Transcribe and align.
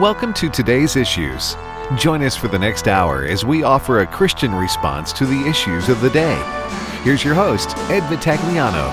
Welcome 0.00 0.32
to 0.32 0.48
today's 0.48 0.96
issues. 0.96 1.58
Join 1.94 2.22
us 2.22 2.34
for 2.34 2.48
the 2.48 2.58
next 2.58 2.88
hour 2.88 3.26
as 3.26 3.44
we 3.44 3.64
offer 3.64 4.00
a 4.00 4.06
Christian 4.06 4.54
response 4.54 5.12
to 5.12 5.26
the 5.26 5.46
issues 5.46 5.90
of 5.90 6.00
the 6.00 6.08
day. 6.08 6.42
Here's 7.02 7.22
your 7.22 7.34
host, 7.34 7.76
Ed 7.90 8.04
Vitagliano. 8.04 8.88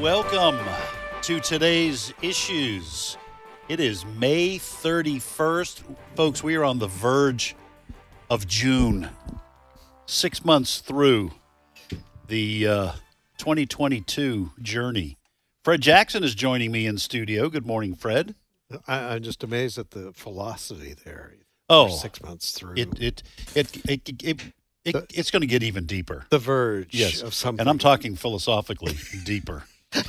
Welcome 0.00 0.58
to 1.20 1.40
today's 1.40 2.14
issues. 2.22 3.18
It 3.68 3.80
is 3.80 4.06
May 4.06 4.56
31st. 4.56 5.82
Folks, 6.14 6.42
we 6.42 6.56
are 6.56 6.64
on 6.64 6.78
the 6.78 6.88
verge 6.88 7.54
of 8.30 8.46
June. 8.46 9.10
Six 10.06 10.42
months 10.42 10.78
through 10.78 11.32
the 12.28 12.66
uh, 12.66 12.92
2022 13.36 14.52
journey. 14.62 15.18
Fred 15.64 15.80
Jackson 15.80 16.24
is 16.24 16.34
joining 16.34 16.72
me 16.72 16.86
in 16.86 16.98
studio. 16.98 17.48
Good 17.48 17.64
morning, 17.66 17.94
Fred. 17.94 18.34
I, 18.88 19.14
I'm 19.14 19.22
just 19.22 19.44
amazed 19.44 19.78
at 19.78 19.90
the 19.92 20.10
velocity 20.12 20.94
there. 21.04 21.34
Oh, 21.68 21.88
six 21.88 22.20
months 22.22 22.50
through 22.52 22.74
It 22.76 22.98
it 23.00 23.22
it 23.54 23.76
it, 23.76 23.88
it, 24.08 24.22
it, 24.24 24.40
it 24.84 24.92
The- 24.92 25.06
it's 25.14 25.30
going 25.30 25.42
to 25.42 25.46
get 25.46 25.62
even 25.62 25.86
deeper. 25.86 26.26
the 26.30 26.38
verge 26.38 26.92
Yes, 26.94 27.22
of 27.22 27.32
something. 27.34 27.60
and 27.60 27.68
I'm 27.70 27.78
talking 27.78 28.16
philosophically 28.16 28.96
deeper, 29.24 29.62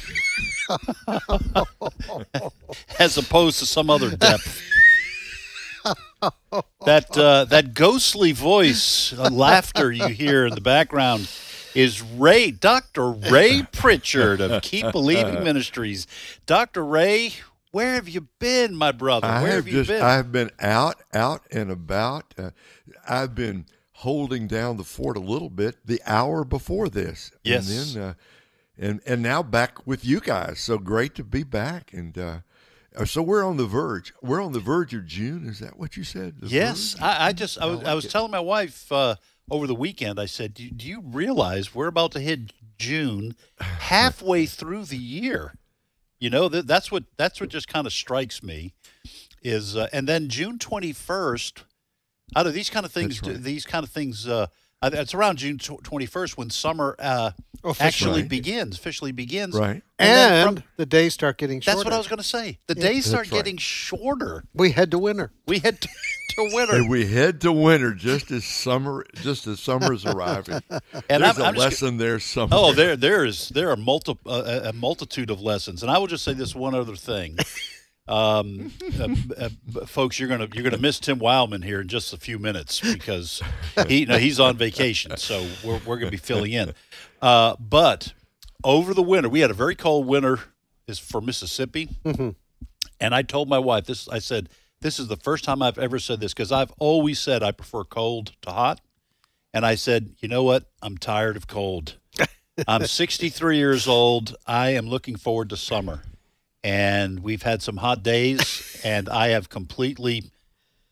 as 2.99 3.17
opposed 3.17 3.59
to 3.59 3.65
some 3.67 3.89
other 3.91 4.15
depth. 4.15 4.61
that 6.85 7.15
uh, 7.17 7.45
that 7.45 7.73
ghostly 7.75 8.31
voice, 8.31 9.13
uh, 9.13 9.29
laughter 9.29 9.91
you 9.91 10.07
hear 10.07 10.45
in 10.47 10.55
the 10.55 10.61
background 10.61 11.29
is 11.75 12.01
Ray, 12.01 12.51
Doctor 12.51 13.11
Ray 13.11 13.63
Pritchard 13.71 14.41
of 14.41 14.61
Keep 14.61 14.91
Believing 14.91 15.43
Ministries. 15.43 16.07
Doctor 16.45 16.85
Ray, 16.85 17.33
where 17.71 17.93
have 17.95 18.07
you 18.07 18.27
been, 18.39 18.75
my 18.75 18.91
brother? 18.91 19.27
I 19.27 19.41
where 19.41 19.51
have 19.53 19.65
have 19.65 19.67
you 19.67 19.79
just 19.83 19.89
been? 19.89 20.01
I've 20.01 20.31
been 20.31 20.51
out, 20.59 21.01
out 21.13 21.41
and 21.51 21.71
about. 21.71 22.33
Uh, 22.37 22.51
I've 23.07 23.35
been 23.35 23.65
holding 23.97 24.47
down 24.47 24.77
the 24.77 24.83
fort 24.83 25.17
a 25.17 25.21
little 25.21 25.49
bit 25.49 25.77
the 25.85 26.01
hour 26.05 26.43
before 26.43 26.89
this. 26.89 27.31
Yes. 27.43 27.69
And 27.69 27.95
then 27.95 28.03
uh, 28.09 28.13
and 28.77 29.01
and 29.05 29.21
now 29.21 29.41
back 29.43 29.85
with 29.87 30.03
you 30.03 30.19
guys. 30.19 30.59
So 30.59 30.77
great 30.77 31.15
to 31.15 31.23
be 31.23 31.43
back 31.43 31.93
and 31.93 32.17
uh 32.17 32.37
uh, 32.95 33.05
so 33.05 33.23
we're 33.23 33.43
on 33.43 33.57
the 33.57 33.65
verge. 33.65 34.13
We're 34.21 34.43
on 34.43 34.51
the 34.51 34.59
verge 34.59 34.93
of 34.93 35.05
June. 35.07 35.47
Is 35.47 35.59
that 35.59 35.79
what 35.79 35.97
you 35.97 36.03
said? 36.03 36.39
The 36.39 36.47
Yes. 36.47 36.95
I, 37.01 37.29
I 37.29 37.33
just 37.33 37.59
I 37.59 37.65
like 37.65 37.87
I 37.87 37.93
was 37.95 38.05
it. 38.05 38.11
telling 38.11 38.29
my 38.31 38.39
wife 38.39 38.91
uh, 38.91 39.15
over 39.49 39.67
the 39.67 39.75
weekend. 39.75 40.19
I 40.19 40.25
said, 40.25 40.53
do, 40.53 40.69
"Do 40.69 40.87
you 40.87 41.01
realize 41.01 41.75
we're 41.75 41.87
about 41.87 42.11
to 42.13 42.19
hit 42.19 42.53
June, 42.77 43.35
halfway 43.59 44.45
through 44.45 44.85
the 44.85 44.97
year? 44.97 45.55
You 46.19 46.29
know 46.29 46.47
that 46.49 46.67
that's 46.67 46.91
what 46.91 47.03
that's 47.17 47.41
what 47.41 47.49
just 47.49 47.67
kind 47.67 47.85
of 47.85 47.93
strikes 47.93 48.41
me 48.41 48.73
is, 49.41 49.75
uh, 49.75 49.89
and 49.91 50.07
then 50.07 50.29
June 50.29 50.59
twenty 50.59 50.93
first. 50.93 51.63
Out 52.35 52.47
of 52.47 52.53
these 52.53 52.69
kind 52.69 52.83
of 52.83 52.91
things, 52.91 53.21
right. 53.21 53.35
these 53.43 53.65
kind 53.65 53.83
of 53.83 53.91
things. 53.91 54.27
Uh, 54.27 54.47
uh, 54.83 54.89
it's 54.93 55.13
around 55.13 55.37
June 55.37 55.57
twenty 55.57 56.05
first 56.05 56.37
when 56.37 56.49
summer 56.49 56.95
uh, 56.99 57.31
actually 57.79 58.21
Right. 58.21 58.29
begins. 58.29 58.77
Officially 58.77 59.11
begins. 59.11 59.55
Right. 59.57 59.81
And, 59.97 60.33
and 60.49 60.57
from- 60.59 60.63
the 60.77 60.85
days 60.85 61.13
start 61.13 61.37
getting 61.37 61.61
shorter. 61.61 61.77
that's 61.77 61.85
what 61.85 61.93
I 61.93 61.97
was 61.97 62.07
going 62.07 62.17
to 62.17 62.23
say. 62.23 62.59
The 62.67 62.75
days 62.75 63.05
start 63.05 63.25
That's 63.25 63.31
right. 63.31 63.37
getting 63.39 63.57
shorter. 63.57 64.43
We 64.53 64.71
head 64.71 64.91
to 64.91 64.99
winter. 64.99 65.31
We 65.47 65.59
head 65.59 65.79
to, 65.81 65.87
to 66.35 66.49
winter. 66.53 66.75
And 66.75 66.89
we 66.89 67.05
head 67.07 67.39
to 67.41 67.51
winter 67.53 67.93
just 67.93 68.29
as 68.31 68.43
summer 68.43 69.05
just 69.15 69.47
as 69.47 69.59
summer's 69.61 70.05
arriving. 70.05 70.59
And 71.09 71.23
There's 71.23 71.37
I'm- 71.37 71.41
a 71.41 71.43
I'm 71.45 71.55
just- 71.55 71.57
lesson 71.81 71.97
there 71.97 72.19
somewhere. 72.19 72.59
Oh, 72.61 72.73
there, 72.73 72.95
there 72.97 73.23
is, 73.25 73.49
there 73.49 73.69
are 73.71 73.77
multi, 73.77 74.17
uh, 74.25 74.61
a 74.65 74.73
multitude 74.73 75.29
of 75.31 75.41
lessons, 75.41 75.81
and 75.83 75.91
I 75.91 75.97
will 75.97 76.07
just 76.07 76.23
say 76.23 76.33
this 76.33 76.53
one 76.53 76.75
other 76.75 76.95
thing, 76.95 77.37
um, 78.07 78.71
uh, 78.99 79.07
uh, 79.37 79.85
folks. 79.85 80.19
You're 80.19 80.29
gonna, 80.29 80.47
you're 80.53 80.63
gonna 80.63 80.77
miss 80.77 80.99
Tim 80.99 81.19
Wildmon 81.19 81.63
here 81.63 81.81
in 81.81 81.87
just 81.87 82.13
a 82.13 82.17
few 82.17 82.39
minutes 82.39 82.79
because 82.81 83.41
he, 83.87 84.01
you 84.01 84.05
know, 84.05 84.17
he's 84.17 84.39
on 84.39 84.57
vacation, 84.57 85.17
so 85.17 85.45
we're, 85.63 85.79
we're 85.85 85.97
gonna 85.97 86.11
be 86.11 86.17
filling 86.17 86.51
in. 86.53 86.73
Uh, 87.21 87.55
but 87.59 88.13
over 88.63 88.93
the 88.93 89.03
winter, 89.03 89.29
we 89.29 89.39
had 89.39 89.51
a 89.51 89.55
very 89.55 89.75
cold 89.75 90.07
winter, 90.07 90.39
is 90.87 90.99
for 90.99 91.21
Mississippi, 91.21 91.89
and 92.99 93.15
I 93.15 93.21
told 93.21 93.47
my 93.49 93.59
wife 93.59 93.85
this. 93.85 94.07
I 94.09 94.19
said, 94.19 94.49
this 94.81 94.99
is 94.99 95.07
the 95.07 95.15
first 95.17 95.45
time 95.45 95.61
I've 95.61 95.77
ever 95.79 95.97
said 95.97 96.19
this 96.19 96.33
because 96.33 96.51
I've 96.51 96.71
always 96.77 97.19
said 97.19 97.41
I 97.41 97.51
prefer 97.51 97.83
cold 97.85 98.33
to 98.41 98.51
hot. 98.51 98.81
And 99.53 99.65
I 99.65 99.75
said, 99.75 100.15
you 100.19 100.27
know 100.27 100.43
what? 100.43 100.65
I'm 100.81 100.97
tired 100.97 101.37
of 101.37 101.47
cold. 101.47 101.97
I'm 102.67 102.85
63 102.87 103.57
years 103.57 103.87
old. 103.87 104.35
I 104.47 104.69
am 104.71 104.87
looking 104.87 105.15
forward 105.15 105.49
to 105.51 105.57
summer. 105.57 106.01
And 106.63 107.19
we've 107.21 107.43
had 107.43 107.61
some 107.61 107.77
hot 107.77 108.03
days, 108.03 108.79
and 108.85 109.09
I 109.09 109.29
have 109.29 109.49
completely 109.49 110.31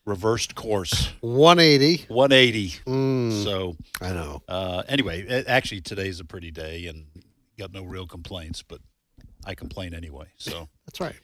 reversed 0.04 0.54
course 0.54 1.12
180. 1.20 2.06
180. 2.08 2.68
Mm, 2.86 3.44
So, 3.44 3.76
I 4.00 4.10
know. 4.12 4.42
uh, 4.48 4.82
anyway, 4.88 5.44
actually, 5.46 5.80
today's 5.80 6.20
a 6.20 6.24
pretty 6.24 6.50
day 6.50 6.86
and 6.86 7.06
got 7.58 7.72
no 7.72 7.84
real 7.84 8.06
complaints, 8.06 8.62
but 8.62 8.80
I 9.46 9.54
complain 9.54 9.94
anyway. 9.94 10.26
So. 10.36 10.68
That's 10.86 11.00
right. 11.00 11.14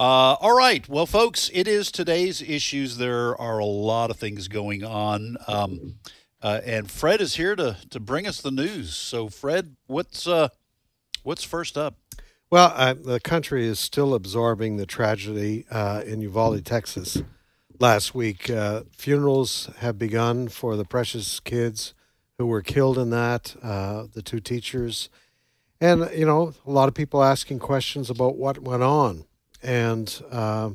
Uh, 0.00 0.34
all 0.40 0.56
right. 0.56 0.88
Well, 0.88 1.06
folks, 1.06 1.50
it 1.52 1.66
is 1.68 1.90
today's 1.92 2.40
issues. 2.40 2.96
There 2.98 3.38
are 3.40 3.58
a 3.58 3.64
lot 3.64 4.10
of 4.10 4.16
things 4.16 4.48
going 4.48 4.84
on. 4.84 5.36
Um, 5.46 5.96
uh, 6.40 6.60
and 6.64 6.88
Fred 6.90 7.20
is 7.20 7.34
here 7.34 7.56
to, 7.56 7.76
to 7.90 7.98
bring 8.00 8.26
us 8.26 8.40
the 8.40 8.52
news. 8.52 8.94
So, 8.96 9.28
Fred, 9.28 9.74
what's 9.88 10.26
uh, 10.28 10.48
what's 11.24 11.42
first 11.42 11.76
up? 11.76 11.96
Well, 12.50 12.72
uh, 12.74 12.94
the 12.94 13.20
country 13.20 13.66
is 13.66 13.78
still 13.78 14.14
absorbing 14.14 14.78
the 14.78 14.86
tragedy 14.86 15.66
uh, 15.70 16.02
in 16.06 16.22
Uvalde, 16.22 16.64
Texas. 16.64 17.22
Last 17.78 18.14
week, 18.14 18.48
uh, 18.48 18.84
funerals 18.90 19.68
have 19.80 19.98
begun 19.98 20.48
for 20.48 20.74
the 20.74 20.86
precious 20.86 21.40
kids 21.40 21.92
who 22.38 22.46
were 22.46 22.62
killed 22.62 22.96
in 22.96 23.10
that, 23.10 23.54
uh, 23.62 24.04
the 24.14 24.22
two 24.22 24.40
teachers. 24.40 25.10
And, 25.78 26.08
you 26.16 26.24
know, 26.24 26.54
a 26.66 26.70
lot 26.70 26.88
of 26.88 26.94
people 26.94 27.22
asking 27.22 27.58
questions 27.58 28.08
about 28.08 28.36
what 28.36 28.62
went 28.62 28.82
on. 28.82 29.26
And 29.62 30.18
uh, 30.30 30.70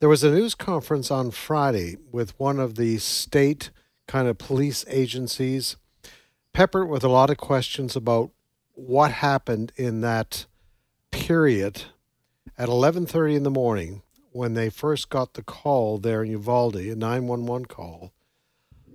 there 0.00 0.08
was 0.08 0.24
a 0.24 0.32
news 0.32 0.56
conference 0.56 1.08
on 1.12 1.30
Friday 1.30 1.98
with 2.10 2.36
one 2.40 2.58
of 2.58 2.74
the 2.74 2.98
state 2.98 3.70
kind 4.08 4.26
of 4.26 4.38
police 4.38 4.84
agencies, 4.88 5.76
peppered 6.52 6.88
with 6.88 7.04
a 7.04 7.08
lot 7.08 7.30
of 7.30 7.36
questions 7.36 7.94
about 7.94 8.30
what 8.74 9.12
happened 9.12 9.70
in 9.76 10.00
that 10.00 10.46
period 11.12 11.84
at 12.58 12.68
11:30 12.68 13.36
in 13.36 13.42
the 13.44 13.50
morning 13.50 14.02
when 14.32 14.54
they 14.54 14.68
first 14.68 15.08
got 15.08 15.34
the 15.34 15.42
call 15.42 15.98
there 15.98 16.24
in 16.24 16.30
Uvalde, 16.32 16.76
a 16.76 16.96
911 16.96 17.66
call 17.66 18.12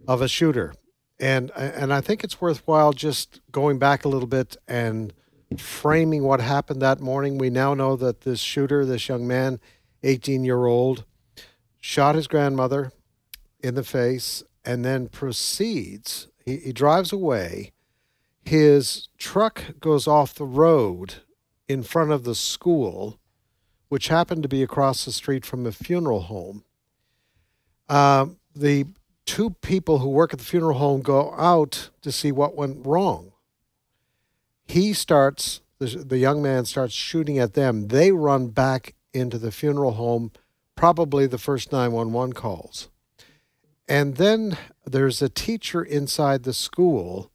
of 0.07 0.21
a 0.21 0.27
shooter. 0.27 0.73
And 1.19 1.51
and 1.55 1.93
I 1.93 2.01
think 2.01 2.23
it's 2.23 2.41
worthwhile 2.41 2.91
just 2.91 3.39
going 3.51 3.79
back 3.79 4.03
a 4.03 4.09
little 4.09 4.27
bit 4.27 4.57
and 4.67 5.13
framing 5.57 6.23
what 6.23 6.41
happened 6.41 6.81
that 6.81 6.99
morning. 6.99 7.37
We 7.37 7.49
now 7.49 7.73
know 7.73 7.95
that 7.95 8.21
this 8.21 8.41
shooter, 8.41 8.85
this 8.85 9.07
young 9.07 9.25
man, 9.25 9.59
18-year-old, 10.03 11.05
shot 11.79 12.15
his 12.15 12.27
grandmother 12.27 12.91
in 13.61 13.75
the 13.75 13.83
face 13.83 14.43
and 14.65 14.83
then 14.83 15.07
proceeds 15.07 16.27
he, 16.45 16.57
he 16.57 16.73
drives 16.73 17.11
away 17.11 17.71
his 18.43 19.09
truck 19.17 19.79
goes 19.79 20.07
off 20.07 20.33
the 20.33 20.45
road 20.45 21.15
in 21.67 21.83
front 21.83 22.11
of 22.11 22.23
the 22.23 22.35
school, 22.35 23.19
which 23.89 24.07
happened 24.07 24.43
to 24.43 24.49
be 24.49 24.63
across 24.63 25.05
the 25.05 25.11
street 25.11 25.45
from 25.45 25.63
the 25.63 25.71
funeral 25.71 26.21
home. 26.21 26.63
Um, 27.89 28.37
the 28.55 28.85
two 29.25 29.51
people 29.61 29.99
who 29.99 30.09
work 30.09 30.33
at 30.33 30.39
the 30.39 30.45
funeral 30.45 30.77
home 30.77 31.01
go 31.01 31.33
out 31.35 31.89
to 32.01 32.11
see 32.11 32.31
what 32.31 32.55
went 32.55 32.85
wrong. 32.85 33.31
He 34.65 34.93
starts, 34.93 35.61
the, 35.79 35.87
the 35.87 36.17
young 36.17 36.41
man 36.41 36.65
starts 36.65 36.93
shooting 36.93 37.37
at 37.39 37.53
them. 37.53 37.87
They 37.87 38.11
run 38.11 38.47
back 38.47 38.95
into 39.13 39.37
the 39.37 39.51
funeral 39.51 39.91
home, 39.91 40.31
probably 40.75 41.27
the 41.27 41.37
first 41.37 41.71
911 41.71 42.33
calls. 42.33 42.89
And 43.87 44.17
then 44.17 44.57
there's 44.85 45.21
a 45.21 45.29
teacher 45.29 45.81
inside 45.81 46.43
the 46.43 46.53
school 46.53 47.31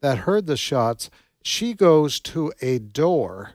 that 0.00 0.18
heard 0.18 0.46
the 0.46 0.56
shots. 0.56 1.10
She 1.42 1.74
goes 1.74 2.20
to 2.20 2.52
a 2.60 2.78
door 2.78 3.54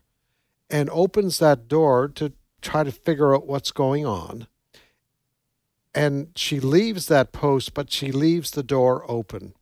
and 0.71 0.89
opens 0.91 1.39
that 1.39 1.67
door 1.67 2.07
to 2.15 2.33
try 2.61 2.83
to 2.83 2.91
figure 2.91 3.35
out 3.35 3.47
what's 3.47 3.71
going 3.71 4.05
on. 4.05 4.47
And 5.93 6.29
she 6.35 6.59
leaves 6.59 7.07
that 7.07 7.31
post, 7.31 7.73
but 7.73 7.91
she 7.91 8.11
leaves 8.11 8.51
the 8.51 8.63
door 8.63 9.03
open. 9.09 9.53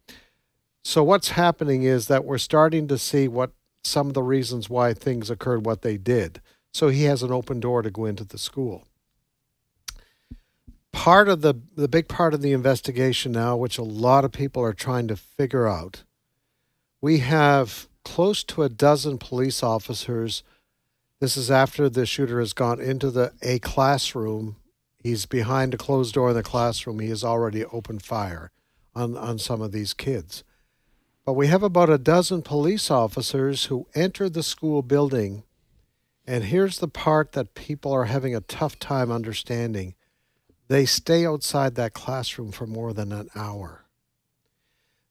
So, 0.84 1.04
what's 1.04 1.30
happening 1.30 1.84
is 1.84 2.08
that 2.08 2.24
we're 2.24 2.38
starting 2.38 2.88
to 2.88 2.98
see 2.98 3.28
what 3.28 3.52
some 3.84 4.08
of 4.08 4.14
the 4.14 4.24
reasons 4.24 4.70
why 4.70 4.94
things 4.94 5.30
occurred 5.30 5.66
what 5.66 5.82
they 5.82 5.98
did. 5.98 6.40
So, 6.72 6.90
he 6.90 7.04
has 7.06 7.24
an 7.24 7.32
open 7.32 7.60
door 7.60 7.82
to 7.82 7.90
go 7.90 8.06
into 8.06 8.24
the 8.24 8.38
school 8.38 8.86
part 10.92 11.30
of 11.30 11.42
the 11.42 11.56
the 11.76 11.88
big 11.88 12.08
part 12.08 12.34
of 12.34 12.42
the 12.42 12.52
investigation 12.52 13.32
now, 13.32 13.56
which 13.56 13.78
a 13.78 13.84
lot 13.84 14.26
of 14.26 14.32
people 14.32 14.62
are 14.62 14.74
trying 14.74 15.08
to 15.08 15.16
figure 15.16 15.68
out, 15.68 16.04
we 17.02 17.20
have 17.20 17.88
close 18.04 18.44
to 18.44 18.64
a 18.64 18.70
dozen 18.70 19.18
police 19.18 19.62
officers 19.62 20.44
This 21.20 21.36
is 21.36 21.52
after 21.52 21.90
the 21.90 22.06
shooter 22.06 22.40
has 22.40 22.54
gone 22.54 22.80
into 22.80 23.12
the 23.12 23.34
a 23.42 23.60
classroom. 23.60 24.56
He's 24.98 25.26
behind 25.26 25.74
a 25.74 25.78
closed 25.78 26.14
door 26.14 26.30
in 26.30 26.36
the 26.36 26.44
classroom. 26.44 27.00
He 27.00 27.10
has 27.10 27.24
already 27.24 27.66
opened 27.66 28.04
fire 28.04 28.52
on, 28.96 29.18
on 29.18 29.38
some 29.38 29.62
of 29.62 29.72
these 29.72 29.94
kids. 29.94 30.44
But 31.26 31.34
we 31.34 31.48
have 31.48 31.62
about 31.62 31.90
a 31.90 31.98
dozen 31.98 32.42
police 32.42 32.90
officers 32.90 33.66
who 33.66 33.88
entered 33.94 34.34
the 34.34 34.44
school 34.44 34.82
building. 34.82 35.44
And 36.26 36.46
here's 36.46 36.80
the 36.80 36.88
part 36.88 37.34
that 37.34 37.54
people 37.54 37.92
are 37.92 38.06
having 38.06 38.34
a 38.34 38.42
tough 38.42 38.80
time 38.80 39.12
understanding 39.12 39.96
they 40.70 40.86
stay 40.86 41.26
outside 41.26 41.76
that 41.76 41.94
classroom 41.94 42.52
for 42.52 42.68
more 42.68 42.94
than 42.94 43.12
an 43.12 43.28
hour. 43.36 43.86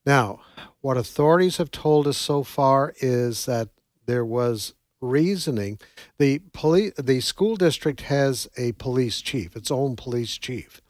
Now, 0.07 0.41
what 0.81 0.97
authorities 0.97 1.57
have 1.57 1.73
told 1.73 2.07
us 2.07 2.17
so 2.17 2.45
far 2.45 2.95
is 3.01 3.45
that 3.47 3.69
there 4.07 4.25
was 4.25 4.75
reasoning. 5.01 5.79
The 6.19 6.41
police, 6.53 6.93
the 6.97 7.21
school 7.21 7.57
district 7.57 8.03
has 8.03 8.49
a 8.57 8.73
police 8.73 9.21
chief, 9.21 9.57
its 9.57 9.71
own 9.71 9.97
police 9.97 10.37
chief. 10.37 10.81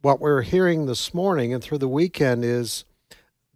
What 0.00 0.20
we're 0.20 0.42
hearing 0.42 0.86
this 0.86 1.14
morning 1.14 1.54
and 1.54 1.62
through 1.62 1.78
the 1.78 1.88
weekend 1.88 2.44
is 2.44 2.84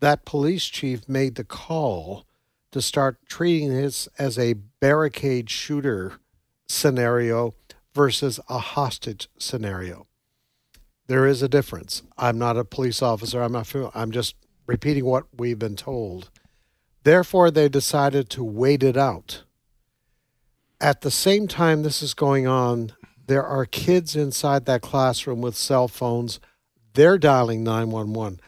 that 0.01 0.25
police 0.25 0.65
chief 0.65 1.09
made 1.09 1.35
the 1.35 1.45
call 1.45 2.25
to 2.73 2.81
start 2.81 3.19
treating 3.29 3.71
this 3.71 4.09
as 4.19 4.39
a 4.39 4.55
barricade 4.55 5.51
shooter 5.51 6.15
scenario 6.67 7.55
versus 7.95 8.39
a 8.49 8.59
hostage 8.59 9.29
scenario. 9.39 10.07
There 11.07 11.27
is 11.27 11.43
a 11.43 11.49
difference. 11.49 12.03
I'm 12.17 12.39
not 12.39 12.59
a 12.59 12.65
police 12.65 13.03
officer. 13.03 13.43
I'm 13.43 13.53
not. 13.53 13.75
I'm 13.95 14.11
just 14.11 14.37
repeating 14.67 15.05
what 15.05 15.25
we've 15.37 15.59
been 15.59 15.77
told. 15.77 16.31
Therefore, 17.09 17.51
they 17.51 17.71
decided 17.71 18.29
to 18.29 18.45
wait 18.45 18.83
it 18.83 18.95
out. 18.95 19.43
At 20.79 21.01
the 21.01 21.11
same 21.11 21.49
time 21.49 21.83
this 21.83 22.03
is 22.03 22.13
going 22.13 22.47
on, 22.47 22.93
there 23.27 23.47
are 23.47 23.65
kids 23.65 24.15
inside 24.15 24.67
that 24.67 24.83
classroom 24.83 25.41
with 25.41 25.57
cell 25.57 25.89
phones. 25.89 26.39
They're 26.93 27.17
dialing 27.17 27.65
911. 27.65 28.41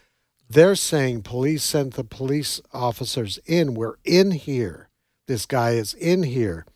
They're 0.50 0.74
saying 0.74 1.22
police 1.22 1.64
sent 1.64 1.94
the 1.94 2.04
police 2.04 2.60
officers 2.70 3.38
in. 3.46 3.72
We're 3.72 3.96
in 4.04 4.32
here. 4.32 4.90
This 5.26 5.46
guy 5.46 5.70
is 5.70 5.94
in 5.94 6.24
here. 6.24 6.66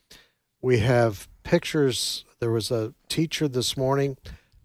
We 0.63 0.79
have 0.79 1.29
pictures. 1.43 2.25
There 2.41 2.51
was 2.51 2.71
a 2.71 2.95
teacher 3.11 3.47
this 3.47 3.77
morning 3.77 4.17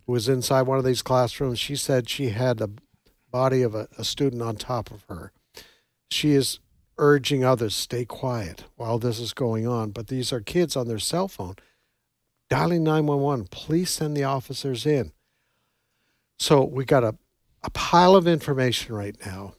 who 0.05 0.13
was 0.13 0.29
inside 0.29 0.61
one 0.61 0.77
of 0.77 0.85
these 0.85 1.01
classrooms. 1.01 1.59
She 1.59 1.75
said 1.75 2.07
she 2.07 2.29
had 2.29 2.61
a 2.61 2.69
body 3.29 3.61
of 3.61 3.75
a, 3.75 3.89
a 3.97 4.05
student 4.05 4.41
on 4.41 4.55
top 4.55 4.89
of 4.89 5.03
her. 5.09 5.33
She 6.09 6.31
is 6.31 6.59
urging 6.99 7.43
others 7.43 7.73
stay 7.73 8.05
quiet 8.05 8.65
while 8.75 8.99
this 8.99 9.19
is 9.19 9.33
going 9.33 9.65
on, 9.65 9.89
but 9.89 10.07
these 10.07 10.31
are 10.31 10.41
kids 10.41 10.75
on 10.75 10.87
their 10.87 10.99
cell 10.99 11.27
phone 11.27 11.55
dialing 12.49 12.83
911. 12.83 13.47
Please 13.49 13.89
send 13.89 14.15
the 14.15 14.23
officers 14.23 14.85
in. 14.85 15.11
So 16.37 16.63
we 16.63 16.85
got 16.85 17.03
a, 17.03 17.15
a 17.63 17.69
pile 17.71 18.15
of 18.15 18.27
information 18.27 18.95
right 18.95 19.15
now. 19.25 19.53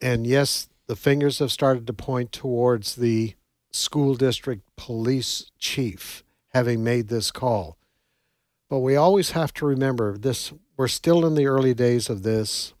And 0.00 0.26
yes, 0.26 0.68
the 0.86 0.96
fingers 0.96 1.38
have 1.38 1.52
started 1.52 1.86
to 1.86 1.92
point 1.92 2.32
towards 2.32 2.96
the 2.96 3.34
school 3.70 4.14
district 4.14 4.62
police 4.76 5.50
chief 5.58 6.22
having 6.52 6.84
made 6.84 7.08
this 7.08 7.30
call. 7.30 7.76
But 8.68 8.80
we 8.80 8.96
always 8.96 9.32
have 9.32 9.52
to 9.54 9.66
remember 9.66 10.16
this 10.16 10.52
we're 10.76 10.88
still 10.88 11.26
in 11.26 11.34
the 11.34 11.46
early 11.46 11.74
days 11.74 12.08
of 12.08 12.22
this 12.22 12.72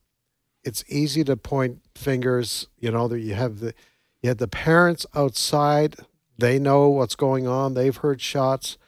it's 0.64 0.84
easy 0.88 1.24
to 1.24 1.36
point 1.36 1.80
fingers. 1.94 2.68
You 2.78 2.90
know 2.90 3.08
that 3.08 3.20
you 3.20 3.34
have 3.34 3.60
the 3.60 3.74
you 4.22 4.28
have 4.28 4.38
the 4.38 4.48
parents 4.48 5.06
outside. 5.14 5.96
They 6.38 6.58
know 6.58 6.88
what's 6.88 7.16
going 7.16 7.46
on. 7.46 7.74
They've 7.74 7.96
heard 7.96 8.20
shots. 8.20 8.78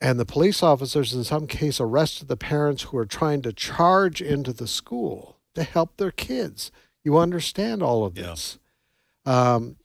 And 0.00 0.20
the 0.20 0.26
police 0.26 0.62
officers, 0.62 1.14
in 1.14 1.24
some 1.24 1.46
case, 1.46 1.80
arrested 1.80 2.28
the 2.28 2.36
parents 2.36 2.84
who 2.84 2.98
are 2.98 3.06
trying 3.06 3.40
to 3.42 3.52
charge 3.52 4.20
into 4.20 4.52
the 4.52 4.66
school 4.66 5.38
to 5.54 5.62
help 5.62 5.96
their 5.96 6.10
kids. 6.10 6.70
You 7.02 7.16
understand 7.16 7.82
all 7.82 8.04
of 8.04 8.14
this. 8.14 8.58
Yeah. 9.26 9.54
Um, 9.54 9.76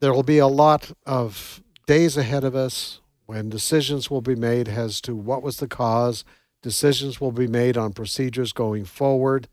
there 0.00 0.12
will 0.12 0.22
be 0.22 0.38
a 0.38 0.48
lot 0.48 0.92
of 1.06 1.62
days 1.86 2.16
ahead 2.16 2.42
of 2.42 2.56
us 2.56 3.00
when 3.26 3.48
decisions 3.48 4.10
will 4.10 4.20
be 4.20 4.34
made 4.34 4.68
as 4.68 5.00
to 5.02 5.14
what 5.14 5.42
was 5.42 5.58
the 5.58 5.68
cause. 5.68 6.24
Decisions 6.62 7.20
will 7.20 7.32
be 7.32 7.46
made 7.46 7.76
on 7.76 7.92
procedures 7.92 8.52
going 8.52 8.84
forward. 8.84 9.48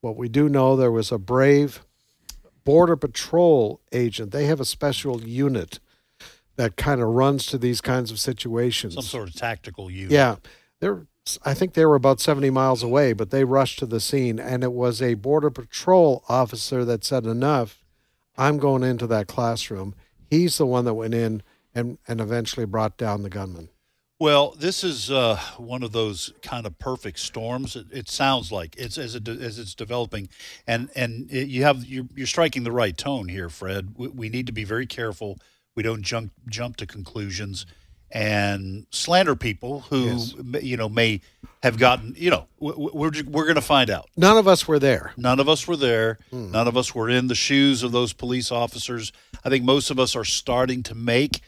What 0.00 0.16
we 0.16 0.28
do 0.28 0.48
know 0.48 0.76
there 0.76 0.92
was 0.92 1.12
a 1.12 1.18
brave 1.18 1.84
Border 2.64 2.96
Patrol 2.96 3.80
agent. 3.92 4.32
They 4.32 4.46
have 4.46 4.60
a 4.60 4.64
special 4.64 5.22
unit 5.22 5.80
that 6.56 6.76
kind 6.76 7.00
of 7.00 7.08
runs 7.08 7.46
to 7.46 7.58
these 7.58 7.80
kinds 7.80 8.10
of 8.10 8.20
situations. 8.20 8.94
Some 8.94 9.02
sort 9.02 9.28
of 9.28 9.34
tactical 9.34 9.90
unit. 9.90 10.12
Yeah. 10.12 10.36
They're 10.80 11.06
I 11.44 11.54
think 11.54 11.74
they 11.74 11.84
were 11.84 11.96
about 11.96 12.20
70 12.20 12.50
miles 12.50 12.82
away, 12.82 13.12
but 13.12 13.30
they 13.30 13.44
rushed 13.44 13.78
to 13.80 13.86
the 13.86 14.00
scene 14.00 14.38
and 14.38 14.64
it 14.64 14.72
was 14.72 15.00
a 15.02 15.14
border 15.14 15.50
patrol 15.50 16.24
officer 16.28 16.84
that 16.84 17.04
said 17.04 17.24
enough, 17.24 17.84
I'm 18.36 18.58
going 18.58 18.82
into 18.82 19.06
that 19.08 19.28
classroom. 19.28 19.94
He's 20.28 20.58
the 20.58 20.66
one 20.66 20.86
that 20.86 20.94
went 20.94 21.14
in 21.14 21.42
and 21.74 21.98
and 22.08 22.20
eventually 22.20 22.66
brought 22.66 22.96
down 22.96 23.22
the 23.22 23.30
gunman. 23.30 23.68
Well, 24.20 24.54
this 24.58 24.84
is 24.84 25.10
uh, 25.10 25.40
one 25.56 25.82
of 25.82 25.92
those 25.92 26.34
kind 26.42 26.66
of 26.66 26.78
perfect 26.78 27.18
storms. 27.20 27.74
It, 27.74 27.86
it 27.90 28.08
sounds 28.10 28.52
like 28.52 28.76
it's 28.76 28.98
as 28.98 29.14
it 29.14 29.26
as 29.26 29.58
it's 29.58 29.74
developing, 29.74 30.28
and 30.66 30.90
and 30.94 31.32
it, 31.32 31.48
you 31.48 31.62
have 31.62 31.86
you're, 31.86 32.04
you're, 32.14 32.26
striking 32.26 32.62
the 32.62 32.70
right 32.70 32.94
tone 32.94 33.28
here, 33.28 33.48
Fred. 33.48 33.94
We, 33.96 34.08
we, 34.08 34.28
need 34.28 34.46
to 34.48 34.52
be 34.52 34.64
very 34.64 34.86
careful. 34.86 35.38
We 35.74 35.82
don't 35.82 36.02
jump 36.02 36.32
jump 36.48 36.76
to 36.76 36.86
conclusions 36.86 37.64
and 38.10 38.86
slander 38.90 39.36
people 39.36 39.80
who 39.88 40.04
yes. 40.04 40.34
you 40.62 40.76
know 40.76 40.90
may 40.90 41.22
have 41.62 41.78
gotten 41.78 42.14
you 42.18 42.28
know 42.28 42.46
we're 42.58 43.12
we're 43.26 43.44
going 43.44 43.54
to 43.54 43.62
find 43.62 43.88
out. 43.88 44.10
None 44.18 44.36
of 44.36 44.46
us 44.46 44.68
were 44.68 44.78
there. 44.78 45.14
None 45.16 45.40
of 45.40 45.48
us 45.48 45.66
were 45.66 45.76
there. 45.76 46.18
Hmm. 46.28 46.50
None 46.50 46.68
of 46.68 46.76
us 46.76 46.94
were 46.94 47.08
in 47.08 47.28
the 47.28 47.34
shoes 47.34 47.82
of 47.82 47.92
those 47.92 48.12
police 48.12 48.52
officers. 48.52 49.12
I 49.46 49.48
think 49.48 49.64
most 49.64 49.90
of 49.90 49.98
us 49.98 50.14
are 50.14 50.26
starting 50.26 50.82
to 50.82 50.94
make 50.94 51.40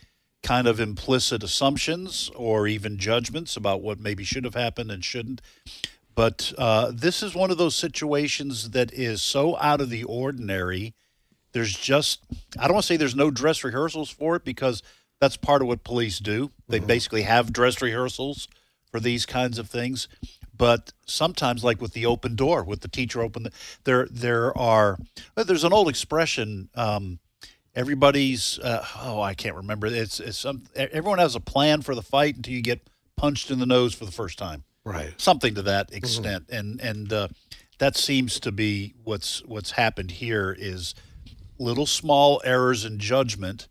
kind 0.42 0.66
of 0.66 0.80
implicit 0.80 1.42
assumptions 1.42 2.30
or 2.34 2.66
even 2.66 2.98
judgments 2.98 3.56
about 3.56 3.82
what 3.82 4.00
maybe 4.00 4.24
should 4.24 4.44
have 4.44 4.54
happened 4.54 4.90
and 4.90 5.04
shouldn't. 5.04 5.40
But 6.14 6.52
uh, 6.58 6.92
this 6.94 7.22
is 7.22 7.34
one 7.34 7.50
of 7.50 7.58
those 7.58 7.74
situations 7.74 8.70
that 8.70 8.92
is 8.92 9.22
so 9.22 9.56
out 9.58 9.80
of 9.80 9.88
the 9.88 10.04
ordinary. 10.04 10.94
There's 11.52 11.74
just, 11.74 12.20
I 12.58 12.64
don't 12.64 12.74
want 12.74 12.84
to 12.84 12.86
say 12.88 12.96
there's 12.96 13.16
no 13.16 13.30
dress 13.30 13.64
rehearsals 13.64 14.10
for 14.10 14.36
it 14.36 14.44
because 14.44 14.82
that's 15.20 15.36
part 15.36 15.62
of 15.62 15.68
what 15.68 15.84
police 15.84 16.18
do. 16.18 16.50
They 16.68 16.78
mm-hmm. 16.78 16.86
basically 16.86 17.22
have 17.22 17.52
dress 17.52 17.80
rehearsals 17.80 18.48
for 18.90 19.00
these 19.00 19.24
kinds 19.24 19.58
of 19.58 19.70
things. 19.70 20.08
But 20.54 20.92
sometimes, 21.06 21.64
like 21.64 21.80
with 21.80 21.92
the 21.92 22.06
open 22.06 22.36
door, 22.36 22.62
with 22.62 22.80
the 22.80 22.88
teacher 22.88 23.22
open, 23.22 23.44
the, 23.44 23.52
there 23.84 24.06
there 24.10 24.56
are 24.56 24.98
there's 25.34 25.64
an 25.64 25.72
old 25.72 25.88
expression. 25.88 26.68
Um, 26.74 27.18
everybody's 27.74 28.58
uh, 28.58 28.84
oh 29.00 29.20
I 29.20 29.34
can't 29.34 29.56
remember 29.56 29.86
it's 29.86 30.20
it's 30.20 30.38
some 30.38 30.64
everyone 30.74 31.18
has 31.18 31.34
a 31.34 31.40
plan 31.40 31.82
for 31.82 31.94
the 31.94 32.02
fight 32.02 32.36
until 32.36 32.54
you 32.54 32.62
get 32.62 32.88
punched 33.16 33.50
in 33.50 33.58
the 33.58 33.66
nose 33.66 33.94
for 33.94 34.04
the 34.04 34.12
first 34.12 34.38
time 34.38 34.64
right 34.84 35.14
something 35.16 35.54
to 35.54 35.62
that 35.62 35.88
mm-hmm. 35.88 35.96
extent 35.96 36.46
mm-hmm. 36.48 36.56
and 36.56 36.80
and 36.80 37.12
uh, 37.12 37.28
that 37.78 37.96
seems 37.96 38.38
to 38.40 38.52
be 38.52 38.94
what's 39.04 39.44
what's 39.44 39.72
happened 39.72 40.10
here 40.12 40.54
is 40.58 40.94
little 41.58 41.86
small 41.86 42.40
errors 42.44 42.84
in 42.84 42.98
judgment 42.98 43.68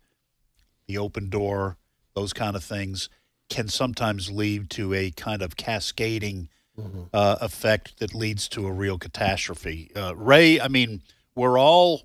the 0.86 0.98
open 0.98 1.28
door 1.28 1.76
those 2.14 2.32
kind 2.32 2.56
of 2.56 2.64
things 2.64 3.08
can 3.48 3.68
sometimes 3.68 4.30
lead 4.30 4.70
to 4.70 4.94
a 4.94 5.10
kind 5.10 5.42
of 5.42 5.56
cascading 5.56 6.48
mm-hmm. 6.78 7.02
uh, 7.12 7.36
effect 7.40 7.98
that 7.98 8.14
leads 8.14 8.48
to 8.48 8.66
a 8.66 8.72
real 8.72 8.98
catastrophe 8.98 9.90
uh, 9.94 10.14
ray 10.16 10.60
I 10.60 10.68
mean 10.68 11.02
we're 11.34 11.58
all 11.58 12.02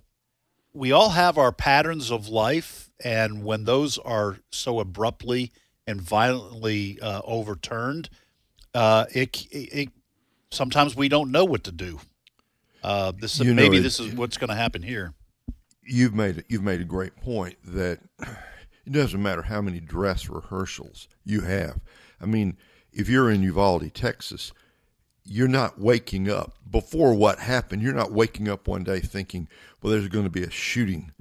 we 0.78 0.92
all 0.92 1.10
have 1.10 1.38
our 1.38 1.52
patterns 1.52 2.12
of 2.12 2.30
life, 2.30 2.92
and 3.04 3.44
when 3.44 3.64
those 3.64 3.98
are 3.98 4.38
so 4.52 4.80
abruptly 4.80 5.52
and 5.88 6.00
violently 6.00 7.00
uh, 7.02 7.22
overturned, 7.24 8.10
uh, 8.76 9.06
it, 9.12 9.48
it, 9.52 9.90
sometimes 10.52 10.96
we 10.96 11.10
don't 11.10 11.32
know 11.32 11.46
what 11.46 11.64
to 11.64 11.72
do. 11.72 12.00
Uh, 12.84 13.12
this 13.20 13.40
you 13.40 13.56
maybe 13.56 13.80
this 13.80 14.00
is 14.00 14.14
what's 14.14 14.38
going 14.38 14.50
to 14.50 14.56
happen 14.56 14.84
here. 14.84 15.14
You've 15.84 16.14
made 16.14 16.44
you've 16.48 16.64
made 16.64 16.80
a 16.80 16.86
great 16.86 17.16
point 17.16 17.58
that 17.66 18.00
it 18.86 18.92
doesn't 18.92 19.22
matter 19.22 19.42
how 19.42 19.62
many 19.62 19.80
dress 19.80 20.30
rehearsals 20.30 21.08
you 21.26 21.42
have. 21.42 21.82
I 22.22 22.26
mean, 22.28 22.56
if 22.94 23.10
you're 23.10 23.32
in 23.32 23.42
Uvalde, 23.42 23.94
Texas, 23.94 24.54
you're 25.28 25.48
not 25.48 25.80
waking 25.80 26.30
up 26.30 26.58
before 26.70 27.14
what 27.14 27.40
happened. 27.40 27.82
You're 27.82 27.94
not 27.94 28.12
waking 28.12 28.48
up 28.48 28.68
one 28.68 28.84
day 28.84 29.00
thinking, 29.00 29.48
well, 29.82 29.92
there's 29.92 30.08
going 30.08 30.24
to 30.24 30.30
be 30.30 30.44
a 30.44 30.50
shooting 30.50 31.12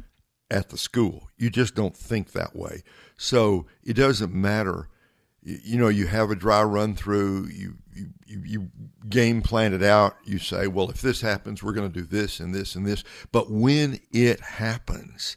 at 0.51 0.69
the 0.71 0.79
school. 0.79 1.29
You 1.37 1.51
just 1.51 1.75
don't 1.75 1.97
think 1.97 2.33
that 2.33 2.55
way. 2.55 2.83
So 3.17 3.67
it 3.83 3.95
doesn't 3.95 4.33
matter. 4.33 4.89
You, 5.43 5.79
know, 5.79 5.89
you 5.89 6.07
have 6.07 6.31
a 6.31 6.37
dry 6.37 6.63
run 6.63 6.95
through, 6.95 7.47
you, 7.47 7.75
you, 7.95 8.09
you 8.27 8.71
game 9.09 9.43
plan 9.43 9.73
it 9.73 9.83
out. 9.83 10.17
You 10.25 10.39
say, 10.39 10.67
well, 10.67 10.91
if 10.91 11.01
this 11.01 11.21
happens, 11.21 11.63
we're 11.63 11.73
going 11.73 11.91
to 11.91 12.01
do 12.01 12.07
this 12.07 12.41
and 12.41 12.55
this 12.55 12.75
and 12.75 12.85
this. 12.85 13.05
But 13.33 13.51
when 13.51 14.01
it 14.13 14.41
happens, 14.41 15.37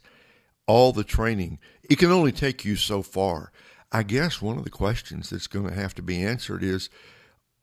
all 0.66 0.92
the 0.92 1.04
training, 1.04 1.58
it 1.82 1.98
can 1.98 2.10
only 2.10 2.32
take 2.32 2.64
you 2.64 2.76
so 2.76 3.02
far. 3.02 3.52
I 3.92 4.04
guess 4.04 4.40
one 4.40 4.58
of 4.58 4.64
the 4.64 4.70
questions 4.70 5.30
that's 5.30 5.48
going 5.48 5.68
to 5.68 5.74
have 5.74 5.94
to 5.94 6.02
be 6.02 6.22
answered 6.22 6.62
is 6.62 6.88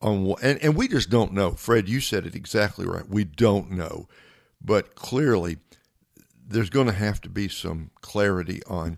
on 0.01 0.23
what, 0.23 0.43
and, 0.43 0.61
and 0.63 0.75
we 0.75 0.87
just 0.87 1.09
don't 1.09 1.33
know. 1.33 1.51
Fred, 1.51 1.89
you 1.89 1.99
said 2.01 2.25
it 2.25 2.35
exactly 2.35 2.85
right. 2.85 3.07
We 3.07 3.23
don't 3.23 3.71
know. 3.71 4.07
But 4.61 4.95
clearly, 4.95 5.57
there's 6.47 6.69
going 6.69 6.87
to 6.87 6.93
have 6.93 7.21
to 7.21 7.29
be 7.29 7.47
some 7.47 7.91
clarity 8.01 8.61
on 8.67 8.97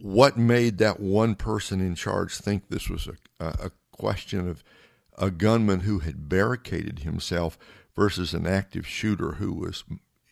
what 0.00 0.36
made 0.36 0.78
that 0.78 1.00
one 1.00 1.34
person 1.34 1.80
in 1.80 1.94
charge 1.94 2.34
think 2.36 2.68
this 2.68 2.88
was 2.88 3.06
a, 3.06 3.44
a 3.44 3.70
question 3.92 4.48
of 4.48 4.64
a 5.18 5.30
gunman 5.30 5.80
who 5.80 5.98
had 5.98 6.28
barricaded 6.28 7.00
himself 7.00 7.58
versus 7.94 8.32
an 8.32 8.46
active 8.46 8.86
shooter 8.86 9.32
who 9.32 9.52
was 9.52 9.84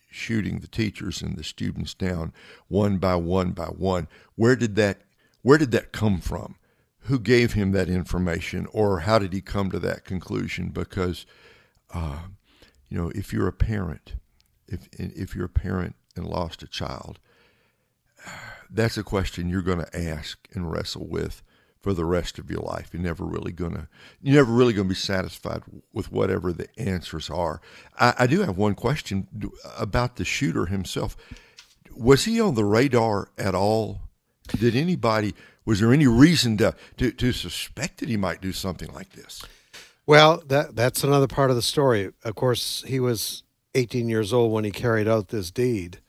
shooting 0.09 0.59
the 0.59 0.67
teachers 0.67 1.21
and 1.21 1.37
the 1.37 1.43
students 1.43 1.93
down 1.93 2.33
one 2.67 2.97
by 2.97 3.15
one 3.15 3.51
by 3.51 3.65
one. 3.65 4.07
Where 4.35 4.55
did 4.55 4.75
that 4.75 5.01
where 5.41 5.57
did 5.57 5.71
that 5.71 5.91
come 5.91 6.19
from? 6.19 6.55
Who 7.03 7.19
gave 7.19 7.53
him 7.53 7.71
that 7.71 7.89
information, 7.89 8.67
or 8.71 9.01
how 9.01 9.19
did 9.19 9.33
he 9.33 9.41
come 9.41 9.71
to 9.71 9.79
that 9.79 10.05
conclusion? 10.05 10.69
Because, 10.69 11.25
uh, 11.93 12.19
you 12.87 12.97
know, 12.97 13.11
if 13.15 13.33
you're 13.33 13.47
a 13.47 13.53
parent, 13.53 14.15
if 14.67 14.87
if 14.93 15.35
you're 15.35 15.45
a 15.45 15.49
parent 15.49 15.95
and 16.15 16.27
lost 16.27 16.61
a 16.61 16.67
child, 16.67 17.19
that's 18.69 18.97
a 18.97 19.03
question 19.03 19.49
you're 19.49 19.61
going 19.61 19.83
to 19.83 19.99
ask 19.99 20.47
and 20.53 20.71
wrestle 20.71 21.07
with 21.07 21.41
for 21.81 21.93
the 21.93 22.05
rest 22.05 22.37
of 22.37 22.49
your 22.51 22.61
life. 22.61 22.89
You're 22.91 23.01
never 23.01 23.25
really 23.25 23.51
gonna 23.51 23.87
you're 24.21 24.35
never 24.35 24.51
really 24.51 24.73
gonna 24.73 24.89
be 24.89 24.95
satisfied 24.95 25.63
with 25.93 26.11
whatever 26.11 26.51
the 26.51 26.67
answers 26.77 27.29
are. 27.29 27.61
I, 27.97 28.13
I 28.19 28.27
do 28.27 28.41
have 28.41 28.57
one 28.57 28.75
question 28.75 29.27
about 29.77 30.17
the 30.17 30.25
shooter 30.25 30.65
himself. 30.65 31.15
Was 31.95 32.25
he 32.25 32.39
on 32.39 32.55
the 32.55 32.65
radar 32.65 33.29
at 33.37 33.55
all? 33.55 34.01
Did 34.57 34.75
anybody 34.75 35.35
was 35.65 35.79
there 35.79 35.93
any 35.93 36.07
reason 36.07 36.57
to, 36.57 36.75
to, 36.97 37.11
to 37.11 37.31
suspect 37.31 37.99
that 37.99 38.09
he 38.09 38.17
might 38.17 38.41
do 38.41 38.51
something 38.51 38.91
like 38.93 39.11
this? 39.13 39.43
Well, 40.05 40.41
that 40.47 40.75
that's 40.75 41.03
another 41.03 41.27
part 41.27 41.51
of 41.51 41.55
the 41.55 41.61
story. 41.61 42.11
Of 42.23 42.33
course, 42.33 42.83
he 42.87 42.99
was 42.99 43.43
18 43.75 44.09
years 44.09 44.33
old 44.33 44.51
when 44.51 44.63
he 44.63 44.71
carried 44.71 45.07
out 45.07 45.27
this 45.27 45.51
deed. 45.51 45.99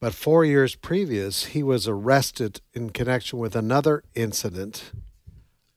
But 0.00 0.14
four 0.14 0.44
years 0.44 0.74
previous, 0.74 1.46
he 1.46 1.62
was 1.62 1.86
arrested 1.86 2.60
in 2.72 2.90
connection 2.90 3.38
with 3.38 3.54
another 3.54 4.02
incident. 4.14 4.90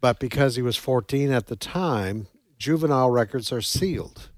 But 0.02 0.18
because 0.18 0.56
he 0.56 0.62
was 0.62 0.78
14 0.78 1.32
at 1.32 1.48
the 1.48 1.56
time, 1.56 2.28
juvenile 2.58 3.12
records 3.12 3.52
are 3.52 3.62
sealed. 3.62 4.30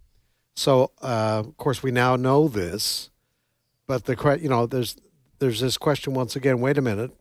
So, 0.55 0.91
uh, 1.01 1.43
of 1.45 1.57
course, 1.57 1.84
we 1.84 1.91
now 1.91 2.15
know 2.15 2.48
this. 2.48 3.10
But 3.88 4.05
the 4.05 4.39
you 4.41 4.50
know, 4.50 4.65
there's 4.65 4.98
there's 5.39 5.60
this 5.60 5.77
question 5.77 6.13
once 6.13 6.36
again. 6.36 6.60
Wait 6.60 6.77
a 6.77 6.81
minute. 6.81 7.12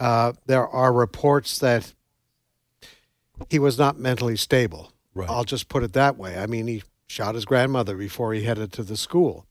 Uh, 0.00 0.32
there 0.46 0.66
are 0.66 0.92
reports 0.92 1.58
that 1.60 1.92
he 3.48 3.58
was 3.58 3.78
not 3.78 3.98
mentally 3.98 4.36
stable. 4.36 4.92
Right. 5.14 5.28
I'll 5.28 5.44
just 5.44 5.68
put 5.68 5.82
it 5.82 5.92
that 5.92 6.16
way. 6.16 6.38
I 6.38 6.46
mean, 6.46 6.66
he 6.66 6.82
shot 7.06 7.34
his 7.34 7.44
grandmother 7.44 7.96
before 7.96 8.32
he 8.32 8.44
headed 8.44 8.72
to 8.72 8.82
the 8.82 8.96
school. 8.96 9.46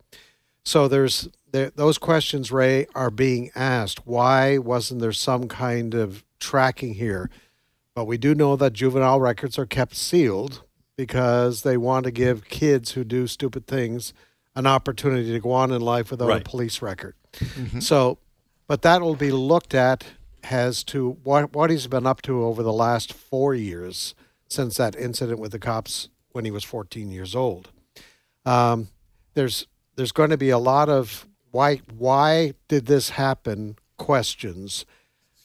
So 0.64 0.88
there's 0.88 1.30
there, 1.52 1.72
those 1.76 1.98
questions, 1.98 2.52
Ray, 2.52 2.88
are 2.96 3.10
being 3.12 3.50
asked. 3.56 4.06
Why 4.06 4.58
wasn't 4.58 5.02
there 5.02 5.12
some 5.12 5.48
kind 5.48 5.94
of 5.94 6.24
tracking 6.40 6.96
here? 6.96 7.30
But 7.96 8.06
we 8.06 8.18
do 8.18 8.34
know 8.36 8.56
that 8.56 8.74
juvenile 8.74 9.20
records 9.20 9.58
are 9.58 9.66
kept 9.66 9.96
sealed 9.96 10.64
because 10.96 11.64
they 11.64 11.78
want 11.78 12.06
to 12.06 12.12
give 12.12 12.46
kids 12.50 12.92
who 12.92 13.04
do 13.04 13.26
stupid 13.28 13.68
things 13.68 14.14
an 14.56 14.68
opportunity 14.68 15.32
to 15.32 15.40
go 15.40 15.52
on 15.52 15.72
in 15.72 15.82
life 15.82 16.12
without 16.12 16.28
Right. 16.28 16.42
a 16.42 16.50
police 16.50 16.82
record. 16.82 17.16
So, 17.80 18.18
but 18.68 18.82
that 18.84 19.02
will 19.02 19.16
be 19.16 19.32
looked 19.32 19.74
at 19.74 20.06
as 20.44 20.84
to 20.86 21.18
what 21.24 21.54
what 21.54 21.70
he's 21.70 21.88
been 21.88 22.08
up 22.08 22.22
to 22.24 22.44
over 22.44 22.64
the 22.64 22.74
last 22.74 23.14
four 23.14 23.54
years 23.54 24.16
since 24.48 24.78
that 24.78 24.96
incident 24.96 25.40
with 25.40 25.52
the 25.52 25.60
cops 25.60 26.10
when 26.32 26.46
he 26.46 26.52
was 26.52 26.64
14 26.64 27.12
years 27.12 27.36
old. 27.36 27.70
Um, 28.46 28.90
there's 29.34 29.68
there's 29.96 30.12
going 30.12 30.30
to 30.30 30.38
be 30.38 30.50
a 30.50 30.58
lot 30.58 30.90
of 30.90 31.28
why 31.52 31.82
why 31.98 32.54
did 32.68 32.86
this 32.86 33.10
happen 33.12 33.76
questions 33.98 34.86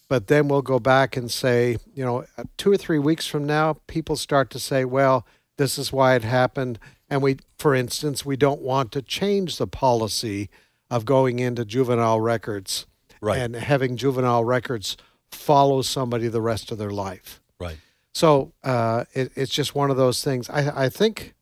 but 0.09 0.29
then 0.29 0.49
we'll 0.49 0.63
go 0.63 0.79
back 0.79 1.17
and 1.17 1.31
say 1.31 1.77
you 1.95 2.05
know 2.05 2.25
two 2.57 2.71
or 2.71 2.77
three 2.77 2.99
weeks 2.99 3.27
from 3.27 3.45
now 3.45 3.77
people 3.87 4.17
start 4.17 4.51
to 4.51 4.59
say 4.59 4.85
well 4.85 5.27
this 5.57 5.79
is 5.79 5.93
why 5.93 6.15
it 6.15 6.23
happened 6.23 6.79
and 7.11 7.23
we 7.23 7.37
for 7.59 7.75
instance 7.75 8.25
we 8.25 8.37
don't 8.37 8.61
want 8.61 8.93
to 8.93 9.03
change 9.03 9.57
the 9.57 9.67
policy 9.67 10.49
of 10.91 11.05
going 11.05 11.39
into 11.39 11.65
juvenile 11.65 12.21
records 12.21 12.87
Right. 13.21 13.39
and 13.39 13.55
having 13.57 13.97
juvenile 13.97 14.45
records 14.45 14.97
follow 15.31 15.83
somebody 15.83 16.29
the 16.29 16.41
rest 16.43 16.71
of 16.71 16.79
their 16.79 16.91
life 16.91 17.41
Right. 17.59 17.77
so 18.13 18.53
uh, 18.63 19.05
it, 19.15 19.33
it's 19.35 19.53
just 19.53 19.75
one 19.75 19.91
of 19.91 19.97
those 19.97 20.23
things. 20.23 20.49
I, 20.51 20.85
I 20.85 20.89
think 20.89 21.35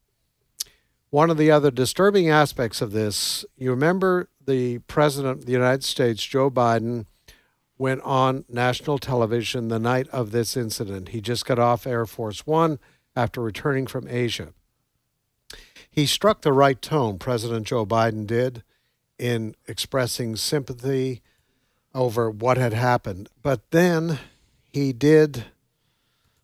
one 1.10 1.28
of 1.30 1.36
the 1.36 1.50
other 1.50 1.70
disturbing 1.70 2.30
aspects 2.30 2.80
of 2.80 2.92
this, 2.92 3.44
you 3.56 3.70
remember 3.70 4.28
the 4.44 4.78
President 4.78 5.40
of 5.40 5.44
the 5.46 5.52
United 5.52 5.84
States, 5.84 6.24
Joe 6.24 6.50
Biden, 6.50 7.04
went 7.76 8.00
on 8.02 8.44
national 8.48 8.98
television 8.98 9.68
the 9.68 9.78
night 9.78 10.08
of 10.08 10.30
this 10.30 10.56
incident. 10.56 11.08
He 11.10 11.20
just 11.20 11.44
got 11.44 11.58
off 11.58 11.86
Air 11.86 12.06
Force 12.06 12.46
One 12.46 12.78
after 13.14 13.42
returning 13.42 13.86
from 13.86 14.08
Asia. 14.08 14.54
He 15.90 16.06
struck 16.06 16.40
the 16.40 16.52
right 16.52 16.80
tone, 16.80 17.18
President 17.18 17.66
Joe 17.66 17.84
Biden 17.84 18.26
did, 18.26 18.62
in 19.18 19.54
expressing 19.66 20.36
sympathy 20.36 21.20
over 21.94 22.30
what 22.30 22.56
had 22.56 22.72
happened. 22.72 23.28
But 23.42 23.70
then 23.70 24.18
he 24.72 24.92
did 24.92 25.46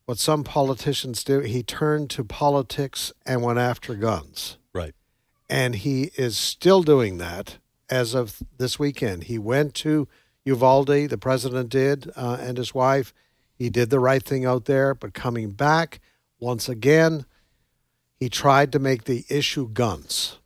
what 0.04 0.18
some 0.18 0.44
politicians 0.44 1.22
do. 1.24 1.40
He 1.40 1.62
turned 1.62 2.10
to 2.10 2.24
politics 2.24 3.12
and 3.26 3.42
went 3.42 3.58
after 3.58 3.94
guns. 3.94 4.56
Right. 4.72 4.94
And 5.48 5.76
he 5.76 6.10
is 6.16 6.36
still 6.36 6.82
doing 6.82 7.18
that 7.18 7.58
as 7.90 8.14
of 8.14 8.42
this 8.58 8.78
weekend. 8.78 9.24
He 9.24 9.38
went 9.38 9.74
to 9.76 10.08
Uvalde, 10.44 11.10
the 11.10 11.18
president 11.18 11.68
did, 11.68 12.10
uh, 12.16 12.38
and 12.40 12.56
his 12.56 12.74
wife. 12.74 13.12
He 13.54 13.70
did 13.70 13.90
the 13.90 14.00
right 14.00 14.22
thing 14.22 14.44
out 14.44 14.66
there, 14.66 14.94
but 14.94 15.12
coming 15.12 15.50
back 15.50 16.00
once 16.38 16.68
again, 16.68 17.26
he 18.14 18.28
tried 18.28 18.72
to 18.72 18.78
make 18.78 19.04
the 19.04 19.24
issue 19.28 19.68
guns 19.68 20.38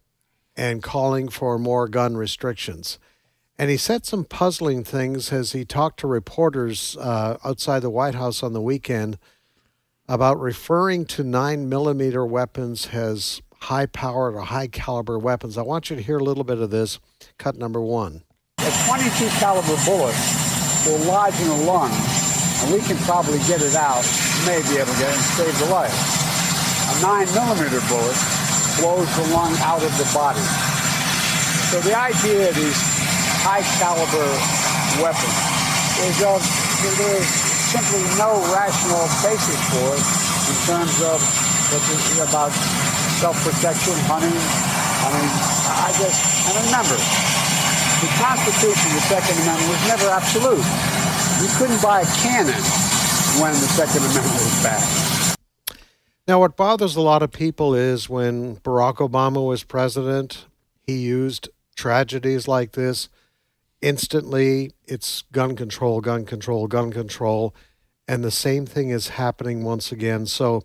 and 0.56 0.82
calling 0.82 1.28
for 1.28 1.58
more 1.58 1.88
gun 1.88 2.16
restrictions. 2.16 2.98
And 3.58 3.70
he 3.70 3.76
said 3.76 4.06
some 4.06 4.24
puzzling 4.24 4.82
things 4.82 5.32
as 5.32 5.52
he 5.52 5.64
talked 5.64 6.00
to 6.00 6.06
reporters 6.06 6.96
uh, 6.98 7.36
outside 7.44 7.80
the 7.80 7.90
White 7.90 8.14
House 8.14 8.42
on 8.42 8.52
the 8.52 8.62
weekend 8.62 9.18
about 10.08 10.40
referring 10.40 11.04
to 11.06 11.22
nine 11.22 11.68
millimeter 11.68 12.26
weapons 12.26 12.88
as 12.92 13.40
high 13.60 13.86
powered 13.86 14.34
or 14.34 14.40
high 14.40 14.66
caliber 14.66 15.18
weapons. 15.18 15.56
I 15.56 15.62
want 15.62 15.90
you 15.90 15.96
to 15.96 16.02
hear 16.02 16.18
a 16.18 16.24
little 16.24 16.44
bit 16.44 16.58
of 16.58 16.70
this. 16.70 16.98
Cut 17.38 17.56
number 17.56 17.80
one. 17.80 18.24
A 18.58 18.72
22 18.88 19.28
caliber 19.38 19.76
bullet 19.84 20.16
will 20.86 20.98
lodge 21.06 21.38
in 21.40 21.48
a 21.48 21.62
lung, 21.62 21.92
and 21.92 22.72
we 22.72 22.80
can 22.80 22.96
probably 23.04 23.38
get 23.46 23.62
it 23.62 23.74
out, 23.74 24.02
may 24.46 24.60
be 24.66 24.78
able 24.78 24.90
to 24.90 24.98
get 24.98 25.10
it 25.10 25.16
and 25.16 25.28
save 25.38 25.58
the 25.60 25.70
life. 25.70 25.94
A 26.98 27.02
9 27.02 27.26
millimeter 27.34 27.80
bullet 27.86 28.18
blows 28.80 29.08
the 29.16 29.26
lung 29.32 29.54
out 29.62 29.82
of 29.82 29.92
the 29.98 30.08
body. 30.12 30.42
So 31.70 31.80
the 31.80 31.96
idea 31.96 32.48
of 32.48 32.54
these 32.54 32.91
high 33.42 33.62
caliber 33.82 34.28
weapons 35.02 35.38
is 36.06 36.18
of 36.22 36.42
there 36.98 37.14
is 37.18 37.26
simply 37.74 38.02
no 38.18 38.38
rational 38.54 39.04
basis 39.22 39.60
for 39.70 39.86
it 39.94 40.04
in 40.50 40.56
terms 40.66 40.96
of 41.02 41.18
about 42.22 42.52
self-protection, 43.18 43.94
hunting. 44.06 44.34
I 44.34 45.08
mean, 45.10 45.30
I 45.82 45.88
just, 45.96 46.18
and 46.46 46.54
remember, 46.66 46.98
the 48.02 48.10
Constitution, 48.18 48.88
the 48.92 49.04
Second 49.08 49.36
Amendment, 49.42 49.70
was 49.70 49.82
never 49.88 50.08
absolute. 50.10 50.64
You 51.40 51.48
couldn't 51.56 51.82
buy 51.82 52.02
a 52.02 52.10
cannon 52.20 52.62
when 53.40 53.52
the 53.54 53.70
Second 53.72 54.04
Amendment 54.04 54.42
was 54.42 54.62
passed. 54.62 55.38
Now, 56.28 56.40
what 56.40 56.56
bothers 56.56 56.94
a 56.94 57.00
lot 57.00 57.22
of 57.22 57.32
people 57.32 57.74
is 57.74 58.08
when 58.08 58.56
Barack 58.56 58.96
Obama 58.96 59.44
was 59.46 59.64
president, 59.64 60.46
he 60.82 60.98
used 60.98 61.48
tragedies 61.74 62.46
like 62.46 62.72
this. 62.72 63.08
Instantly, 63.82 64.70
it's 64.86 65.22
gun 65.32 65.56
control, 65.56 66.00
gun 66.00 66.24
control, 66.24 66.68
gun 66.68 66.92
control. 66.92 67.54
And 68.06 68.24
the 68.24 68.30
same 68.30 68.64
thing 68.64 68.90
is 68.90 69.08
happening 69.08 69.64
once 69.64 69.90
again. 69.90 70.26
So 70.26 70.62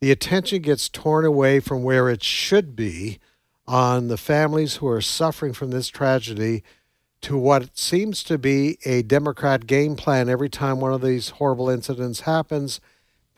the 0.00 0.10
attention 0.10 0.62
gets 0.62 0.88
torn 0.88 1.24
away 1.24 1.60
from 1.60 1.82
where 1.82 2.08
it 2.08 2.22
should 2.22 2.76
be 2.76 3.18
on 3.66 4.08
the 4.08 4.16
families 4.16 4.76
who 4.76 4.88
are 4.88 5.00
suffering 5.00 5.52
from 5.52 5.70
this 5.70 5.88
tragedy 5.88 6.62
to 7.22 7.38
what 7.38 7.78
seems 7.78 8.22
to 8.24 8.36
be 8.36 8.78
a 8.84 9.02
Democrat 9.02 9.66
game 9.66 9.94
plan 9.96 10.28
every 10.28 10.48
time 10.48 10.80
one 10.80 10.92
of 10.92 11.00
these 11.00 11.30
horrible 11.30 11.70
incidents 11.70 12.20
happens. 12.20 12.80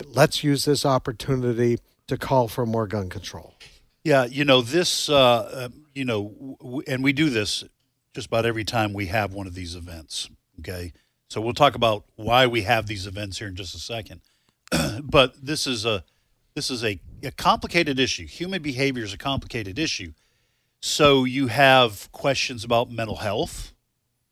Let's 0.07 0.43
use 0.43 0.65
this 0.65 0.85
opportunity 0.85 1.79
to 2.09 2.17
call 2.17 2.49
for 2.49 2.67
more 2.67 2.87
gun 2.87 3.11
control. 3.11 3.55
Yeah, 4.03 4.25
you 4.25 4.45
know 4.45 4.61
this. 4.61 5.09
Uh, 5.09 5.17
uh, 5.17 5.69
you 5.95 6.05
know, 6.05 6.83
and 6.87 7.05
we 7.05 7.13
do 7.13 7.31
this 7.31 7.65
just 8.15 8.29
about 8.29 8.47
every 8.47 8.65
time 8.65 8.93
we 8.93 9.07
have 9.07 9.35
one 9.35 9.47
of 9.47 9.55
these 9.55 9.75
events. 9.75 10.31
Okay, 10.61 10.93
So 11.29 11.41
we'll 11.41 11.53
talk 11.53 11.75
about 11.75 12.05
why 12.15 12.47
we 12.47 12.63
have 12.63 12.87
these 12.87 13.07
events 13.07 13.39
here 13.39 13.49
in 13.49 13.57
just 13.57 13.75
a 13.75 13.79
second. 13.79 14.21
but 15.03 15.35
this 15.45 15.67
is 15.67 15.85
a 15.85 16.05
this 16.55 16.71
is 16.71 16.85
a, 16.85 17.01
a 17.25 17.33
complicated 17.33 17.99
issue. 17.99 18.27
Human 18.29 18.63
behavior 18.63 19.03
is 19.03 19.13
a 19.13 19.19
complicated 19.19 19.77
issue. 19.77 20.13
So 20.81 21.25
you 21.25 21.49
have 21.49 22.11
questions 22.13 22.63
about 22.63 22.91
mental 22.91 23.17
health. 23.17 23.75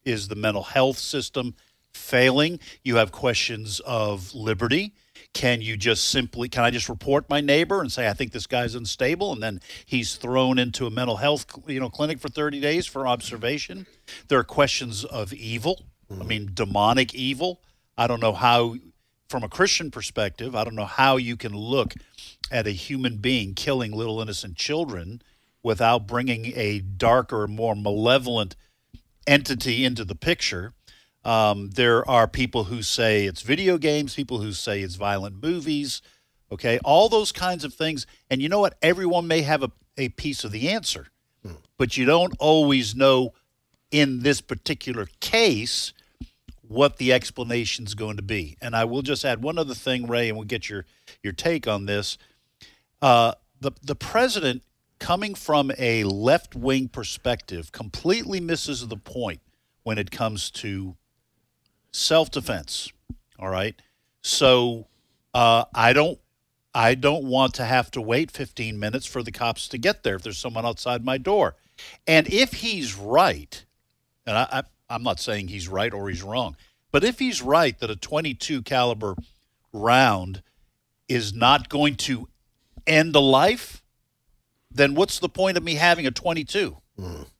Is 0.05 0.29
the 0.29 0.37
mental 0.37 0.63
health 0.63 0.99
system 0.99 1.57
failing? 1.93 2.61
You 2.85 2.97
have 2.97 3.11
questions 3.11 3.81
of 3.81 4.35
liberty. 4.35 4.95
Can 5.33 5.63
you 5.63 5.77
just 5.77 6.09
simply, 6.09 6.49
can 6.49 6.65
I 6.65 6.71
just 6.71 6.89
report 6.89 7.29
my 7.29 7.41
neighbor 7.41 7.81
and 7.81 7.91
say, 7.91 8.09
I 8.09 8.13
think 8.13 8.33
this 8.33 8.47
guy's 8.47 8.75
unstable? 8.75 9.33
And 9.33 9.43
then 9.43 9.61
he's 9.87 10.17
thrown 10.17 10.59
into 10.59 10.87
a 10.87 10.91
mental 10.91 11.17
health 11.17 11.47
you 11.67 11.81
know, 11.81 11.89
clinic 11.89 12.19
for 12.19 12.29
30 12.29 12.61
days 12.61 12.87
for 12.87 13.07
observation. 13.07 13.87
There 14.29 14.39
are 14.39 14.45
questions 14.45 15.05
of 15.05 15.33
evil. 15.33 15.85
I 16.11 16.25
mean, 16.25 16.51
demonic 16.53 17.15
evil. 17.15 17.61
I 17.97 18.07
don't 18.07 18.21
know 18.21 18.33
how, 18.35 18.77
from 19.29 19.43
a 19.43 19.49
Christian 19.49 19.91
perspective, 19.91 20.55
I 20.55 20.65
don't 20.65 20.75
know 20.75 20.85
how 20.85 21.17
you 21.17 21.37
can 21.37 21.55
look 21.55 21.95
at 22.51 22.67
a 22.67 22.71
human 22.71 23.17
being 23.17 23.55
killing 23.55 23.93
little 23.93 24.21
innocent 24.21 24.57
children 24.57 25.23
without 25.63 26.07
bringing 26.07 26.53
a 26.57 26.81
darker, 26.81 27.47
more 27.47 27.75
malevolent 27.75 28.57
entity 29.27 29.85
into 29.85 30.05
the 30.05 30.15
picture. 30.15 30.75
Um, 31.25 31.71
there 31.71 32.09
are 32.09 32.27
people 32.27 32.65
who 32.65 32.83
say 32.83 33.27
it's 33.27 33.43
video 33.43 33.79
games, 33.79 34.15
people 34.15 34.41
who 34.41 34.53
say 34.53 34.81
it's 34.81 34.97
violent 34.97 35.43
movies, 35.43 36.03
okay, 36.51 36.79
all 36.85 37.09
those 37.09 37.33
kinds 37.33 37.65
of 37.65 37.75
things. 37.75 38.07
And 38.29 38.43
you 38.43 38.49
know 38.49 38.61
what? 38.61 38.77
Everyone 38.83 39.27
may 39.27 39.43
have 39.43 39.63
a, 39.63 39.71
a 39.97 40.09
piece 40.11 40.45
of 40.45 40.51
the 40.51 40.69
answer, 40.69 41.09
but 41.79 41.97
you 41.97 42.05
don't 42.05 42.35
always 42.39 42.95
know 42.95 43.33
in 43.91 44.21
this 44.21 44.41
particular 44.41 45.07
case 45.21 45.93
what 46.67 46.97
the 46.97 47.13
explanation 47.13 47.85
is 47.85 47.95
going 47.95 48.17
to 48.17 48.23
be. 48.23 48.57
And 48.61 48.75
I 48.75 48.85
will 48.85 49.03
just 49.03 49.25
add 49.25 49.43
one 49.43 49.59
other 49.59 49.75
thing, 49.75 50.07
Ray, 50.07 50.29
and 50.29 50.37
we'll 50.37 50.47
get 50.47 50.69
your, 50.69 50.87
your 51.23 51.35
take 51.35 51.69
on 51.69 51.87
this. 51.87 52.17
Uh, 53.01 53.35
the, 53.61 53.73
the 53.83 53.95
president, 53.95 54.63
coming 54.99 55.35
from 55.35 55.71
a 55.79 56.05
left 56.05 56.57
wing 56.57 56.89
perspective, 56.89 57.73
completely 57.73 58.41
misses 58.41 58.89
the 58.89 58.97
point 58.97 59.41
when 59.83 59.99
it 59.99 60.11
comes 60.11 60.51
to 60.51 60.97
self 61.93 62.31
defense. 62.31 62.91
All 63.39 63.49
right. 63.49 63.81
So 64.23 64.87
uh, 65.35 65.65
I 65.75 65.93
don't 65.93 66.19
I 66.75 66.95
don't 66.95 67.25
want 67.25 67.55
to 67.55 67.65
have 67.65 67.91
to 67.93 68.01
wait 68.01 68.31
15 68.31 68.79
minutes 68.79 69.07
for 69.07 69.23
the 69.23 69.33
cops 69.33 69.69
to 69.69 69.79
get 69.79 70.03
there 70.03 70.17
if 70.17 70.23
there's 70.23 70.39
someone 70.39 70.65
outside 70.65 71.05
my 71.05 71.19
door. 71.19 71.57
And 72.07 72.33
if 72.33 72.55
he's 72.55 72.95
right, 72.97 73.65
and 74.27 74.39
I, 74.39 74.47
I, 74.51 74.63
I'm 74.89 75.03
not 75.03 75.21
saying 75.21 75.49
he's 75.49 75.69
right 75.69 75.93
or 75.93 76.09
he's 76.09 76.23
wrong, 76.23 76.57
but 76.91 77.05
if 77.05 77.19
he's 77.19 77.43
right 77.43 77.79
that 77.81 77.91
a 77.91 77.97
22 77.97 78.63
caliber 78.63 79.17
round 79.73 80.43
is 81.09 81.35
not 81.35 81.69
going 81.69 81.97
to 81.97 82.29
end 82.87 83.15
a 83.17 83.21
life, 83.21 83.83
then 84.71 84.95
what's 84.95 85.19
the 85.19 85.29
point 85.29 85.57
of 85.57 85.63
me 85.63 85.75
having 85.75 86.07
a 86.07 86.11
22 86.11 86.77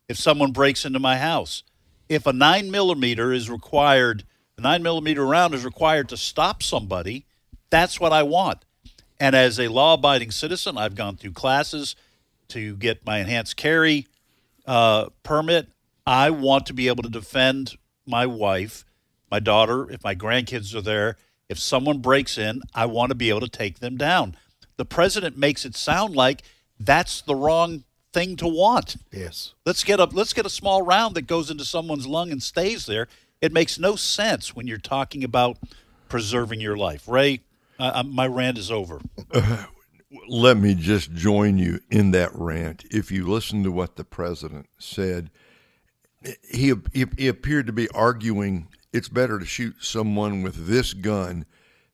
if 0.07 0.17
someone 0.17 0.51
breaks 0.51 0.85
into 0.85 0.99
my 0.99 1.17
house? 1.17 1.63
If 2.09 2.27
a 2.27 2.33
nine 2.33 2.69
millimeter 2.69 3.31
is 3.31 3.49
required, 3.49 4.25
a 4.57 4.61
nine 4.61 4.83
millimeter 4.83 5.25
round 5.25 5.53
is 5.53 5.65
required 5.65 6.09
to 6.09 6.17
stop 6.17 6.61
somebody, 6.63 7.25
that's 7.69 7.99
what 7.99 8.13
I 8.13 8.23
want. 8.23 8.65
And 9.19 9.35
as 9.35 9.59
a 9.59 9.67
law 9.67 9.93
abiding 9.93 10.31
citizen, 10.31 10.77
I've 10.77 10.95
gone 10.95 11.17
through 11.17 11.31
classes 11.31 11.95
to 12.49 12.75
get 12.75 13.05
my 13.05 13.19
enhanced 13.19 13.57
carry 13.57 14.07
uh, 14.65 15.09
permit. 15.23 15.69
I 16.05 16.29
want 16.29 16.65
to 16.67 16.73
be 16.73 16.87
able 16.87 17.03
to 17.03 17.09
defend 17.09 17.77
my 18.05 18.25
wife, 18.25 18.85
my 19.31 19.39
daughter, 19.39 19.89
if 19.89 20.03
my 20.03 20.15
grandkids 20.15 20.75
are 20.75 20.81
there. 20.81 21.17
If 21.49 21.59
someone 21.59 21.99
breaks 21.99 22.37
in, 22.37 22.61
I 22.73 22.85
want 22.85 23.09
to 23.09 23.15
be 23.15 23.29
able 23.29 23.41
to 23.41 23.47
take 23.47 23.79
them 23.79 23.97
down. 23.97 24.35
The 24.77 24.85
president 24.85 25.37
makes 25.37 25.65
it 25.65 25.75
sound 25.75 26.15
like 26.15 26.43
that's 26.79 27.21
the 27.21 27.35
wrong 27.35 27.83
thing 28.11 28.35
to 28.37 28.47
want. 28.47 28.97
Yes. 29.11 29.53
Let's 29.65 29.83
get 29.83 29.99
a 29.99 30.05
let's 30.05 30.33
get 30.33 30.45
a 30.45 30.49
small 30.49 30.81
round 30.81 31.15
that 31.15 31.27
goes 31.27 31.49
into 31.49 31.65
someone's 31.65 32.07
lung 32.07 32.31
and 32.31 32.41
stays 32.41 32.85
there. 32.85 33.07
It 33.43 33.51
makes 33.51 33.77
no 33.77 33.97
sense 33.97 34.55
when 34.55 34.67
you're 34.67 34.77
talking 34.77 35.21
about 35.21 35.57
preserving 36.07 36.61
your 36.61 36.77
life. 36.77 37.09
Ray, 37.09 37.41
uh, 37.77 38.01
my 38.03 38.25
rant 38.25 38.57
is 38.57 38.71
over. 38.71 39.01
Let 40.29 40.55
me 40.55 40.75
just 40.75 41.11
join 41.11 41.57
you 41.57 41.81
in 41.89 42.11
that 42.11 42.31
rant. 42.33 42.85
If 42.89 43.11
you 43.11 43.27
listen 43.27 43.61
to 43.63 43.71
what 43.71 43.97
the 43.97 44.05
president 44.05 44.69
said, 44.79 45.29
he, 46.49 46.73
he, 46.93 47.05
he 47.17 47.27
appeared 47.27 47.67
to 47.67 47.73
be 47.73 47.89
arguing 47.89 48.69
it's 48.93 49.09
better 49.09 49.39
to 49.39 49.45
shoot 49.45 49.83
someone 49.83 50.41
with 50.41 50.67
this 50.67 50.93
gun 50.93 51.45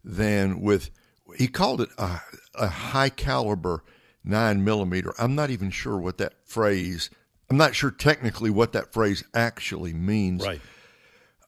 than 0.03 0.61
with, 0.61 0.91
he 1.35 1.47
called 1.47 1.81
it 1.81 1.89
a, 1.97 2.19
a 2.53 2.67
high 2.67 3.09
caliber 3.09 3.83
nine 4.23 4.63
millimeter. 4.63 5.15
I'm 5.17 5.33
not 5.33 5.49
even 5.49 5.71
sure 5.71 5.97
what 5.97 6.19
that 6.19 6.33
phrase, 6.45 7.09
I'm 7.49 7.57
not 7.57 7.73
sure 7.73 7.89
technically 7.89 8.51
what 8.51 8.73
that 8.73 8.93
phrase 8.93 9.23
actually 9.33 9.93
means. 9.93 10.45
Right. 10.45 10.61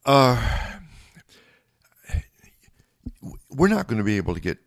Uh, 0.06 0.60
we're 3.50 3.68
not 3.68 3.88
going 3.88 3.98
to 3.98 4.04
be 4.04 4.18
able 4.18 4.34
to 4.34 4.40
get 4.40 4.58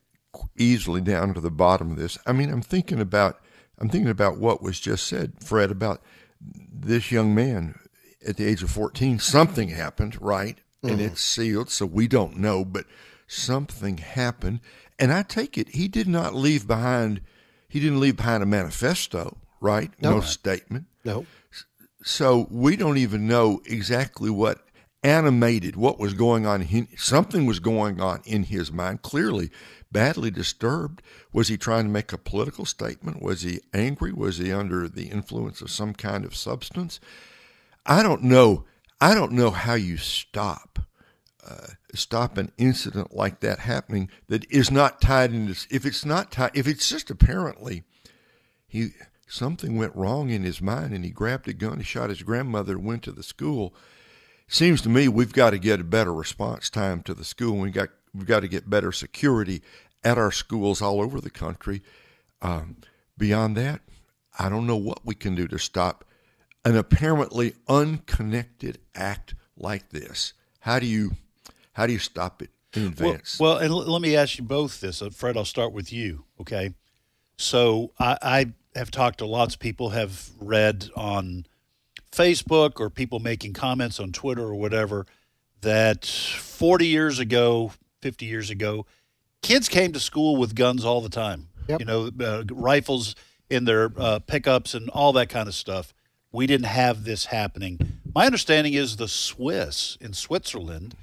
easily 0.56 1.00
down 1.00 1.34
to 1.34 1.40
the 1.40 1.50
bottom 1.50 1.90
of 1.90 1.96
this. 1.96 2.18
I 2.26 2.32
mean, 2.32 2.50
I'm 2.50 2.62
thinking 2.62 3.00
about 3.00 3.40
I'm 3.78 3.88
thinking 3.88 4.10
about 4.10 4.38
what 4.38 4.62
was 4.62 4.78
just 4.78 5.06
said, 5.06 5.32
Fred, 5.40 5.70
about 5.70 6.00
this 6.40 7.10
young 7.10 7.34
man 7.34 7.78
at 8.26 8.36
the 8.36 8.46
age 8.46 8.62
of 8.62 8.70
14. 8.70 9.18
Something 9.18 9.70
happened, 9.70 10.20
right? 10.20 10.58
And 10.82 10.92
mm-hmm. 10.92 11.00
it's 11.00 11.22
sealed, 11.22 11.70
so 11.70 11.86
we 11.86 12.06
don't 12.06 12.36
know, 12.36 12.64
but 12.64 12.84
something 13.26 13.98
happened. 13.98 14.60
And 14.98 15.12
I 15.12 15.22
take 15.22 15.58
it 15.58 15.70
he 15.70 15.88
did 15.88 16.06
not 16.06 16.34
leave 16.34 16.66
behind 16.66 17.20
he 17.68 17.80
didn't 17.80 18.00
leave 18.00 18.16
behind 18.16 18.42
a 18.42 18.46
manifesto, 18.46 19.38
right? 19.60 19.90
No. 20.00 20.16
no 20.16 20.20
statement. 20.20 20.86
No. 21.04 21.26
So 22.04 22.46
we 22.50 22.76
don't 22.76 22.98
even 22.98 23.26
know 23.26 23.60
exactly 23.66 24.30
what 24.30 24.63
animated 25.04 25.76
what 25.76 26.00
was 26.00 26.14
going 26.14 26.46
on. 26.46 26.62
in- 26.62 26.88
Something 26.96 27.46
was 27.46 27.60
going 27.60 28.00
on 28.00 28.22
in 28.24 28.44
his 28.44 28.72
mind, 28.72 29.02
clearly 29.02 29.50
badly 29.92 30.30
disturbed. 30.30 31.02
Was 31.32 31.48
he 31.48 31.56
trying 31.56 31.84
to 31.84 31.90
make 31.90 32.12
a 32.12 32.18
political 32.18 32.64
statement? 32.64 33.22
Was 33.22 33.42
he 33.42 33.60
angry? 33.72 34.12
Was 34.12 34.38
he 34.38 34.52
under 34.52 34.88
the 34.88 35.06
influence 35.08 35.60
of 35.60 35.70
some 35.70 35.94
kind 35.94 36.24
of 36.24 36.34
substance? 36.34 36.98
I 37.86 38.02
don't 38.02 38.24
know. 38.24 38.64
I 39.00 39.14
don't 39.14 39.32
know 39.32 39.50
how 39.50 39.74
you 39.74 39.98
stop 39.98 40.80
uh, 41.46 41.66
stop 41.94 42.38
an 42.38 42.50
incident 42.56 43.14
like 43.14 43.40
that 43.40 43.60
happening 43.60 44.08
that 44.28 44.50
is 44.50 44.70
not 44.70 45.00
tied 45.00 45.32
into. 45.32 45.66
If 45.70 45.84
it's 45.84 46.04
not 46.04 46.32
tied, 46.32 46.52
if 46.54 46.66
it's 46.66 46.88
just 46.88 47.10
apparently 47.10 47.82
he 48.66 48.90
something 49.26 49.76
went 49.76 49.94
wrong 49.94 50.30
in 50.30 50.42
his 50.42 50.62
mind 50.62 50.94
and 50.94 51.04
he 51.04 51.10
grabbed 51.10 51.48
a 51.48 51.52
gun, 51.52 51.78
he 51.78 51.84
shot 51.84 52.08
his 52.08 52.22
grandmother, 52.22 52.78
went 52.78 53.02
to 53.04 53.12
the 53.12 53.22
school. 53.22 53.74
Seems 54.46 54.83
to 54.83 54.88
me 54.88 55.09
we've 55.09 55.33
got 55.33 55.50
to 55.50 55.59
get 55.59 55.80
a 55.80 55.85
better 55.85 56.12
response 56.12 56.70
time 56.70 57.02
to 57.02 57.14
the 57.14 57.24
school. 57.24 57.57
We 57.59 57.70
got 57.70 57.88
we've 58.14 58.26
got 58.26 58.40
to 58.40 58.48
get 58.48 58.68
better 58.70 58.92
security 58.92 59.62
at 60.04 60.18
our 60.18 60.30
schools 60.30 60.83
all 60.83 61.00
over 61.00 61.20
the 61.20 61.30
country. 61.30 61.83
Um, 62.42 62.76
beyond 63.16 63.57
that, 63.57 63.80
I 64.38 64.48
don't 64.48 64.66
know 64.66 64.76
what 64.76 65.04
we 65.04 65.14
can 65.14 65.35
do 65.35 65.48
to 65.48 65.59
stop 65.59 66.04
an 66.64 66.76
apparently 66.76 67.54
unconnected 67.68 68.78
act 68.94 69.35
like 69.57 69.90
this. 69.90 70.35
How 70.61 70.78
do 70.78 70.87
you 70.87 71.12
how 71.72 71.87
do 71.87 71.92
you 71.92 71.98
stop 71.98 72.42
it 72.42 72.50
in 72.74 72.83
Well, 72.98 73.11
advance? 73.11 73.40
well, 73.40 73.57
and 73.59 73.70
l- 73.70 73.90
let 73.90 74.02
me 74.02 74.14
ask 74.14 74.38
you 74.38 74.44
both 74.44 74.80
this. 74.80 75.00
Uh, 75.02 75.11
Fred, 75.11 75.37
I'll 75.37 75.44
start 75.44 75.72
with 75.72 75.92
you. 75.92 76.24
Okay. 76.40 76.74
So 77.37 77.92
I, 77.98 78.18
I 78.22 78.52
have 78.76 78.90
talked 78.90 79.18
to 79.18 79.26
lots 79.26 79.54
of 79.54 79.61
people, 79.61 79.90
have 79.90 80.28
read 80.38 80.88
on 80.94 81.46
Facebook 82.14 82.81
or 82.81 82.90
people 82.90 83.18
making 83.18 83.53
comments 83.53 83.98
on 83.98 84.12
Twitter 84.12 84.42
or 84.42 84.55
whatever 84.55 85.07
that 85.61 86.05
40 86.07 86.87
years 86.87 87.18
ago, 87.18 87.72
50 88.03 88.27
years 88.27 88.50
ago, 88.50 88.87
kids 89.42 89.68
came 89.68 89.92
to 89.92 90.00
school 90.00 90.37
with 90.37 90.55
guns 90.55 90.85
all 90.85 91.00
the 91.00 91.09
time. 91.09 91.48
Yep. 91.68 91.81
You 91.81 91.87
know, 91.87 92.11
uh, 92.20 92.44
rifles 92.50 93.14
in 93.48 93.64
their 93.64 93.90
uh, 93.96 94.18
pickups 94.20 94.74
and 94.74 94.88
all 94.90 95.12
that 95.14 95.29
kind 95.29 95.48
of 95.48 95.55
stuff. 95.55 95.94
We 96.33 96.46
didn't 96.46 96.66
have 96.66 97.05
this 97.05 97.27
happening. 97.27 97.79
My 98.14 98.27
understanding 98.27 98.74
is 98.74 98.96
the 98.96 99.09
Swiss 99.09 99.96
in 100.00 100.12
Switzerland, 100.12 100.96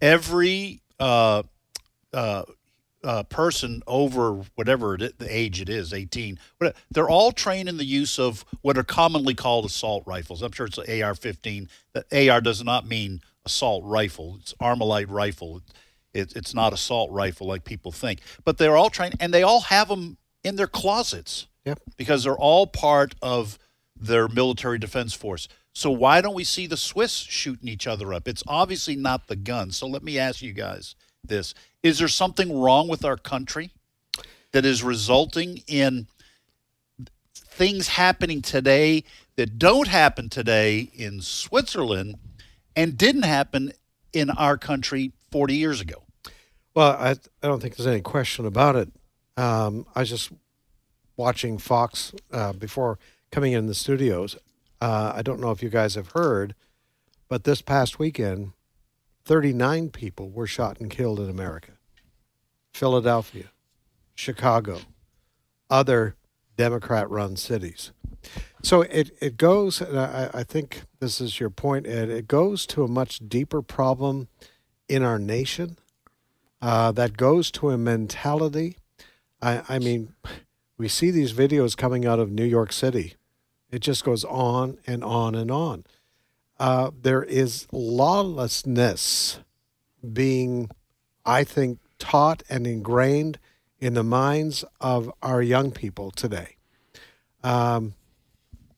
every 0.00 0.80
uh, 0.98 1.42
uh, 3.04 3.22
person 3.24 3.82
over 3.86 4.42
whatever 4.54 4.94
it, 4.94 5.18
the 5.18 5.34
age 5.36 5.60
it 5.60 5.68
is, 5.68 5.92
18, 5.92 6.38
whatever, 6.58 6.76
they're 6.90 7.08
all 7.08 7.32
trained 7.32 7.68
in 7.68 7.76
the 7.76 7.84
use 7.84 8.18
of 8.18 8.44
what 8.62 8.76
are 8.76 8.82
commonly 8.84 9.34
called 9.34 9.64
assault 9.64 10.02
rifles. 10.06 10.42
I'm 10.42 10.52
sure 10.52 10.66
it's 10.66 10.78
an 10.78 11.02
AR-15. 11.02 11.68
The 11.92 12.30
AR 12.30 12.40
does 12.40 12.64
not 12.64 12.86
mean 12.86 13.20
assault 13.44 13.84
rifle. 13.84 14.38
It's 14.40 14.52
Armalite 14.60 15.10
rifle. 15.10 15.62
It, 16.12 16.32
it's 16.34 16.54
not 16.54 16.72
assault 16.72 17.10
rifle 17.12 17.46
like 17.46 17.64
people 17.64 17.92
think. 17.92 18.20
But 18.44 18.58
they're 18.58 18.76
all 18.76 18.90
trained, 18.90 19.14
and 19.20 19.32
they 19.32 19.42
all 19.42 19.60
have 19.62 19.88
them 19.88 20.16
in 20.42 20.56
their 20.56 20.66
closets 20.66 21.46
Yep. 21.64 21.80
because 21.96 22.24
they're 22.24 22.36
all 22.38 22.66
part 22.66 23.14
of 23.20 23.58
their 23.94 24.26
military 24.28 24.78
defense 24.78 25.12
force. 25.12 25.48
So 25.74 25.90
why 25.90 26.20
don't 26.20 26.34
we 26.34 26.44
see 26.44 26.66
the 26.66 26.76
Swiss 26.76 27.12
shooting 27.12 27.68
each 27.68 27.86
other 27.86 28.12
up? 28.14 28.26
It's 28.26 28.42
obviously 28.48 28.96
not 28.96 29.28
the 29.28 29.36
guns. 29.36 29.76
So 29.76 29.86
let 29.86 30.02
me 30.02 30.18
ask 30.18 30.40
you 30.42 30.52
guys 30.52 30.94
this. 31.28 31.54
Is 31.82 31.98
there 31.98 32.08
something 32.08 32.58
wrong 32.58 32.88
with 32.88 33.04
our 33.04 33.16
country 33.16 33.70
that 34.52 34.64
is 34.64 34.82
resulting 34.82 35.62
in 35.66 36.06
things 37.36 37.88
happening 37.88 38.42
today 38.42 39.04
that 39.36 39.58
don't 39.58 39.88
happen 39.88 40.28
today 40.28 40.90
in 40.94 41.20
Switzerland 41.20 42.16
and 42.74 42.96
didn't 42.96 43.24
happen 43.24 43.72
in 44.12 44.30
our 44.30 44.56
country 44.56 45.12
40 45.30 45.54
years 45.54 45.80
ago? 45.80 46.02
Well, 46.74 46.92
I, 46.92 47.10
I 47.10 47.16
don't 47.42 47.60
think 47.60 47.76
there's 47.76 47.86
any 47.86 48.00
question 48.00 48.46
about 48.46 48.76
it. 48.76 48.90
Um, 49.36 49.86
I 49.94 50.00
was 50.00 50.10
just 50.10 50.30
watching 51.16 51.58
Fox 51.58 52.12
uh, 52.32 52.52
before 52.52 52.98
coming 53.30 53.52
in 53.52 53.66
the 53.66 53.74
studios. 53.74 54.36
Uh, 54.80 55.12
I 55.14 55.22
don't 55.22 55.40
know 55.40 55.50
if 55.50 55.62
you 55.62 55.68
guys 55.70 55.96
have 55.96 56.12
heard, 56.12 56.54
but 57.28 57.44
this 57.44 57.60
past 57.60 57.98
weekend, 57.98 58.52
39 59.28 59.90
people 59.90 60.30
were 60.30 60.46
shot 60.46 60.80
and 60.80 60.88
killed 60.88 61.20
in 61.20 61.28
America. 61.28 61.72
Philadelphia, 62.72 63.50
Chicago, 64.14 64.80
other 65.68 66.16
Democrat 66.56 67.10
run 67.10 67.36
cities. 67.36 67.92
So 68.62 68.80
it, 68.80 69.10
it 69.20 69.36
goes, 69.36 69.82
and 69.82 70.00
I, 70.00 70.30
I 70.32 70.42
think 70.44 70.80
this 70.98 71.20
is 71.20 71.38
your 71.38 71.50
point, 71.50 71.86
Ed, 71.86 72.08
it 72.08 72.26
goes 72.26 72.66
to 72.68 72.84
a 72.84 72.88
much 72.88 73.20
deeper 73.28 73.60
problem 73.60 74.28
in 74.88 75.02
our 75.02 75.18
nation 75.18 75.76
uh, 76.62 76.90
that 76.92 77.18
goes 77.18 77.50
to 77.50 77.68
a 77.68 77.76
mentality. 77.76 78.78
I, 79.42 79.62
I 79.68 79.78
mean, 79.78 80.14
we 80.78 80.88
see 80.88 81.10
these 81.10 81.34
videos 81.34 81.76
coming 81.76 82.06
out 82.06 82.18
of 82.18 82.32
New 82.32 82.46
York 82.46 82.72
City. 82.72 83.16
It 83.70 83.80
just 83.80 84.04
goes 84.04 84.24
on 84.24 84.78
and 84.86 85.04
on 85.04 85.34
and 85.34 85.50
on. 85.50 85.84
Uh, 86.58 86.90
there 87.00 87.22
is 87.22 87.66
lawlessness 87.70 89.38
being, 90.12 90.70
I 91.24 91.44
think, 91.44 91.78
taught 91.98 92.42
and 92.48 92.66
ingrained 92.66 93.38
in 93.78 93.94
the 93.94 94.02
minds 94.02 94.64
of 94.80 95.10
our 95.22 95.40
young 95.40 95.70
people 95.70 96.10
today. 96.10 96.56
Um, 97.44 97.94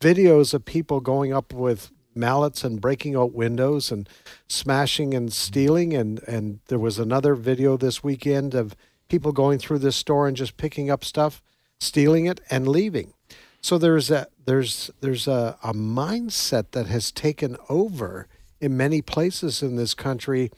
videos 0.01 0.53
of 0.53 0.64
people 0.64 1.01
going 1.01 1.33
up 1.33 1.53
with 1.53 1.90
mallets 2.14 2.64
and 2.64 2.81
breaking 2.81 3.16
out 3.16 3.33
windows 3.33 3.90
and 3.90 4.09
smashing 4.49 5.14
and 5.14 5.33
stealing 5.33 5.95
and 5.95 6.21
and 6.25 6.59
there 6.66 6.79
was 6.79 6.99
another 6.99 7.35
video 7.35 7.77
this 7.77 8.03
weekend 8.03 8.53
of 8.53 8.75
people 9.09 9.31
going 9.31 9.59
through 9.59 9.79
this 9.79 9.97
store 9.97 10.27
and 10.27 10.37
just 10.37 10.57
picking 10.57 10.90
up 10.90 11.05
stuff 11.05 11.40
stealing 11.79 12.27
it 12.27 12.40
and 12.51 12.66
leaving 12.66 13.14
so 13.61 13.79
there's 13.79 14.11
a 14.11 14.27
there's 14.44 14.90
there's 15.01 15.29
a, 15.29 15.57
a 15.62 15.73
mindset 15.73 16.73
that 16.73 16.87
has 16.87 17.12
taken 17.12 17.57
over 17.68 18.27
in 18.61 18.77
many 18.77 19.03
places 19.03 19.62
in 19.62 19.77
this 19.77 19.94
country 19.94 20.51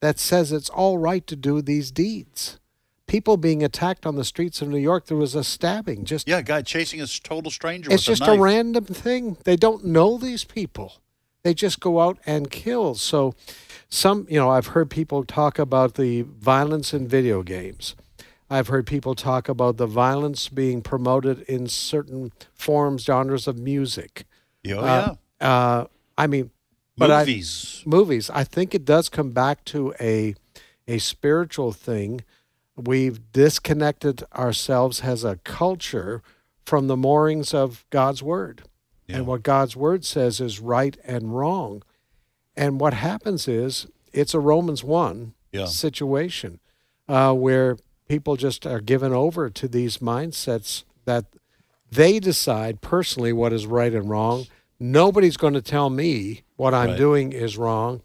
that 0.00 0.18
says 0.18 0.52
it's 0.52 0.70
all 0.70 0.98
right 0.98 1.26
to 1.26 1.36
do 1.36 1.62
these 1.62 1.90
deeds 1.90 2.58
people 3.06 3.36
being 3.36 3.62
attacked 3.62 4.04
on 4.04 4.16
the 4.16 4.24
streets 4.24 4.60
of 4.60 4.68
New 4.68 4.78
York. 4.78 5.06
There 5.06 5.16
was 5.16 5.34
a 5.34 5.44
stabbing. 5.44 6.04
Just 6.04 6.28
yeah, 6.28 6.38
a 6.38 6.42
guy 6.42 6.62
chasing 6.62 7.00
a 7.00 7.06
total 7.06 7.50
stranger. 7.50 7.90
It's 7.92 8.04
just 8.04 8.22
a, 8.22 8.32
a, 8.32 8.38
random 8.38 8.84
thing. 8.84 9.38
They 9.44 9.56
don't 9.56 9.84
know 9.84 10.18
these 10.18 10.44
people. 10.44 10.94
They 11.42 11.54
just 11.54 11.80
go 11.80 12.00
out 12.00 12.18
and 12.26 12.50
kill. 12.50 12.96
So, 12.96 13.34
some 13.88 14.26
you 14.28 14.38
know, 14.38 14.50
I've 14.50 14.68
heard 14.68 14.90
people 14.90 15.24
talk 15.24 15.58
about 15.58 15.94
the 15.94 16.22
violence 16.22 16.92
in 16.92 17.06
video 17.06 17.42
games. 17.42 17.94
I've 18.48 18.68
heard 18.68 18.86
people 18.86 19.14
talk 19.14 19.48
about 19.48 19.76
the 19.76 19.86
violence 19.86 20.48
being 20.48 20.82
promoted 20.82 21.40
in 21.42 21.66
certain 21.66 22.32
forms, 22.54 23.04
genres 23.04 23.46
of 23.46 23.58
music. 23.58 24.24
Oh, 24.68 24.78
uh, 24.78 25.14
yeah. 25.40 25.48
Uh, 25.48 25.86
I 26.16 26.26
mean, 26.26 26.50
but 26.96 27.10
movies. 27.10 27.82
I, 27.84 27.88
movies. 27.88 28.30
I 28.30 28.44
think 28.44 28.74
it 28.74 28.84
does 28.84 29.08
come 29.08 29.30
back 29.30 29.64
to 29.66 29.94
a 30.00 30.34
a 30.88 30.98
spiritual 30.98 31.72
thing 31.72 32.22
We've 32.76 33.32
disconnected 33.32 34.22
ourselves 34.34 35.00
as 35.00 35.24
a 35.24 35.36
culture 35.36 36.22
from 36.64 36.88
the 36.88 36.96
moorings 36.96 37.54
of 37.54 37.86
God's 37.90 38.22
word. 38.22 38.64
Yeah. 39.06 39.16
And 39.16 39.26
what 39.26 39.42
God's 39.42 39.76
word 39.76 40.04
says 40.04 40.40
is 40.40 40.60
right 40.60 40.96
and 41.04 41.34
wrong. 41.34 41.82
And 42.54 42.78
what 42.78 42.92
happens 42.92 43.48
is 43.48 43.86
it's 44.12 44.34
a 44.34 44.40
Romans 44.40 44.84
1 44.84 45.32
yeah. 45.52 45.64
situation 45.64 46.60
uh, 47.08 47.32
where 47.32 47.78
people 48.08 48.36
just 48.36 48.66
are 48.66 48.80
given 48.80 49.12
over 49.12 49.50
to 49.50 49.68
these 49.68 49.98
mindsets 49.98 50.84
that 51.04 51.26
they 51.90 52.18
decide 52.18 52.80
personally 52.80 53.32
what 53.32 53.52
is 53.52 53.66
right 53.66 53.92
and 53.92 54.08
wrong. 54.08 54.46
Nobody's 54.78 55.36
going 55.36 55.54
to 55.54 55.62
tell 55.62 55.90
me 55.90 56.42
what 56.56 56.74
I'm 56.74 56.90
right. 56.90 56.98
doing 56.98 57.32
is 57.32 57.56
wrong. 57.56 58.02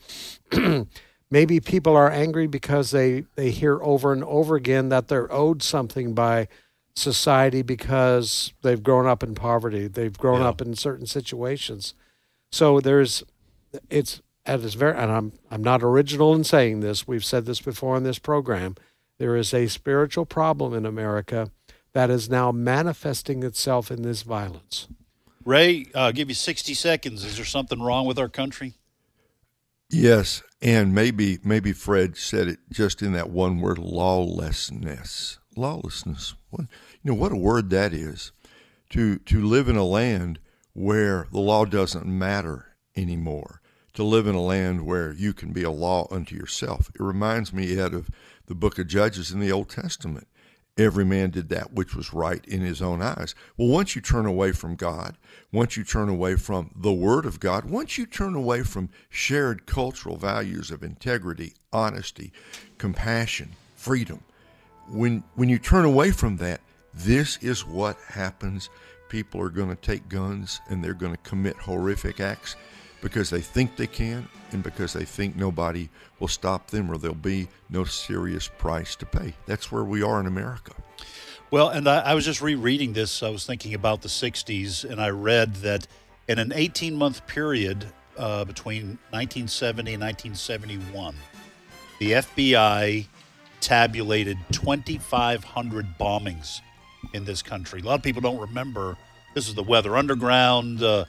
Maybe 1.32 1.60
people 1.60 1.96
are 1.96 2.10
angry 2.10 2.48
because 2.48 2.92
they, 2.92 3.26
they 3.36 3.52
hear 3.52 3.82
over 3.82 4.12
and 4.14 4.24
over 4.24 4.56
again 4.56 4.90
that 4.90 5.08
they're 5.08 5.32
owed 5.32 5.64
something 5.64 6.14
by 6.14 6.48
society 6.96 7.62
because 7.62 8.54
they've 8.62 8.84
grown 8.84 9.08
up 9.08 9.24
in 9.24 9.36
poverty. 9.36 9.88
They've 9.88 10.18
grown 10.18 10.42
yeah. 10.42 10.50
up 10.50 10.62
in 10.62 10.76
certain 10.76 11.06
situations. 11.06 11.94
So 12.52 12.80
there's 12.80 13.24
it's 13.90 14.22
at 14.46 14.60
its 14.60 14.74
very 14.74 14.98
and 14.98 15.10
I'm 15.12 15.32
I'm 15.50 15.64
not 15.64 15.84
original 15.84 16.34
in 16.34 16.44
saying 16.44 16.82
this. 16.82 17.08
We've 17.08 17.24
said 17.24 17.46
this 17.46 17.62
before 17.62 17.96
in 17.96 18.04
this 18.04 18.20
program. 18.20 18.76
There 19.22 19.36
is 19.36 19.54
a 19.54 19.68
spiritual 19.68 20.26
problem 20.26 20.74
in 20.74 20.84
America 20.84 21.52
that 21.94 22.10
is 22.10 22.28
now 22.28 22.52
manifesting 22.52 23.44
itself 23.44 23.92
in 23.92 24.02
this 24.02 24.24
violence. 24.24 24.88
Ray, 25.46 25.86
uh, 25.94 26.06
I'll 26.06 26.12
give 26.12 26.30
you 26.30 26.34
60 26.34 26.74
seconds. 26.74 27.24
Is 27.24 27.36
there 27.36 27.46
something 27.46 27.80
wrong 27.80 28.08
with 28.08 28.18
our 28.18 28.30
country? 28.30 28.74
Yes, 29.92 30.42
and 30.60 30.96
maybe 30.96 31.38
maybe 31.44 31.72
Fred 31.72 32.18
said 32.18 32.48
it 32.48 32.58
just 32.72 33.04
in 33.04 33.14
that 33.14 33.30
one 33.30 33.62
word 33.62 33.78
lawlessness. 33.78 35.38
Lawlessness. 35.56 36.34
What, 36.50 36.62
you 37.04 37.12
know 37.12 37.14
what 37.14 37.32
a 37.32 37.38
word 37.38 37.70
that 37.70 37.94
is. 37.94 38.32
To 38.90 39.20
to 39.20 39.46
live 39.46 39.70
in 39.70 39.76
a 39.76 39.86
land 39.86 40.40
where 40.74 41.28
the 41.32 41.42
law 41.42 41.66
doesn't 41.66 42.08
matter 42.08 42.76
anymore. 42.96 43.62
To 43.94 44.04
live 44.04 44.26
in 44.26 44.34
a 44.34 44.42
land 44.42 44.88
where 44.88 45.14
you 45.14 45.32
can 45.32 45.54
be 45.54 45.62
a 45.62 45.70
law 45.70 46.08
unto 46.10 46.36
yourself. 46.36 46.90
It 46.96 47.04
reminds 47.04 47.54
me, 47.54 47.78
Ed, 47.78 47.94
of 47.94 48.10
the 48.52 48.56
book 48.56 48.78
of 48.78 48.86
Judges 48.86 49.32
in 49.32 49.40
the 49.40 49.50
Old 49.50 49.70
Testament 49.70 50.28
every 50.78 51.06
man 51.06 51.30
did 51.30 51.48
that 51.48 51.72
which 51.72 51.96
was 51.96 52.14
right 52.14 52.44
in 52.46 52.60
his 52.60 52.82
own 52.82 53.02
eyes. 53.02 53.34
Well, 53.56 53.70
once 53.70 53.96
you 53.96 54.02
turn 54.02 54.26
away 54.26 54.52
from 54.52 54.76
God, 54.76 55.16
once 55.54 55.78
you 55.78 55.86
turn 55.86 56.10
away 56.10 56.36
from 56.36 56.72
the 56.76 56.92
Word 56.92 57.26
of 57.26 57.40
God, 57.40 57.64
once 57.64 57.98
you 57.98 58.06
turn 58.06 58.36
away 58.36 58.64
from 58.64 58.90
shared 59.10 59.66
cultural 59.66 60.18
values 60.18 60.70
of 60.70 60.84
integrity, 60.84 61.54
honesty, 61.72 62.34
compassion, 62.78 63.52
freedom, 63.78 64.22
when, 64.90 65.24
when 65.36 65.48
you 65.48 65.58
turn 65.58 65.86
away 65.86 66.12
from 66.12 66.36
that, 66.38 66.60
this 66.94 67.38
is 67.38 67.66
what 67.66 67.98
happens. 68.08 68.70
People 69.08 69.42
are 69.42 69.50
going 69.50 69.70
to 69.70 69.82
take 69.82 70.10
guns 70.10 70.60
and 70.70 70.84
they're 70.84 70.94
going 70.94 71.14
to 71.14 71.30
commit 71.30 71.56
horrific 71.56 72.20
acts 72.20 72.58
because 73.02 73.30
they 73.30 73.42
think 73.42 73.76
they 73.76 73.88
can 73.88 74.28
and 74.52 74.64
because 74.64 74.94
they 74.94 75.06
think 75.06 75.36
nobody 75.36 75.90
will 76.20 76.28
stop 76.28 76.68
them 76.68 76.90
or 76.90 76.98
there'll 76.98 77.16
be 77.16 77.48
no 77.70 77.84
serious 77.84 78.48
price 78.48 78.96
to 78.98 79.06
pay. 79.06 79.34
That's 79.48 79.72
where 79.72 79.84
we 79.84 80.04
are 80.04 80.20
in 80.20 80.28
America. 80.28 80.74
Well, 81.50 81.70
and 81.70 81.88
I, 81.88 82.00
I 82.00 82.14
was 82.14 82.24
just 82.24 82.42
rereading 82.42 82.94
this. 82.94 83.24
I 83.24 83.30
was 83.30 83.46
thinking 83.46 83.74
about 83.74 84.02
the 84.02 84.08
60s, 84.08 84.90
and 84.90 85.02
I 85.02 85.10
read 85.10 85.56
that 85.56 85.86
in 86.28 86.40
an 86.40 86.54
18 86.56 86.96
month 86.96 87.28
period 87.28 87.86
uh, 88.18 88.46
between 88.46 89.00
1970 89.10 89.94
and 89.94 90.02
1971, 90.02 91.16
the 92.00 92.12
FBI 92.14 93.08
tabulated 93.60 94.38
2,500 94.52 95.98
bombings 96.00 96.62
in 97.14 97.26
this 97.26 97.42
country. 97.42 97.82
A 97.82 97.84
lot 97.84 97.96
of 97.96 98.04
people 98.04 98.22
don't 98.22 98.40
remember. 98.40 98.98
This 99.34 99.48
is 99.48 99.56
the 99.56 99.64
Weather 99.64 99.98
Underground. 99.98 100.82
Uh, 100.82 101.06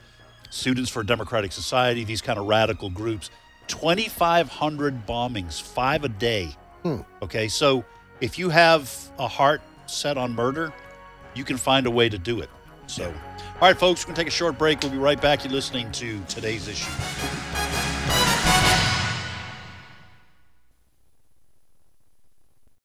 Students 0.53 0.91
for 0.91 1.01
Democratic 1.01 1.51
Society, 1.51 2.03
these 2.03 2.21
kind 2.21 2.37
of 2.37 2.45
radical 2.45 2.91
groups. 2.91 3.31
2,500 3.69 5.07
bombings, 5.07 5.59
five 5.59 6.03
a 6.03 6.09
day. 6.09 6.55
Hmm. 6.83 6.97
Okay, 7.23 7.47
so 7.47 7.83
if 8.21 8.37
you 8.37 8.49
have 8.49 8.95
a 9.17 9.27
heart 9.27 9.63
set 9.87 10.15
on 10.15 10.35
murder, 10.35 10.71
you 11.33 11.43
can 11.43 11.57
find 11.57 11.87
a 11.87 11.91
way 11.91 12.07
to 12.07 12.19
do 12.19 12.39
it. 12.39 12.51
So, 12.85 13.07
all 13.07 13.61
right, 13.61 13.75
folks, 13.75 14.03
we're 14.03 14.09
going 14.09 14.15
to 14.15 14.21
take 14.21 14.27
a 14.27 14.31
short 14.31 14.59
break. 14.59 14.83
We'll 14.83 14.91
be 14.91 14.99
right 14.99 15.19
back. 15.19 15.43
You're 15.43 15.53
listening 15.53 15.91
to 15.93 16.21
today's 16.27 16.67
issue. 16.67 16.91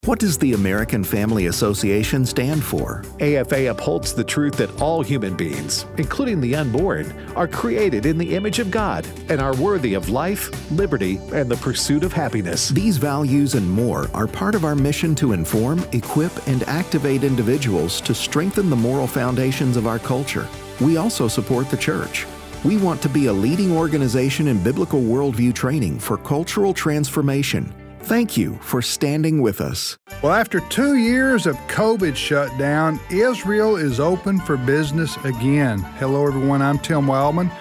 What 0.09 0.17
does 0.17 0.39
the 0.39 0.53
American 0.53 1.03
Family 1.03 1.45
Association 1.45 2.25
stand 2.25 2.63
for? 2.63 3.03
AFA 3.19 3.69
upholds 3.69 4.11
the 4.11 4.23
truth 4.23 4.55
that 4.55 4.81
all 4.81 5.03
human 5.03 5.35
beings, 5.35 5.85
including 5.99 6.41
the 6.41 6.55
unborn, 6.55 7.13
are 7.35 7.47
created 7.47 8.07
in 8.07 8.17
the 8.17 8.33
image 8.33 8.57
of 8.57 8.71
God 8.71 9.05
and 9.29 9.39
are 9.39 9.55
worthy 9.57 9.93
of 9.93 10.09
life, 10.09 10.49
liberty, 10.71 11.19
and 11.31 11.47
the 11.47 11.57
pursuit 11.57 12.03
of 12.03 12.11
happiness. 12.11 12.69
These 12.69 12.97
values 12.97 13.53
and 13.53 13.69
more 13.69 14.09
are 14.15 14.25
part 14.25 14.55
of 14.55 14.65
our 14.65 14.73
mission 14.73 15.13
to 15.13 15.33
inform, 15.33 15.85
equip, 15.91 16.47
and 16.47 16.63
activate 16.63 17.23
individuals 17.23 18.01
to 18.01 18.15
strengthen 18.15 18.71
the 18.71 18.75
moral 18.75 19.05
foundations 19.05 19.77
of 19.77 19.85
our 19.85 19.99
culture. 19.99 20.47
We 20.81 20.97
also 20.97 21.27
support 21.27 21.69
the 21.69 21.77
church. 21.77 22.25
We 22.63 22.77
want 22.77 22.99
to 23.03 23.09
be 23.09 23.27
a 23.27 23.33
leading 23.33 23.77
organization 23.77 24.47
in 24.47 24.63
biblical 24.63 25.01
worldview 25.01 25.53
training 25.53 25.99
for 25.99 26.17
cultural 26.17 26.73
transformation. 26.73 27.71
Thank 28.01 28.37
you 28.37 28.55
for 28.61 28.81
standing 28.81 29.41
with 29.41 29.61
us. 29.61 29.97
Well, 30.23 30.33
after 30.33 30.61
two 30.61 30.95
years 30.95 31.45
of 31.45 31.55
COVID 31.67 32.15
shutdown, 32.15 32.99
Israel 33.11 33.75
is 33.75 33.99
open 33.99 34.39
for 34.39 34.57
business 34.57 35.15
again. 35.25 35.79
Hello, 35.99 36.25
everyone. 36.25 36.61
I'm 36.61 36.79
Tim 36.79 37.05
Wildmon, 37.05 37.51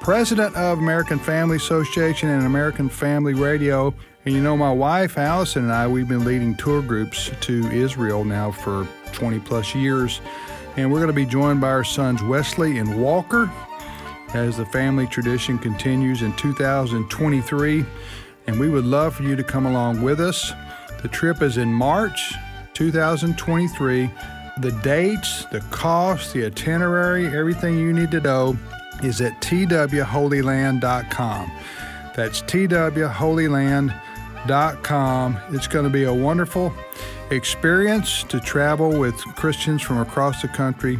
president 0.00 0.54
of 0.56 0.78
American 0.78 1.18
Family 1.18 1.56
Association 1.56 2.28
and 2.28 2.46
American 2.46 2.88
Family 2.88 3.34
Radio. 3.34 3.92
And 4.24 4.34
you 4.34 4.42
know, 4.42 4.56
my 4.56 4.72
wife 4.72 5.16
Allison 5.16 5.64
and 5.64 5.72
I, 5.72 5.88
we've 5.88 6.08
been 6.08 6.24
leading 6.24 6.54
tour 6.54 6.82
groups 6.82 7.30
to 7.40 7.66
Israel 7.70 8.24
now 8.24 8.52
for 8.52 8.86
20 9.12 9.40
plus 9.40 9.74
years. 9.74 10.20
And 10.76 10.92
we're 10.92 10.98
going 10.98 11.08
to 11.08 11.14
be 11.14 11.26
joined 11.26 11.60
by 11.60 11.70
our 11.70 11.82
sons 11.82 12.22
Wesley 12.22 12.78
and 12.78 13.02
Walker 13.02 13.50
as 14.34 14.58
the 14.58 14.66
family 14.66 15.06
tradition 15.06 15.58
continues 15.58 16.22
in 16.22 16.32
2023 16.34 17.84
and 18.48 18.58
we 18.58 18.68
would 18.70 18.86
love 18.86 19.14
for 19.14 19.22
you 19.22 19.36
to 19.36 19.44
come 19.44 19.66
along 19.66 20.00
with 20.00 20.20
us. 20.20 20.54
The 21.02 21.08
trip 21.08 21.42
is 21.42 21.58
in 21.58 21.68
March 21.68 22.32
2023. 22.72 24.10
The 24.60 24.72
dates, 24.82 25.44
the 25.52 25.60
cost, 25.70 26.32
the 26.32 26.46
itinerary, 26.46 27.26
everything 27.26 27.78
you 27.78 27.92
need 27.92 28.10
to 28.10 28.20
know 28.20 28.56
is 29.02 29.20
at 29.20 29.38
twholyland.com. 29.42 31.52
That's 32.16 32.40
twholyland.com. 32.42 35.38
It's 35.50 35.68
going 35.68 35.84
to 35.84 35.90
be 35.90 36.04
a 36.04 36.14
wonderful 36.14 36.72
experience 37.30 38.22
to 38.24 38.40
travel 38.40 38.98
with 38.98 39.14
Christians 39.36 39.82
from 39.82 39.98
across 39.98 40.40
the 40.40 40.48
country 40.48 40.98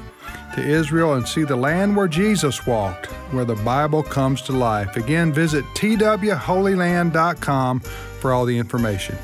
to 0.55 0.63
Israel 0.63 1.15
and 1.15 1.27
see 1.27 1.45
the 1.45 1.57
land 1.57 1.97
where 1.97 2.09
Jesus 2.09 2.67
walked, 2.67 3.07
where 3.33 3.45
the 3.45 3.57
Bible 3.57 4.03
comes 4.03 4.43
to 4.43 4.53
life. 4.53 4.97
Again, 4.97 5.33
visit 5.33 5.65
twholyland.com 5.75 7.81
for 7.81 8.33
all 8.33 8.45
the 8.45 8.59
information. 8.59 9.17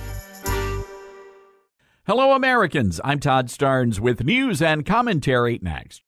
Hello, 2.07 2.33
Americans. 2.33 3.01
I'm 3.03 3.19
Todd 3.19 3.49
Starnes 3.49 3.99
with 3.99 4.25
news 4.25 4.61
and 4.61 4.85
commentary 4.85 5.59
next. 5.63 6.03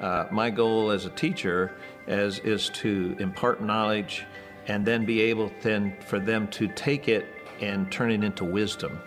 Uh, 0.00 0.26
my 0.30 0.50
goal 0.50 0.90
as 0.90 1.06
a 1.06 1.10
teacher 1.10 1.72
is, 2.06 2.38
is 2.40 2.68
to 2.70 3.16
impart 3.18 3.62
knowledge 3.62 4.24
and 4.66 4.84
then 4.84 5.04
be 5.04 5.20
able 5.22 5.50
then 5.62 5.96
for 6.06 6.18
them 6.18 6.46
to 6.48 6.68
take 6.68 7.08
it 7.08 7.26
and 7.60 7.90
turn 7.90 8.10
it 8.10 8.22
into 8.22 8.44
wisdom. 8.44 9.00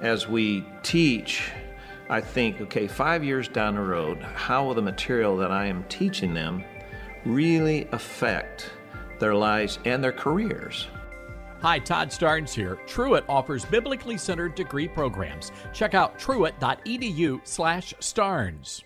As 0.00 0.28
we 0.28 0.64
teach, 0.82 1.50
I 2.10 2.20
think, 2.22 2.60
okay, 2.62 2.86
five 2.86 3.22
years 3.22 3.48
down 3.48 3.74
the 3.74 3.82
road, 3.82 4.22
how 4.22 4.64
will 4.64 4.74
the 4.74 4.82
material 4.82 5.36
that 5.36 5.50
I 5.50 5.66
am 5.66 5.84
teaching 5.84 6.32
them 6.32 6.64
really 7.26 7.86
affect 7.92 8.70
their 9.18 9.34
lives 9.34 9.78
and 9.84 10.02
their 10.02 10.12
careers? 10.12 10.86
Hi, 11.60 11.80
Todd 11.80 12.10
Starnes 12.10 12.54
here. 12.54 12.78
Truett 12.86 13.24
offers 13.28 13.64
biblically 13.64 14.16
centered 14.16 14.54
degree 14.54 14.88
programs. 14.88 15.52
Check 15.74 15.92
out 15.92 16.18
truett.edu 16.18 17.40
slash 17.44 17.92
starnes. 18.00 18.84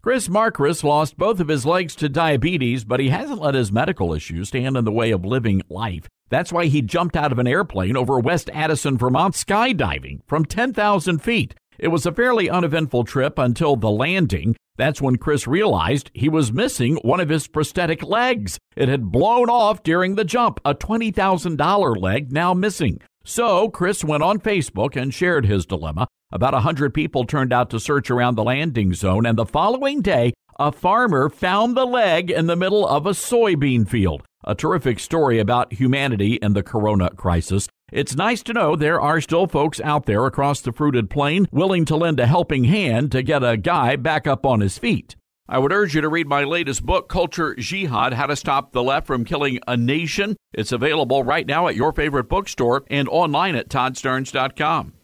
Chris 0.00 0.28
Marquardt 0.28 0.82
lost 0.82 1.16
both 1.16 1.38
of 1.38 1.48
his 1.48 1.66
legs 1.66 1.94
to 1.96 2.08
diabetes, 2.08 2.84
but 2.84 2.98
he 2.98 3.10
hasn't 3.10 3.40
let 3.40 3.54
his 3.54 3.70
medical 3.70 4.14
issues 4.14 4.48
stand 4.48 4.76
in 4.76 4.84
the 4.84 4.90
way 4.90 5.10
of 5.10 5.24
living 5.24 5.62
life. 5.68 6.08
That's 6.28 6.52
why 6.52 6.66
he 6.66 6.82
jumped 6.82 7.16
out 7.16 7.30
of 7.30 7.38
an 7.38 7.46
airplane 7.46 7.96
over 7.96 8.18
West 8.18 8.48
Addison, 8.52 8.96
Vermont, 8.96 9.34
skydiving 9.34 10.20
from 10.26 10.44
10,000 10.44 11.18
feet. 11.18 11.54
It 11.82 11.88
was 11.88 12.06
a 12.06 12.12
fairly 12.12 12.48
uneventful 12.48 13.02
trip 13.02 13.40
until 13.40 13.74
the 13.74 13.90
landing. 13.90 14.54
That's 14.76 15.02
when 15.02 15.16
Chris 15.16 15.48
realized 15.48 16.12
he 16.14 16.28
was 16.28 16.52
missing 16.52 16.94
one 17.02 17.18
of 17.18 17.28
his 17.28 17.48
prosthetic 17.48 18.04
legs. 18.04 18.56
It 18.76 18.88
had 18.88 19.10
blown 19.10 19.50
off 19.50 19.82
during 19.82 20.14
the 20.14 20.22
jump, 20.22 20.60
a 20.64 20.76
$20,000 20.76 22.00
leg 22.00 22.30
now 22.30 22.54
missing. 22.54 23.00
So 23.24 23.68
Chris 23.68 24.04
went 24.04 24.22
on 24.22 24.38
Facebook 24.38 24.94
and 24.94 25.12
shared 25.12 25.44
his 25.44 25.66
dilemma. 25.66 26.06
About 26.30 26.54
a 26.54 26.60
hundred 26.60 26.94
people 26.94 27.24
turned 27.24 27.52
out 27.52 27.68
to 27.70 27.80
search 27.80 28.12
around 28.12 28.36
the 28.36 28.44
landing 28.44 28.94
zone, 28.94 29.26
and 29.26 29.36
the 29.36 29.44
following 29.44 30.02
day, 30.02 30.34
a 30.60 30.70
farmer 30.70 31.28
found 31.28 31.76
the 31.76 31.84
leg 31.84 32.30
in 32.30 32.46
the 32.46 32.54
middle 32.54 32.86
of 32.86 33.06
a 33.06 33.10
soybean 33.10 33.88
field. 33.88 34.22
A 34.44 34.54
terrific 34.54 35.00
story 35.00 35.40
about 35.40 35.72
humanity 35.72 36.40
and 36.40 36.54
the 36.54 36.62
corona 36.62 37.10
crisis. 37.10 37.68
It's 37.92 38.16
nice 38.16 38.42
to 38.44 38.54
know 38.54 38.74
there 38.74 38.98
are 38.98 39.20
still 39.20 39.46
folks 39.46 39.78
out 39.78 40.06
there 40.06 40.24
across 40.24 40.62
the 40.62 40.72
fruited 40.72 41.10
plain 41.10 41.46
willing 41.52 41.84
to 41.84 41.96
lend 41.96 42.18
a 42.20 42.26
helping 42.26 42.64
hand 42.64 43.12
to 43.12 43.22
get 43.22 43.44
a 43.44 43.58
guy 43.58 43.96
back 43.96 44.26
up 44.26 44.46
on 44.46 44.60
his 44.60 44.78
feet. 44.78 45.14
I 45.46 45.58
would 45.58 45.72
urge 45.72 45.94
you 45.94 46.00
to 46.00 46.08
read 46.08 46.26
my 46.26 46.44
latest 46.44 46.86
book, 46.86 47.10
Culture 47.10 47.54
Jihad 47.54 48.14
How 48.14 48.26
to 48.26 48.36
Stop 48.36 48.72
the 48.72 48.82
Left 48.82 49.06
from 49.06 49.26
Killing 49.26 49.58
a 49.68 49.76
Nation. 49.76 50.36
It's 50.54 50.72
available 50.72 51.22
right 51.22 51.46
now 51.46 51.68
at 51.68 51.76
your 51.76 51.92
favorite 51.92 52.30
bookstore 52.30 52.84
and 52.88 53.10
online 53.10 53.56
at 53.56 53.68
toddstarnes.com. 53.68 54.94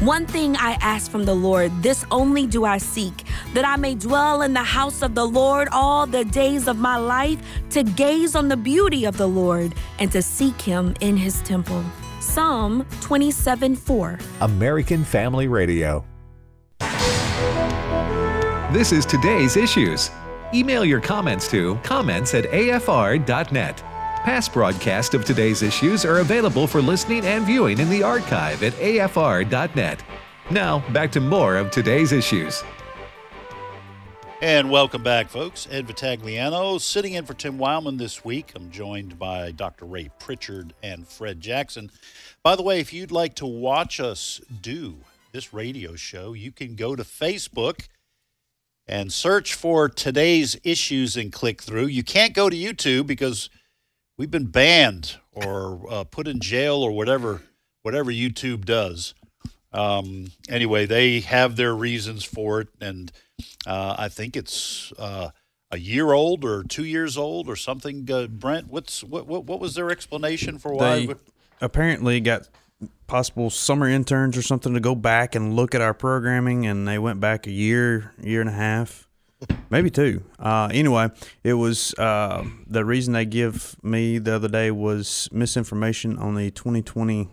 One 0.00 0.26
thing 0.26 0.56
I 0.56 0.78
ask 0.80 1.10
from 1.10 1.24
the 1.24 1.34
Lord, 1.34 1.72
this 1.82 2.04
only 2.12 2.46
do 2.46 2.64
I 2.64 2.78
seek, 2.78 3.24
that 3.52 3.64
I 3.64 3.74
may 3.74 3.96
dwell 3.96 4.42
in 4.42 4.52
the 4.52 4.62
house 4.62 5.02
of 5.02 5.16
the 5.16 5.24
Lord 5.24 5.66
all 5.72 6.06
the 6.06 6.24
days 6.24 6.68
of 6.68 6.78
my 6.78 6.96
life, 6.96 7.40
to 7.70 7.82
gaze 7.82 8.36
on 8.36 8.46
the 8.46 8.56
beauty 8.56 9.06
of 9.06 9.16
the 9.16 9.26
Lord 9.26 9.74
and 9.98 10.12
to 10.12 10.22
seek 10.22 10.60
him 10.60 10.94
in 11.00 11.16
his 11.16 11.42
temple. 11.42 11.84
Psalm 12.20 12.86
27 13.00 13.74
4. 13.74 14.20
American 14.42 15.02
Family 15.02 15.48
Radio. 15.48 16.04
This 18.72 18.92
is 18.92 19.04
today's 19.04 19.56
issues. 19.56 20.12
Email 20.54 20.84
your 20.84 21.00
comments 21.00 21.48
to 21.50 21.74
comments 21.82 22.34
at 22.34 22.44
afr.net. 22.44 23.82
Past 24.28 24.52
broadcasts 24.52 25.14
of 25.14 25.24
today's 25.24 25.62
issues 25.62 26.04
are 26.04 26.18
available 26.18 26.66
for 26.66 26.82
listening 26.82 27.24
and 27.24 27.46
viewing 27.46 27.78
in 27.78 27.88
the 27.88 28.02
archive 28.02 28.62
at 28.62 28.74
afr.net. 28.74 30.04
Now, 30.50 30.86
back 30.90 31.10
to 31.12 31.20
more 31.22 31.56
of 31.56 31.70
today's 31.70 32.12
issues. 32.12 32.62
And 34.42 34.70
welcome 34.70 35.02
back, 35.02 35.30
folks. 35.30 35.66
Ed 35.70 35.86
Vitagliano 35.86 36.78
sitting 36.78 37.14
in 37.14 37.24
for 37.24 37.32
Tim 37.32 37.56
Wildmon 37.56 37.96
this 37.96 38.22
week. 38.22 38.52
I'm 38.54 38.70
joined 38.70 39.18
by 39.18 39.50
Dr. 39.50 39.86
Ray 39.86 40.10
Pritchard 40.18 40.74
and 40.82 41.08
Fred 41.08 41.40
Jackson. 41.40 41.90
By 42.42 42.54
the 42.54 42.62
way, 42.62 42.80
if 42.80 42.92
you'd 42.92 43.10
like 43.10 43.34
to 43.36 43.46
watch 43.46 43.98
us 43.98 44.42
do 44.60 44.98
this 45.32 45.54
radio 45.54 45.96
show, 45.96 46.34
you 46.34 46.52
can 46.52 46.74
go 46.74 46.94
to 46.94 47.02
Facebook 47.02 47.88
and 48.86 49.10
search 49.10 49.54
for 49.54 49.88
today's 49.88 50.58
issues 50.64 51.16
and 51.16 51.32
click 51.32 51.62
through. 51.62 51.86
You 51.86 52.02
can't 52.02 52.34
go 52.34 52.50
to 52.50 52.56
YouTube 52.56 53.06
because 53.06 53.48
we've 54.18 54.30
been 54.30 54.46
banned 54.46 55.16
or 55.32 55.80
uh, 55.88 56.04
put 56.04 56.28
in 56.28 56.40
jail 56.40 56.76
or 56.76 56.92
whatever 56.92 57.40
whatever 57.82 58.10
YouTube 58.10 58.66
does. 58.66 59.14
Um, 59.72 60.32
anyway, 60.48 60.84
they 60.84 61.20
have 61.20 61.56
their 61.56 61.74
reasons 61.74 62.24
for 62.24 62.60
it, 62.60 62.68
and 62.80 63.10
uh, 63.66 63.94
I 63.98 64.08
think 64.08 64.36
it's 64.36 64.92
uh, 64.98 65.30
a 65.70 65.78
year 65.78 66.12
old 66.12 66.44
or 66.44 66.64
two 66.64 66.84
years 66.84 67.16
old 67.16 67.48
or 67.48 67.56
something. 67.56 68.10
Uh, 68.10 68.26
Brent, 68.26 68.68
what's 68.68 69.02
what, 69.04 69.26
what 69.26 69.44
what 69.44 69.60
was 69.60 69.74
their 69.74 69.90
explanation 69.90 70.58
for 70.58 70.74
why? 70.74 71.06
They 71.06 71.14
apparently 71.60 72.20
got 72.20 72.48
possible 73.06 73.50
summer 73.50 73.88
interns 73.88 74.36
or 74.36 74.42
something 74.42 74.74
to 74.74 74.80
go 74.80 74.94
back 74.94 75.34
and 75.34 75.54
look 75.54 75.74
at 75.74 75.80
our 75.80 75.94
programming, 75.94 76.66
and 76.66 76.86
they 76.86 76.98
went 76.98 77.20
back 77.20 77.46
a 77.46 77.50
year, 77.50 78.12
year 78.20 78.40
and 78.40 78.50
a 78.50 78.54
half 78.54 79.07
maybe 79.70 79.90
two. 79.90 80.22
Uh, 80.38 80.68
anyway, 80.72 81.10
it 81.44 81.54
was 81.54 81.94
uh, 81.98 82.44
the 82.66 82.84
reason 82.84 83.14
they 83.14 83.24
give 83.24 83.76
me 83.82 84.18
the 84.18 84.34
other 84.34 84.48
day 84.48 84.70
was 84.70 85.28
misinformation 85.32 86.18
on 86.18 86.34
the 86.34 86.50
2020 86.50 87.28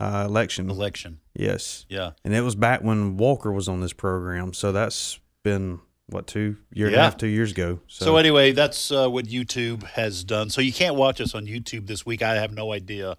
uh, 0.00 0.24
election. 0.28 0.70
Election. 0.70 1.20
Yes. 1.34 1.86
Yeah. 1.88 2.12
And 2.24 2.34
it 2.34 2.42
was 2.42 2.54
back 2.54 2.82
when 2.82 3.16
Walker 3.16 3.52
was 3.52 3.68
on 3.68 3.80
this 3.80 3.92
program, 3.92 4.52
so 4.52 4.72
that's 4.72 5.18
been 5.42 5.80
what 6.06 6.26
two 6.26 6.56
year 6.72 6.86
and 6.86 6.96
a 6.96 7.00
half, 7.00 7.16
two 7.16 7.26
years 7.26 7.50
ago. 7.50 7.80
So, 7.86 8.06
So 8.06 8.16
anyway, 8.16 8.52
that's 8.52 8.90
uh, 8.90 9.08
what 9.08 9.26
YouTube 9.26 9.82
has 9.84 10.24
done. 10.24 10.50
So 10.50 10.60
you 10.60 10.72
can't 10.72 10.94
watch 10.96 11.20
us 11.20 11.34
on 11.34 11.46
YouTube 11.46 11.86
this 11.86 12.06
week. 12.06 12.22
I 12.22 12.34
have 12.36 12.52
no 12.52 12.72
idea 12.72 13.16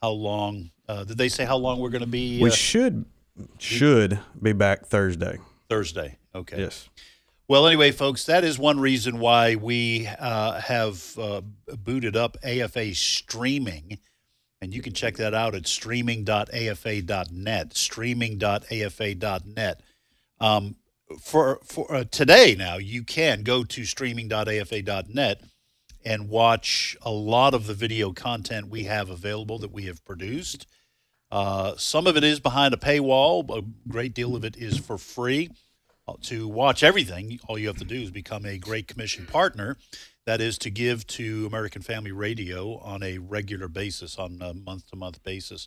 how 0.00 0.10
long. 0.10 0.70
Uh, 0.88 1.04
did 1.04 1.18
they 1.18 1.28
say 1.28 1.44
how 1.44 1.56
long 1.56 1.78
we're 1.78 1.90
going 1.90 2.02
to 2.02 2.06
be? 2.06 2.42
we 2.42 2.50
uh, 2.50 2.52
should 2.52 3.04
should 3.58 4.18
be 4.40 4.52
back 4.52 4.86
Thursday. 4.86 5.38
Thursday. 5.68 6.18
Okay. 6.34 6.58
Yes. 6.60 6.88
Well, 7.52 7.66
anyway, 7.66 7.92
folks, 7.92 8.24
that 8.24 8.44
is 8.44 8.58
one 8.58 8.80
reason 8.80 9.18
why 9.18 9.56
we 9.56 10.06
uh, 10.06 10.58
have 10.58 11.18
uh, 11.18 11.42
booted 11.76 12.16
up 12.16 12.38
AFA 12.42 12.94
streaming. 12.94 13.98
And 14.62 14.72
you 14.72 14.80
can 14.80 14.94
check 14.94 15.16
that 15.16 15.34
out 15.34 15.54
at 15.54 15.66
streaming.afa.net, 15.66 17.76
streaming.afa.net. 17.76 19.80
Um, 20.40 20.76
for 21.20 21.58
for 21.62 21.94
uh, 21.94 22.04
today 22.04 22.56
now, 22.58 22.78
you 22.78 23.04
can 23.04 23.42
go 23.42 23.64
to 23.64 23.84
streaming.afa.net 23.84 25.42
and 26.06 26.30
watch 26.30 26.96
a 27.02 27.10
lot 27.10 27.52
of 27.52 27.66
the 27.66 27.74
video 27.74 28.14
content 28.14 28.70
we 28.70 28.84
have 28.84 29.10
available 29.10 29.58
that 29.58 29.72
we 29.72 29.82
have 29.82 30.02
produced. 30.06 30.66
Uh, 31.30 31.74
some 31.76 32.06
of 32.06 32.16
it 32.16 32.24
is 32.24 32.40
behind 32.40 32.72
a 32.72 32.78
paywall, 32.78 33.46
a 33.54 33.62
great 33.90 34.14
deal 34.14 34.34
of 34.34 34.42
it 34.42 34.56
is 34.56 34.78
for 34.78 34.96
free. 34.96 35.50
To 36.22 36.48
watch 36.48 36.82
everything, 36.82 37.38
all 37.48 37.58
you 37.58 37.68
have 37.68 37.78
to 37.78 37.84
do 37.84 38.00
is 38.02 38.10
become 38.10 38.44
a 38.44 38.58
Great 38.58 38.88
Commission 38.88 39.26
partner. 39.26 39.76
That 40.24 40.40
is 40.40 40.56
to 40.58 40.70
give 40.70 41.06
to 41.08 41.46
American 41.46 41.82
Family 41.82 42.12
Radio 42.12 42.78
on 42.78 43.02
a 43.02 43.18
regular 43.18 43.68
basis, 43.68 44.18
on 44.18 44.38
a 44.40 44.54
month 44.54 44.88
to 44.90 44.96
month 44.96 45.22
basis. 45.22 45.66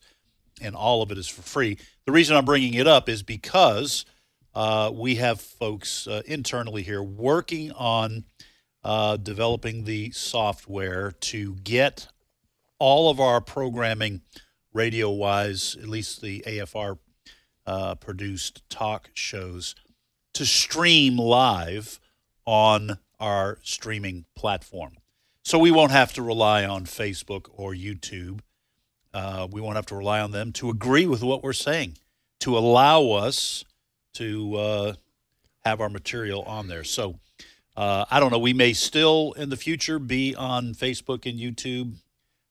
And 0.62 0.76
all 0.76 1.02
of 1.02 1.12
it 1.12 1.18
is 1.18 1.28
for 1.28 1.42
free. 1.42 1.78
The 2.06 2.14
reason 2.14 2.38
I'm 2.38 2.46
bringing 2.46 2.76
it 2.76 2.88
up 2.88 3.10
is 3.10 3.22
because 3.24 4.06
uh, 4.54 4.92
we 4.94 5.16
have 5.16 5.42
folks 5.42 6.08
uh, 6.08 6.22
internally 6.26 6.84
here 6.84 7.04
working 7.04 7.72
on 7.74 8.24
uh, 8.86 9.18
developing 9.18 9.84
the 9.84 10.12
software 10.12 11.12
to 11.12 11.56
get 11.56 12.08
all 12.80 13.10
of 13.10 13.20
our 13.20 13.42
programming 13.42 14.22
radio 14.72 15.10
wise, 15.10 15.76
at 15.82 15.90
least 15.90 16.22
the 16.22 16.44
AFR 16.48 16.98
uh, 17.66 17.96
produced 17.96 18.62
talk 18.70 19.10
shows, 19.14 19.76
to 20.36 20.46
stream 20.46 21.18
live 21.18 22.00
on 22.46 23.00
our 23.20 23.58
streaming 23.64 24.26
platform. 24.36 24.94
So 25.44 25.60
we 25.60 25.72
won't 25.72 25.92
have 25.92 26.14
to 26.14 26.22
rely 26.22 26.66
on 26.66 26.86
Facebook 26.86 27.48
or 27.54 27.74
YouTube. 27.74 28.40
Uh, 29.14 29.48
we 29.50 29.62
won't 29.62 29.76
have 29.76 29.86
to 29.88 29.96
rely 29.96 30.20
on 30.20 30.32
them 30.32 30.52
to 30.54 30.70
agree 30.70 31.06
with 31.06 31.24
what 31.24 31.44
we're 31.44 31.54
saying, 31.54 31.98
to 32.42 32.58
allow 32.58 33.12
us 33.12 33.64
to 34.16 34.56
uh, 34.56 34.94
have 35.64 35.82
our 35.82 35.90
material 35.90 36.42
on 36.44 36.68
there. 36.68 36.84
So 36.84 37.20
uh, 37.78 38.06
I 38.10 38.20
don't 38.20 38.32
know. 38.32 38.40
We 38.40 38.54
may 38.54 38.74
still 38.74 39.34
in 39.34 39.50
the 39.50 39.58
future 39.58 40.00
be 40.00 40.36
on 40.36 40.74
Facebook 40.74 41.30
and 41.30 41.40
YouTube, 41.40 41.96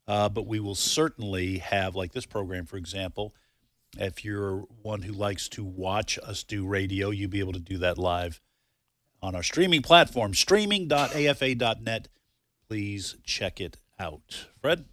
uh, 0.07 0.29
but 0.29 0.47
we 0.47 0.61
will 0.61 0.75
certainly 0.75 1.59
have, 1.59 1.95
like 1.95 2.13
this 2.13 2.27
program, 2.27 2.67
for 2.67 2.77
example. 2.77 3.35
If 3.99 4.25
you're 4.25 4.65
one 4.83 5.03
who 5.03 5.13
likes 5.13 5.49
to 5.51 5.65
watch 5.65 6.19
us 6.23 6.43
do 6.43 6.67
radio, 6.67 7.11
you'll 7.11 7.31
be 7.31 7.41
able 7.41 7.53
to 7.53 7.61
do 7.61 7.79
that 7.79 7.99
live 7.99 8.41
on 9.23 9.35
our 9.35 9.43
streaming 9.43 9.83
platform, 9.83 10.35
streaming.afa.net. 10.35 12.09
Please 12.69 13.17
check 13.25 13.61
it 13.61 13.79
out. 13.99 14.47
Fred? 14.61 14.85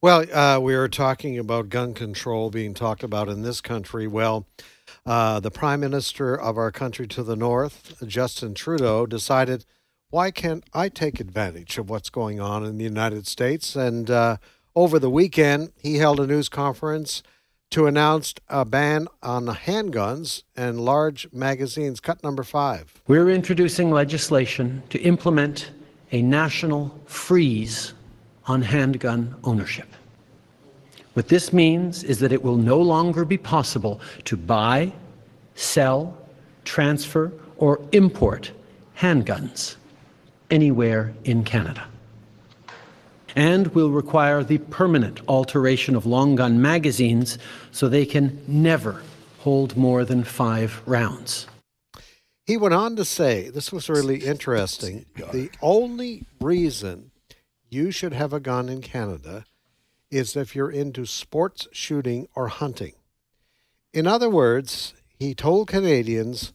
Well, 0.00 0.24
uh, 0.32 0.60
we 0.60 0.76
were 0.76 0.88
talking 0.88 1.38
about 1.38 1.68
gun 1.68 1.94
control 1.94 2.50
being 2.50 2.74
talked 2.74 3.02
about 3.02 3.28
in 3.28 3.42
this 3.42 3.60
country. 3.60 4.06
Well, 4.06 4.46
uh, 5.04 5.40
the 5.40 5.50
prime 5.50 5.80
minister 5.80 6.34
of 6.34 6.56
our 6.56 6.70
country 6.70 7.06
to 7.08 7.22
the 7.22 7.36
north, 7.36 8.02
Justin 8.06 8.54
Trudeau, 8.54 9.06
decided, 9.06 9.64
why 10.10 10.30
can't 10.30 10.64
I 10.72 10.88
take 10.88 11.20
advantage 11.20 11.78
of 11.78 11.88
what's 11.90 12.10
going 12.10 12.40
on 12.40 12.64
in 12.64 12.78
the 12.78 12.84
United 12.84 13.26
States? 13.26 13.76
And 13.76 14.10
uh, 14.10 14.36
over 14.74 14.98
the 14.98 15.10
weekend, 15.10 15.72
he 15.80 15.96
held 15.96 16.20
a 16.20 16.26
news 16.26 16.48
conference 16.48 17.22
to 17.70 17.86
announce 17.86 18.34
a 18.48 18.64
ban 18.64 19.08
on 19.22 19.46
handguns 19.46 20.42
and 20.56 20.80
large 20.80 21.28
magazines. 21.32 22.00
Cut 22.00 22.22
number 22.22 22.42
five. 22.42 22.94
We're 23.06 23.30
introducing 23.30 23.90
legislation 23.90 24.82
to 24.90 24.98
implement 25.00 25.70
a 26.12 26.22
national 26.22 26.98
freeze 27.06 27.92
on 28.46 28.62
handgun 28.62 29.34
ownership. 29.44 29.88
What 31.14 31.28
this 31.28 31.52
means 31.52 32.04
is 32.04 32.18
that 32.20 32.32
it 32.32 32.42
will 32.42 32.56
no 32.56 32.80
longer 32.80 33.24
be 33.24 33.38
possible 33.38 34.00
to 34.24 34.36
buy, 34.36 34.92
sell, 35.54 36.16
transfer, 36.64 37.32
or 37.56 37.80
import 37.92 38.52
handguns 38.98 39.76
anywhere 40.50 41.14
in 41.24 41.42
Canada. 41.42 41.88
And 43.36 43.68
will 43.68 43.90
require 43.90 44.42
the 44.42 44.58
permanent 44.58 45.20
alteration 45.28 45.94
of 45.94 46.06
long 46.06 46.34
gun 46.34 46.60
magazines 46.60 47.38
so 47.70 47.86
they 47.86 48.06
can 48.06 48.42
never 48.48 49.02
hold 49.40 49.76
more 49.76 50.04
than 50.04 50.24
five 50.24 50.82
rounds. 50.86 51.46
He 52.46 52.56
went 52.56 52.74
on 52.74 52.96
to 52.96 53.04
say, 53.04 53.50
this 53.50 53.70
was 53.70 53.88
really 53.88 54.24
interesting. 54.24 55.04
The 55.32 55.50
only 55.60 56.24
reason 56.40 57.10
you 57.68 57.90
should 57.90 58.14
have 58.14 58.32
a 58.32 58.40
gun 58.40 58.68
in 58.68 58.80
Canada 58.80 59.44
is 60.10 60.34
if 60.34 60.56
you're 60.56 60.70
into 60.70 61.04
sports 61.04 61.68
shooting 61.72 62.28
or 62.34 62.48
hunting. 62.48 62.94
In 63.92 64.06
other 64.06 64.30
words, 64.30 64.94
he 65.18 65.34
told 65.34 65.68
Canadians, 65.68 66.52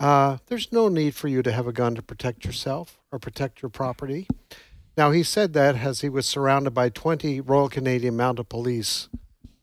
uh, 0.00 0.38
there's 0.46 0.72
no 0.72 0.88
need 0.88 1.14
for 1.14 1.28
you 1.28 1.42
to 1.42 1.52
have 1.52 1.66
a 1.66 1.72
gun 1.72 1.94
to 1.94 2.02
protect 2.02 2.44
yourself 2.44 2.98
or 3.12 3.18
protect 3.18 3.62
your 3.62 3.68
property. 3.68 4.26
Now, 4.98 5.12
he 5.12 5.22
said 5.22 5.52
that 5.52 5.76
as 5.76 6.00
he 6.00 6.08
was 6.08 6.26
surrounded 6.26 6.72
by 6.72 6.88
20 6.88 7.40
Royal 7.42 7.68
Canadian 7.68 8.16
Mounted 8.16 8.48
Police 8.48 9.08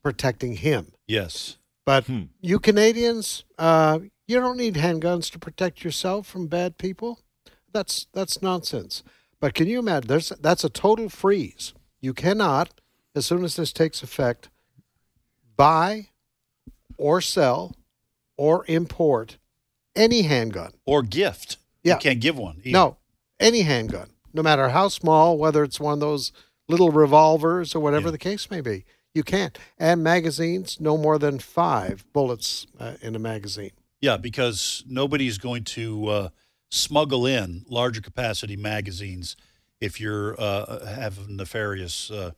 protecting 0.02 0.56
him. 0.56 0.94
Yes. 1.10 1.58
But 1.86 2.06
you 2.40 2.58
Canadians, 2.58 3.44
uh, 3.60 4.00
you 4.28 4.40
don't 4.40 4.56
need 4.56 4.76
handguns 4.76 5.30
to 5.32 5.38
protect 5.38 5.84
yourself 5.84 6.26
from 6.26 6.48
bad 6.48 6.78
people. 6.78 7.20
That's 7.74 8.08
that's 8.14 8.42
nonsense. 8.42 9.04
But 9.42 9.54
can 9.54 9.68
you 9.68 9.80
imagine? 9.80 10.08
There's 10.08 10.30
that's 10.40 10.64
a 10.64 10.70
total 10.70 11.10
freeze. 11.10 11.74
You 12.00 12.14
cannot, 12.14 12.80
as 13.14 13.26
soon 13.26 13.44
as 13.44 13.58
this 13.58 13.74
takes 13.74 14.02
effect, 14.02 14.48
buy 15.58 16.08
or 16.98 17.20
sell 17.20 17.76
or 18.38 18.64
import 18.70 19.38
any 19.98 20.22
handgun 20.22 20.72
or 20.86 21.04
gift. 21.04 21.58
Yeah. 21.84 21.96
You 21.96 22.00
can't 22.00 22.22
give 22.22 22.38
one. 22.38 22.62
either. 22.64 22.72
No, 22.72 22.98
any 23.38 23.64
handgun, 23.64 24.12
no 24.36 24.44
matter 24.44 24.70
how 24.70 24.90
small, 24.90 25.38
whether 25.38 25.64
it's 25.64 25.80
one 25.80 25.94
of 25.94 26.00
those 26.00 26.32
little 26.68 26.92
revolvers 26.92 27.74
or 27.74 27.80
whatever 27.80 28.12
the 28.12 28.18
case 28.18 28.52
may 28.52 28.62
be, 28.62 28.86
you 29.14 29.24
can't. 29.24 29.58
And 29.80 30.04
magazines, 30.04 30.78
no 30.80 30.98
more 30.98 31.18
than 31.18 31.40
five 31.40 32.06
bullets 32.12 32.68
uh, 32.80 32.96
in 33.02 33.16
a 33.16 33.20
magazine. 33.20 33.72
Yeah, 34.02 34.18
because 34.18 34.84
nobody's 34.88 35.38
going 35.38 35.64
to 35.64 36.08
uh, 36.08 36.30
smuggle 36.70 37.26
in 37.26 37.66
larger 37.70 38.02
capacity 38.02 38.58
magazines 38.58 39.36
if 39.80 40.00
you're 40.00 40.40
uh, 40.40 40.86
have 40.86 41.30
nefarious 41.30 42.12
uh, 42.12 42.32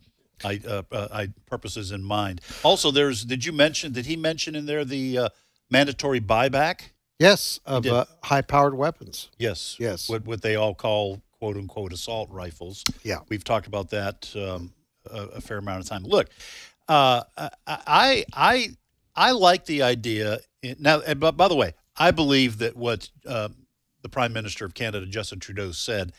I, 0.43 0.59
uh, 0.67 0.83
uh, 0.91 1.07
I 1.11 1.29
purposes 1.45 1.91
in 1.91 2.03
mind. 2.03 2.41
Also, 2.63 2.91
there's 2.91 3.25
did 3.25 3.43
you 3.45 3.51
mention 3.51 3.91
did 3.91 4.05
he 4.05 4.15
mention 4.15 4.55
in 4.55 4.65
there 4.65 4.85
the 4.85 5.17
uh, 5.17 5.29
mandatory 5.69 6.21
buyback? 6.21 6.91
Yes, 7.19 7.59
of 7.65 7.87
uh, 7.87 8.05
high-powered 8.23 8.75
weapons. 8.75 9.31
Yes, 9.39 9.75
Yes. 9.79 10.07
What 10.07 10.25
what 10.25 10.43
they 10.43 10.55
all 10.55 10.75
call 10.75 11.21
quote 11.39 11.57
unquote 11.57 11.93
assault 11.93 12.29
rifles. 12.31 12.83
Yeah. 13.03 13.19
we've 13.29 13.43
talked 13.43 13.67
about 13.67 13.89
that 13.91 14.31
um, 14.35 14.73
a, 15.09 15.21
a 15.35 15.41
fair 15.41 15.57
amount 15.57 15.81
of 15.81 15.87
time. 15.89 16.03
Look, 16.03 16.29
uh, 16.87 17.23
I 17.67 18.25
I 18.33 18.69
I 19.15 19.31
like 19.31 19.65
the 19.65 19.81
idea. 19.83 20.39
Now, 20.79 21.01
and 21.01 21.19
by, 21.19 21.31
by 21.31 21.47
the 21.47 21.55
way, 21.55 21.73
I 21.97 22.11
believe 22.11 22.59
that 22.59 22.75
what 22.75 23.09
uh, 23.25 23.49
the 24.01 24.09
Prime 24.09 24.33
Minister 24.33 24.65
of 24.65 24.73
Canada, 24.73 25.05
Justin 25.05 25.39
Trudeau, 25.39 25.71
said 25.71 26.13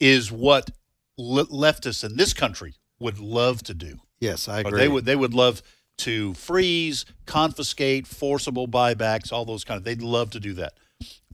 is 0.00 0.30
what 0.32 0.70
le- 1.16 1.46
leftists 1.46 2.04
in 2.04 2.16
this 2.16 2.32
country 2.32 2.74
would 2.98 3.18
love 3.18 3.62
to 3.64 3.74
do. 3.74 4.00
Yes, 4.20 4.48
I 4.48 4.58
Or 4.62 4.68
agree. 4.68 4.80
They 4.80 4.88
would 4.88 5.04
they 5.04 5.16
would 5.16 5.34
love 5.34 5.62
to 5.98 6.34
freeze, 6.34 7.04
confiscate, 7.26 8.06
forcible 8.06 8.66
buybacks, 8.68 9.32
all 9.32 9.44
those 9.44 9.64
kind 9.64 9.78
of. 9.78 9.84
They'd 9.84 10.02
love 10.02 10.30
to 10.30 10.40
do 10.40 10.54
that. 10.54 10.74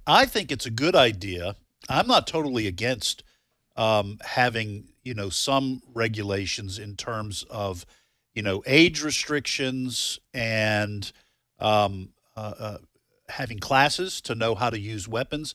I 0.06 0.24
think 0.24 0.50
it's 0.50 0.66
a 0.66 0.70
good 0.70 0.96
idea. 0.96 1.54
I'm 1.88 2.06
not 2.06 2.26
totally 2.26 2.66
against 2.66 3.22
um, 3.78 4.18
having 4.22 4.88
you 5.04 5.14
know 5.14 5.30
some 5.30 5.80
regulations 5.94 6.78
in 6.78 6.96
terms 6.96 7.44
of 7.48 7.86
you 8.34 8.42
know 8.42 8.62
age 8.66 9.02
restrictions 9.02 10.18
and 10.34 11.10
um, 11.60 12.10
uh, 12.36 12.54
uh, 12.58 12.78
having 13.28 13.58
classes 13.58 14.20
to 14.22 14.34
know 14.34 14.54
how 14.54 14.68
to 14.68 14.78
use 14.78 15.08
weapons, 15.08 15.54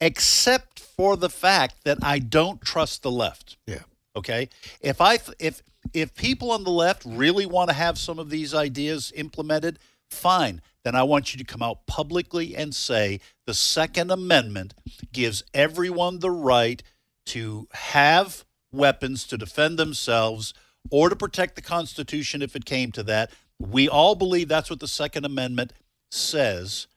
except 0.00 0.80
for 0.80 1.16
the 1.16 1.30
fact 1.30 1.84
that 1.84 1.98
I 2.02 2.18
don't 2.18 2.60
trust 2.60 3.02
the 3.02 3.10
left. 3.10 3.56
Yeah. 3.66 3.84
Okay. 4.16 4.48
If 4.80 5.00
I 5.00 5.18
if 5.38 5.62
if 5.94 6.14
people 6.14 6.50
on 6.50 6.64
the 6.64 6.70
left 6.70 7.04
really 7.06 7.46
want 7.46 7.70
to 7.70 7.74
have 7.74 7.96
some 7.96 8.18
of 8.18 8.28
these 8.28 8.54
ideas 8.54 9.12
implemented, 9.14 9.78
fine. 10.10 10.60
Then 10.84 10.96
I 10.96 11.04
want 11.04 11.32
you 11.32 11.38
to 11.38 11.44
come 11.44 11.62
out 11.62 11.86
publicly 11.86 12.56
and 12.56 12.74
say 12.74 13.20
the 13.46 13.54
Second 13.54 14.10
Amendment 14.10 14.74
gives 15.12 15.44
everyone 15.54 16.18
the 16.18 16.30
right 16.30 16.82
to 17.26 17.68
have 17.72 18.44
weapons 18.72 19.24
to 19.24 19.38
defend 19.38 19.78
themselves 19.78 20.54
or 20.90 21.08
to 21.08 21.16
protect 21.16 21.54
the 21.54 21.62
Constitution 21.62 22.42
if 22.42 22.56
it 22.56 22.64
came 22.64 22.90
to 22.92 23.02
that. 23.04 23.30
We 23.58 23.88
all 23.88 24.14
believe 24.14 24.48
that's 24.48 24.70
what 24.70 24.80
the 24.80 24.88
Second 24.88 25.24
Amendment 25.24 25.72
says, 26.10 26.88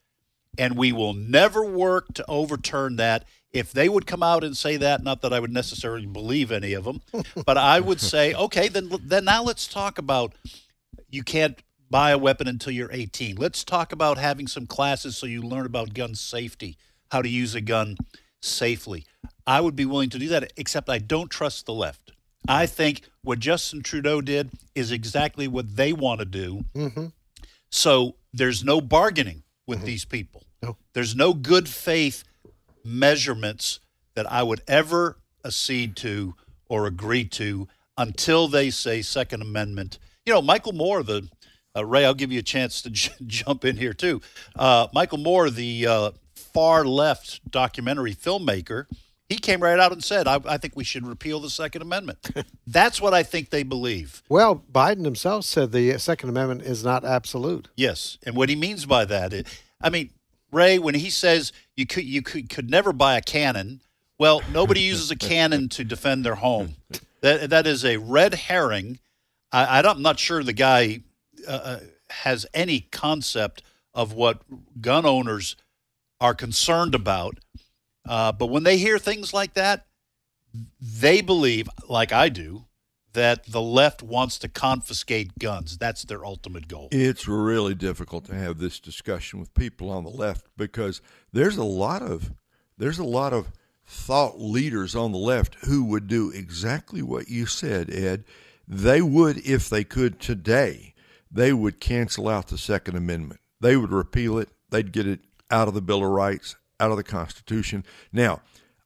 and 0.57 0.77
we 0.77 0.91
will 0.91 1.13
never 1.13 1.63
work 1.63 2.13
to 2.15 2.25
overturn 2.27 2.95
that. 2.95 3.25
If 3.51 3.71
they 3.71 3.87
would 3.87 4.07
come 4.07 4.23
out 4.23 4.43
and 4.43 4.57
say 4.57 4.75
that, 4.77 5.03
not 5.03 5.21
that 5.21 5.31
I 5.31 5.39
would 5.39 5.53
necessarily 5.53 6.07
believe 6.07 6.51
any 6.51 6.73
of 6.73 6.83
them, 6.83 7.01
but 7.45 7.57
I 7.57 7.79
would 7.79 8.01
say, 8.01 8.33
okay, 8.33 8.67
then 8.67 8.91
then 9.01 9.25
now 9.25 9.43
let's 9.43 9.67
talk 9.67 9.97
about 9.97 10.33
you 11.09 11.23
can't 11.23 11.61
buy 11.89 12.11
a 12.11 12.17
weapon 12.17 12.47
until 12.47 12.73
you're 12.73 12.91
18. 12.91 13.35
Let's 13.37 13.63
talk 13.63 13.93
about 13.93 14.17
having 14.17 14.47
some 14.47 14.65
classes 14.65 15.17
so 15.17 15.27
you 15.27 15.41
learn 15.41 15.65
about 15.65 15.93
gun 15.93 16.15
safety, 16.15 16.77
how 17.11 17.21
to 17.21 17.29
use 17.29 17.55
a 17.55 17.61
gun 17.61 17.95
safely. 18.45 19.05
I 19.47 19.61
would 19.61 19.75
be 19.75 19.85
willing 19.85 20.09
to 20.11 20.19
do 20.19 20.27
that, 20.29 20.53
except 20.57 20.89
I 20.89 20.97
don't 20.97 21.29
trust 21.29 21.65
the 21.65 21.73
left. 21.73 22.11
I 22.47 22.65
think 22.65 23.01
what 23.23 23.39
Justin 23.39 23.81
Trudeau 23.81 24.21
did 24.21 24.51
is 24.75 24.91
exactly 24.91 25.47
what 25.47 25.75
they 25.75 25.93
want 25.93 26.19
to 26.19 26.25
do. 26.25 26.65
Mm-hmm. 26.75 27.05
So 27.69 28.15
there's 28.33 28.63
no 28.63 28.81
bargaining 28.81 29.43
with 29.67 29.83
these 29.83 30.05
people. 30.05 30.43
No. 30.61 30.77
There's 30.93 31.15
no 31.15 31.33
good 31.33 31.67
faith 31.67 32.23
measurements 32.83 33.79
that 34.15 34.31
I 34.31 34.43
would 34.43 34.61
ever 34.67 35.17
accede 35.43 35.95
to 35.97 36.35
or 36.69 36.85
agree 36.85 37.25
to 37.25 37.67
until 37.97 38.47
they 38.47 38.69
say 38.69 39.01
Second 39.01 39.41
Amendment. 39.41 39.99
You 40.25 40.33
know, 40.33 40.41
Michael 40.41 40.73
Moore, 40.73 41.03
the 41.03 41.29
uh, 41.75 41.85
Ray, 41.85 42.05
I'll 42.05 42.13
give 42.13 42.31
you 42.31 42.39
a 42.39 42.43
chance 42.43 42.81
to 42.83 42.89
j- 42.91 43.11
jump 43.25 43.65
in 43.65 43.77
here 43.77 43.93
too. 43.93 44.21
Uh, 44.55 44.87
Michael 44.93 45.17
Moore, 45.17 45.49
the 45.49 45.87
uh, 45.87 46.11
far 46.35 46.85
left 46.85 47.49
documentary 47.49 48.13
filmmaker, 48.13 48.85
he 49.27 49.37
came 49.37 49.61
right 49.61 49.79
out 49.79 49.91
and 49.91 50.03
said, 50.03 50.27
I, 50.27 50.39
I 50.45 50.57
think 50.57 50.75
we 50.75 50.83
should 50.83 51.07
repeal 51.07 51.39
the 51.39 51.49
Second 51.49 51.81
Amendment. 51.81 52.29
That's 52.67 53.01
what 53.01 53.13
I 53.13 53.23
think 53.23 53.49
they 53.49 53.63
believe. 53.63 54.21
Well, 54.29 54.63
Biden 54.71 55.03
himself 55.03 55.45
said 55.45 55.71
the 55.71 55.97
Second 55.97 56.29
Amendment 56.29 56.61
is 56.61 56.83
not 56.83 57.03
absolute. 57.03 57.69
Yes, 57.75 58.17
and 58.23 58.35
what 58.35 58.49
he 58.49 58.55
means 58.55 58.85
by 58.85 59.05
that, 59.05 59.33
is, 59.33 59.45
I 59.81 59.89
mean, 59.89 60.11
Ray, 60.51 60.77
when 60.77 60.95
he 60.95 61.09
says 61.09 61.51
you 61.75 61.85
could 61.85 62.05
you 62.05 62.21
could, 62.21 62.49
could 62.49 62.69
never 62.69 62.93
buy 62.93 63.17
a 63.17 63.21
cannon, 63.21 63.81
well, 64.19 64.41
nobody 64.51 64.81
uses 64.93 65.09
a 65.11 65.15
cannon 65.15 65.69
to 65.69 65.83
defend 65.83 66.25
their 66.25 66.35
home. 66.35 66.75
That 67.21 67.49
that 67.49 67.65
is 67.65 67.83
a 67.83 67.97
red 67.97 68.35
herring. 68.35 68.99
I, 69.51 69.79
I 69.79 69.81
don't, 69.81 69.95
I'm 69.95 70.01
not 70.03 70.19
sure 70.19 70.43
the 70.43 70.53
guy 70.53 70.99
uh, 71.47 71.51
uh, 71.51 71.79
has 72.11 72.45
any 72.53 72.81
concept 72.81 73.63
of 73.95 74.13
what 74.13 74.43
gun 74.79 75.07
owners 75.07 75.55
are 76.25 76.33
concerned 76.33 76.95
about. 76.95 77.37
Uh, 78.07 78.31
but 78.31 78.47
when 78.47 78.63
they 78.63 78.77
hear 78.77 78.97
things 78.97 79.31
like 79.31 79.53
that, 79.53 79.85
they 80.81 81.21
believe, 81.21 81.69
like 81.87 82.11
I 82.11 82.29
do, 82.29 82.65
that 83.13 83.45
the 83.45 83.61
left 83.61 84.01
wants 84.01 84.39
to 84.39 84.49
confiscate 84.49 85.37
guns. 85.37 85.77
That's 85.77 86.03
their 86.03 86.25
ultimate 86.25 86.67
goal. 86.67 86.89
It's 86.91 87.27
really 87.27 87.75
difficult 87.75 88.25
to 88.25 88.35
have 88.35 88.57
this 88.57 88.79
discussion 88.79 89.39
with 89.39 89.53
people 89.53 89.89
on 89.91 90.03
the 90.03 90.09
left 90.09 90.47
because 90.57 90.99
there's 91.31 91.57
a 91.57 91.63
lot 91.63 92.01
of 92.01 92.31
there's 92.77 92.99
a 92.99 93.05
lot 93.05 93.31
of 93.31 93.51
thought 93.85 94.39
leaders 94.39 94.95
on 94.95 95.11
the 95.11 95.17
left 95.17 95.55
who 95.65 95.83
would 95.85 96.07
do 96.07 96.31
exactly 96.31 97.03
what 97.03 97.29
you 97.29 97.45
said, 97.45 97.93
Ed. 97.93 98.25
They 98.67 99.01
would, 99.01 99.37
if 99.45 99.69
they 99.69 99.83
could 99.83 100.19
today, 100.19 100.95
they 101.31 101.53
would 101.53 101.79
cancel 101.79 102.27
out 102.27 102.47
the 102.47 102.57
Second 102.57 102.97
Amendment. 102.97 103.39
They 103.61 103.77
would 103.77 103.91
repeal 103.91 104.39
it. 104.39 104.49
They'd 104.71 104.91
get 104.91 105.07
it 105.07 105.19
out 105.51 105.67
of 105.67 105.73
the 105.73 105.81
Bill 105.81 106.03
of 106.03 106.09
Rights, 106.09 106.55
out 106.79 106.91
of 106.91 106.97
the 106.97 107.03
Constitution. 107.03 107.83
Now, 108.11 108.41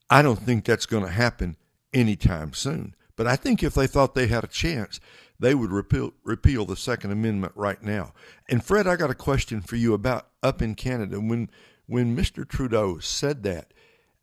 I 0.10 0.22
don't 0.22 0.40
think 0.40 0.66
that's 0.66 0.86
going 0.86 1.04
to 1.04 1.12
happen 1.12 1.56
anytime 1.94 2.54
soon. 2.54 2.96
But 3.16 3.28
I 3.28 3.36
think 3.36 3.64
if 3.64 3.74
they 3.74 3.88
thought 3.88 4.16
they 4.16 4.28
had 4.28 4.44
a 4.44 4.48
chance, 4.48 5.00
they 5.40 5.54
would 5.54 5.72
repeal, 5.72 6.14
repeal 6.24 6.66
the 6.66 6.76
Second 6.76 7.12
Amendment 7.12 7.54
right 7.56 7.82
now. 7.82 8.14
And 8.48 8.64
Fred, 8.64 8.88
I 8.88 8.96
got 8.96 9.10
a 9.10 9.16
question 9.16 9.62
for 9.62 9.76
you 9.76 9.94
about 9.94 10.28
up 10.44 10.62
in 10.62 10.76
Canada. 10.76 11.20
When 11.20 11.50
when 11.86 12.16
Mr. 12.16 12.48
Trudeau 12.48 13.00
said 13.00 13.42
that, 13.44 13.74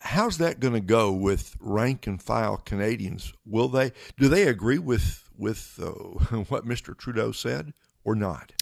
how's 0.00 0.38
that 0.38 0.60
going 0.60 0.74
to 0.74 0.80
go 0.80 1.12
with 1.12 1.56
rank 1.58 2.06
and 2.06 2.22
file 2.22 2.58
Canadians? 2.58 3.32
Will 3.44 3.68
they 3.68 3.92
do 4.18 4.28
they 4.28 4.46
agree 4.46 4.78
with 4.78 5.28
with 5.36 5.78
uh, 5.82 5.90
what 6.48 6.66
Mr. 6.66 6.96
Trudeau 6.96 7.32
said 7.32 7.72
or 8.04 8.14
not? 8.14 8.52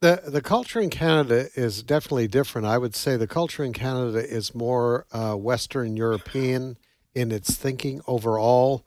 The 0.00 0.22
the 0.26 0.42
culture 0.42 0.80
in 0.80 0.90
Canada 0.90 1.48
is 1.54 1.82
definitely 1.82 2.28
different. 2.28 2.66
I 2.66 2.76
would 2.78 2.94
say 2.94 3.16
the 3.16 3.26
culture 3.26 3.64
in 3.64 3.72
Canada 3.72 4.18
is 4.18 4.54
more 4.54 5.06
uh, 5.10 5.34
Western 5.34 5.96
European 5.96 6.76
in 7.14 7.32
its 7.32 7.54
thinking 7.56 8.00
overall. 8.06 8.84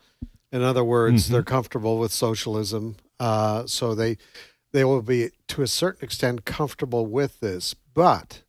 In 0.51 0.61
other 0.61 0.83
words, 0.83 1.23
Mm-hmm. 1.25 1.33
they're 1.33 1.43
comfortable 1.43 1.97
with 1.99 2.11
socialism, 2.11 2.95
uh, 3.19 3.65
so 3.65 3.95
they 3.95 4.17
they 4.71 4.83
will 4.83 5.01
be 5.01 5.29
to 5.47 5.61
a 5.63 5.67
certain 5.67 6.03
extent 6.05 6.45
comfortable 6.45 7.05
with 7.07 7.39
this. 7.39 7.73
But 7.73 8.43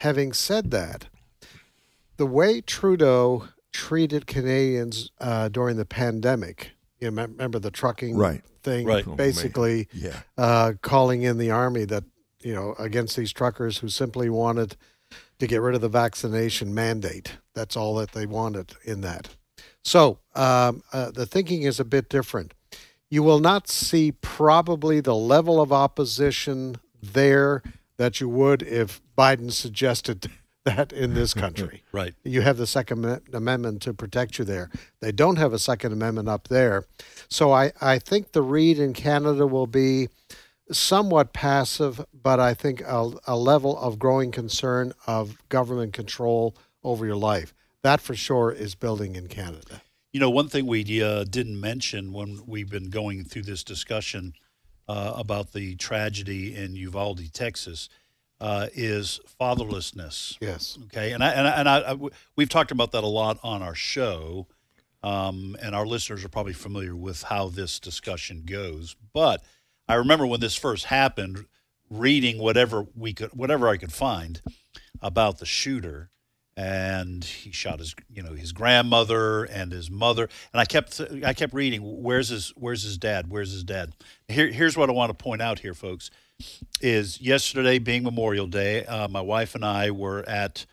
having 0.00 0.32
said 0.32 0.70
that, 0.72 1.06
the 2.16 2.26
way 2.26 2.60
Trudeau 2.60 3.48
treated 3.72 4.26
Canadians 4.26 5.10
uh, 5.20 5.48
during 5.48 5.76
the 5.76 5.84
pandemic, 5.84 6.72
you 6.98 7.10
remember 7.10 7.60
the 7.60 7.70
trucking 7.70 8.16
Right. 8.16 8.42
Thing, 8.62 8.86
Right. 8.86 9.06
Oh, 9.06 9.14
basically 9.14 9.88
Yeah. 9.92 10.20
uh, 10.38 10.72
calling 10.82 11.22
in 11.22 11.38
the 11.38 11.50
army 11.50 11.84
that 11.86 12.04
you 12.42 12.54
know 12.54 12.74
against 12.78 13.16
these 13.16 13.32
truckers 13.32 13.78
who 13.78 13.88
simply 13.88 14.30
wanted 14.30 14.76
to 15.38 15.46
get 15.46 15.60
rid 15.60 15.74
of 15.74 15.80
the 15.80 15.88
vaccination 15.88 16.74
mandate. 16.74 17.32
That's 17.54 17.76
all 17.76 17.94
that 17.96 18.12
they 18.12 18.26
wanted 18.26 18.72
in 18.84 19.00
that. 19.02 19.28
So 19.82 20.18
um, 20.34 20.82
uh, 20.92 21.10
the 21.10 21.26
thinking 21.26 21.62
is 21.62 21.80
a 21.80 21.84
bit 21.84 22.08
different. 22.08 22.52
You 23.08 23.22
will 23.22 23.40
not 23.40 23.68
see 23.68 24.12
probably 24.12 25.00
the 25.00 25.16
level 25.16 25.60
of 25.60 25.72
opposition 25.72 26.76
there 27.02 27.62
that 27.96 28.20
you 28.20 28.28
would 28.28 28.62
if 28.62 29.00
Biden 29.18 29.50
suggested 29.50 30.30
that 30.64 30.92
in 30.92 31.14
this 31.14 31.34
country. 31.44 31.82
Right. 31.92 32.14
You 32.24 32.42
have 32.42 32.56
the 32.56 32.66
Second 32.66 33.20
Amendment 33.32 33.82
to 33.82 33.94
protect 33.94 34.38
you 34.38 34.44
there. 34.44 34.70
They 35.00 35.12
don't 35.12 35.36
have 35.36 35.52
a 35.52 35.58
Second 35.58 35.92
Amendment 35.92 36.28
up 36.28 36.48
there. 36.48 36.84
So 37.28 37.52
I, 37.52 37.72
I 37.80 37.98
think 37.98 38.32
the 38.32 38.42
read 38.42 38.78
in 38.78 38.92
Canada 38.92 39.46
will 39.46 39.66
be 39.66 40.08
somewhat 40.70 41.32
passive, 41.32 42.04
but 42.12 42.38
I 42.38 42.54
think 42.54 42.80
a, 42.82 43.10
a 43.26 43.36
level 43.36 43.78
of 43.78 43.98
growing 43.98 44.30
concern 44.30 44.92
of 45.06 45.36
government 45.48 45.92
control 45.92 46.54
over 46.84 47.06
your 47.06 47.16
life. 47.16 47.54
That 47.82 48.00
for 48.00 48.14
sure 48.14 48.52
is 48.52 48.74
building 48.74 49.16
in 49.16 49.26
Canada. 49.28 49.82
You 50.12 50.20
know, 50.20 50.30
one 50.30 50.48
thing 50.48 50.66
we 50.66 51.02
uh, 51.02 51.24
didn't 51.24 51.60
mention 51.60 52.12
when 52.12 52.40
we've 52.46 52.68
been 52.68 52.90
going 52.90 53.24
through 53.24 53.42
this 53.42 53.62
discussion 53.62 54.34
uh, 54.88 55.12
about 55.16 55.52
the 55.52 55.76
tragedy 55.76 56.54
in 56.54 56.74
Uvalde, 56.74 57.32
Texas, 57.32 57.88
uh, 58.40 58.68
is 58.72 59.20
fatherlessness. 59.40 60.38
Yes. 60.40 60.78
Okay, 60.84 61.12
and 61.12 61.22
I, 61.22 61.30
and 61.32 61.46
I, 61.46 61.50
and 61.50 61.68
I, 61.68 61.92
I 61.92 62.08
we've 62.36 62.48
talked 62.48 62.70
about 62.70 62.92
that 62.92 63.04
a 63.04 63.08
lot 63.08 63.38
on 63.42 63.62
our 63.62 63.74
show, 63.74 64.46
um, 65.02 65.56
and 65.62 65.74
our 65.74 65.86
listeners 65.86 66.24
are 66.24 66.28
probably 66.28 66.54
familiar 66.54 66.96
with 66.96 67.24
how 67.24 67.48
this 67.48 67.78
discussion 67.78 68.42
goes. 68.46 68.96
But 69.12 69.42
I 69.88 69.94
remember 69.94 70.26
when 70.26 70.40
this 70.40 70.56
first 70.56 70.86
happened, 70.86 71.44
reading 71.90 72.38
whatever 72.38 72.86
we 72.94 73.12
could, 73.12 73.30
whatever 73.30 73.68
I 73.68 73.76
could 73.76 73.92
find 73.92 74.40
about 75.02 75.38
the 75.38 75.46
shooter, 75.46 76.10
and 76.56 77.24
he 77.24 77.52
shot 77.52 77.78
his, 77.78 77.94
you 78.12 78.22
know, 78.22 78.32
his 78.32 78.52
grandmother 78.52 79.44
and 79.44 79.70
his 79.70 79.90
mother, 79.90 80.28
and 80.52 80.60
I 80.60 80.64
kept, 80.64 81.00
I 81.24 81.34
kept 81.34 81.52
reading, 81.52 81.80
where's 81.82 82.28
his, 82.28 82.52
where's 82.56 82.82
his 82.82 82.96
dad, 82.96 83.30
where's 83.30 83.52
his 83.52 83.64
dad? 83.64 83.92
Here, 84.28 84.48
here's 84.48 84.76
what 84.76 84.88
I 84.88 84.92
want 84.92 85.10
to 85.10 85.22
point 85.22 85.42
out 85.42 85.58
here, 85.60 85.74
folks 85.74 86.10
is 86.80 87.20
yesterday 87.20 87.78
being 87.78 88.02
Memorial 88.02 88.46
Day, 88.46 88.84
uh, 88.84 89.08
my 89.08 89.20
wife 89.20 89.54
and 89.54 89.64
I 89.64 89.90
were 89.90 90.28
at 90.28 90.66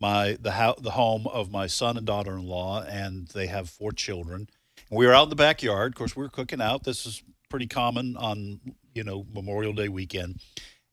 my 0.00 0.36
the 0.40 0.52
ho- 0.52 0.74
the 0.80 0.90
home 0.90 1.26
of 1.28 1.50
my 1.50 1.66
son 1.66 1.96
and 1.96 2.06
daughter-in-law, 2.06 2.84
and 2.88 3.28
they 3.28 3.46
have 3.46 3.70
four 3.70 3.92
children. 3.92 4.48
And 4.90 4.98
we 4.98 5.06
were 5.06 5.14
out 5.14 5.24
in 5.24 5.28
the 5.30 5.36
backyard. 5.36 5.92
Of 5.92 5.96
course, 5.96 6.16
we 6.16 6.22
were 6.22 6.28
cooking 6.28 6.60
out. 6.60 6.84
This 6.84 7.06
is 7.06 7.22
pretty 7.48 7.68
common 7.68 8.16
on 8.16 8.60
you 8.94 9.04
know 9.04 9.26
Memorial 9.32 9.72
Day 9.72 9.88
weekend. 9.88 10.40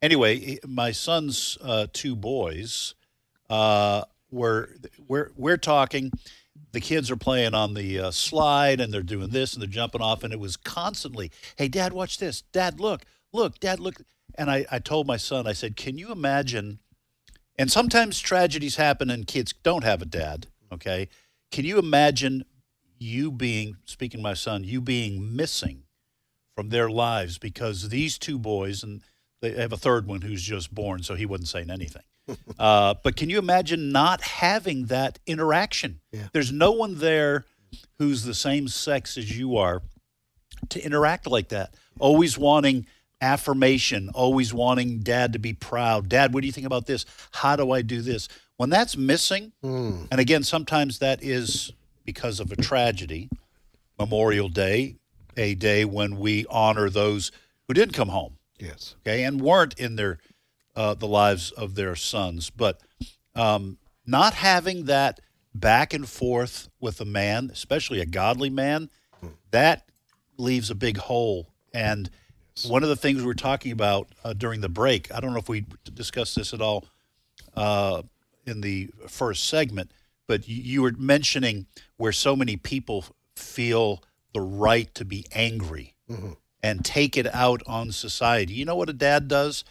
Anyway, 0.01 0.59
my 0.65 0.91
son's 0.91 1.57
uh, 1.61 1.87
two 1.91 2.15
boys 2.15 2.95
uh, 3.49 4.03
were 4.31 4.69
we're 5.07 5.31
we're 5.35 5.57
talking. 5.57 6.11
The 6.71 6.79
kids 6.81 7.09
are 7.09 7.15
playing 7.15 7.55
on 7.55 7.73
the 7.73 7.99
uh, 7.99 8.11
slide 8.11 8.79
and 8.79 8.93
they're 8.93 9.01
doing 9.01 9.29
this 9.29 9.53
and 9.53 9.61
they're 9.61 9.69
jumping 9.69 10.01
off, 10.01 10.23
and 10.23 10.31
it 10.31 10.39
was 10.39 10.55
constantly, 10.55 11.31
"Hey, 11.57 11.67
Dad, 11.67 11.93
watch 11.93 12.19
this! 12.19 12.43
Dad, 12.53 12.79
look, 12.79 13.05
look, 13.33 13.59
Dad, 13.59 13.79
look!" 13.79 14.01
And 14.35 14.49
I, 14.49 14.65
I 14.71 14.79
told 14.79 15.07
my 15.07 15.17
son, 15.17 15.47
I 15.47 15.53
said, 15.53 15.75
"Can 15.75 15.97
you 15.97 16.11
imagine?" 16.11 16.79
And 17.57 17.71
sometimes 17.71 18.19
tragedies 18.19 18.77
happen 18.77 19.09
and 19.09 19.27
kids 19.27 19.53
don't 19.63 19.83
have 19.83 20.01
a 20.01 20.05
dad. 20.05 20.47
Okay, 20.71 21.09
can 21.51 21.65
you 21.65 21.77
imagine 21.77 22.45
you 22.97 23.31
being 23.31 23.77
speaking 23.85 24.19
to 24.19 24.23
my 24.23 24.33
son, 24.33 24.63
you 24.63 24.81
being 24.81 25.35
missing 25.35 25.83
from 26.55 26.69
their 26.69 26.89
lives 26.89 27.37
because 27.37 27.89
these 27.89 28.17
two 28.17 28.37
boys 28.37 28.83
and 28.83 29.01
they 29.41 29.51
have 29.53 29.71
a 29.71 29.77
third 29.77 30.05
one 30.05 30.21
who's 30.21 30.43
just 30.43 30.73
born, 30.73 31.03
so 31.03 31.15
he 31.15 31.25
wasn't 31.25 31.47
saying 31.47 31.69
anything. 31.69 32.03
uh, 32.59 32.95
but 33.03 33.15
can 33.15 33.29
you 33.29 33.39
imagine 33.39 33.91
not 33.91 34.21
having 34.21 34.85
that 34.85 35.19
interaction? 35.25 36.01
Yeah. 36.11 36.27
There's 36.33 36.51
no 36.51 36.71
one 36.71 36.95
there 36.95 37.45
who's 37.97 38.23
the 38.23 38.33
same 38.33 38.67
sex 38.67 39.17
as 39.17 39.37
you 39.37 39.57
are 39.57 39.81
to 40.69 40.83
interact 40.83 41.27
like 41.27 41.49
that. 41.49 41.73
Always 41.99 42.37
wanting 42.37 42.85
affirmation, 43.21 44.09
always 44.13 44.53
wanting 44.53 44.99
dad 44.99 45.33
to 45.33 45.39
be 45.39 45.53
proud. 45.53 46.09
Dad, 46.09 46.33
what 46.33 46.41
do 46.41 46.47
you 46.47 46.53
think 46.53 46.67
about 46.67 46.85
this? 46.85 47.05
How 47.31 47.55
do 47.55 47.71
I 47.71 47.81
do 47.81 48.01
this? 48.01 48.27
When 48.57 48.69
that's 48.69 48.97
missing, 48.97 49.51
Hmm. 49.61 50.05
and 50.11 50.19
again, 50.19 50.43
sometimes 50.43 50.99
that 50.99 51.23
is 51.23 51.71
because 52.05 52.39
of 52.39 52.51
a 52.51 52.55
tragedy. 52.55 53.29
Memorial 53.97 54.47
Day, 54.47 54.95
a 55.35 55.55
day 55.55 55.83
when 55.83 56.17
we 56.17 56.45
honor 56.49 56.89
those 56.89 57.31
who 57.67 57.73
didn't 57.73 57.93
come 57.93 58.07
home, 58.09 58.37
Yes. 58.57 58.95
okay, 59.01 59.23
and 59.25 59.41
weren't 59.41 59.73
in 59.77 59.95
their 59.97 60.19
uh, 60.75 60.93
the 60.93 61.07
lives 61.07 61.51
of 61.51 61.75
their 61.75 61.93
sons. 61.97 62.49
But 62.49 62.79
um, 63.35 63.77
not 64.05 64.33
having 64.35 64.85
that 64.85 65.19
back 65.53 65.93
and 65.93 66.07
forth 66.07 66.69
with 66.79 67.01
a 67.01 67.05
man, 67.05 67.49
especially 67.51 67.99
a 67.99 68.05
godly 68.05 68.49
man, 68.49 68.89
that 69.51 69.89
leaves 70.37 70.69
a 70.69 70.75
big 70.75 70.95
hole. 70.97 71.49
And 71.73 72.09
one 72.65 72.83
of 72.83 72.89
the 72.89 72.95
things 72.95 73.19
we 73.19 73.25
were 73.25 73.33
talking 73.33 73.71
about 73.71 74.07
uh, 74.23 74.33
during 74.33 74.61
the 74.61 74.69
break, 74.69 75.13
I 75.13 75.19
don't 75.19 75.33
know 75.33 75.39
if 75.39 75.49
we 75.49 75.65
discussed 75.93 76.35
this 76.35 76.53
at 76.53 76.61
all, 76.61 76.85
uh, 77.55 78.01
in 78.45 78.61
the 78.61 78.89
first 79.07 79.45
segment, 79.45 79.91
but 80.27 80.47
you, 80.47 80.61
you 80.61 80.81
were 80.81 80.93
mentioning 80.97 81.67
where 81.97 82.11
so 82.11 82.35
many 82.35 82.55
people 82.57 83.05
feel 83.35 84.03
the 84.33 84.41
right 84.41 84.93
to 84.95 85.05
be 85.05 85.25
angry 85.31 85.95
and 86.63 86.83
take 86.83 87.17
it 87.17 87.33
out 87.33 87.61
on 87.67 87.91
society. 87.91 88.53
You 88.53 88.65
know 88.65 88.75
what 88.75 88.89
a 88.89 88.93
dad 88.93 89.27
does? 89.27 89.63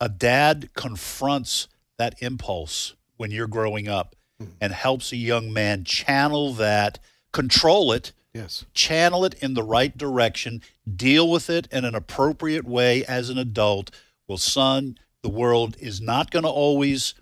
A 0.00 0.08
dad 0.08 0.70
confronts 0.74 1.68
that 1.98 2.14
impulse 2.20 2.94
when 3.16 3.30
you're 3.30 3.46
growing 3.46 3.88
up 3.88 4.14
and 4.60 4.72
helps 4.72 5.12
a 5.12 5.16
young 5.16 5.52
man 5.52 5.84
channel 5.84 6.52
that, 6.54 6.98
control 7.32 7.92
it, 7.92 8.12
Yes. 8.34 8.64
channel 8.72 9.24
it 9.24 9.34
in 9.42 9.54
the 9.54 9.62
right 9.62 9.96
direction, 9.96 10.62
deal 10.90 11.30
with 11.30 11.50
it 11.50 11.68
in 11.70 11.84
an 11.84 11.94
appropriate 11.94 12.64
way 12.64 13.04
as 13.04 13.28
an 13.28 13.36
adult. 13.36 13.90
Well, 14.26 14.38
son, 14.38 14.96
the 15.22 15.28
world 15.28 15.76
is 15.78 16.00
not 16.00 16.30
going 16.30 16.44
to 16.44 16.48
always 16.48 17.14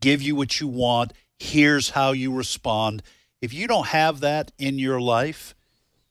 give 0.00 0.20
you 0.20 0.34
what 0.34 0.60
you 0.60 0.66
want. 0.66 1.12
Here's 1.38 1.90
how 1.90 2.12
you 2.12 2.32
respond. 2.32 3.02
If 3.40 3.54
you 3.54 3.68
don't 3.68 3.88
have 3.88 4.20
that 4.20 4.50
in 4.58 4.78
your 4.78 5.00
life, 5.00 5.54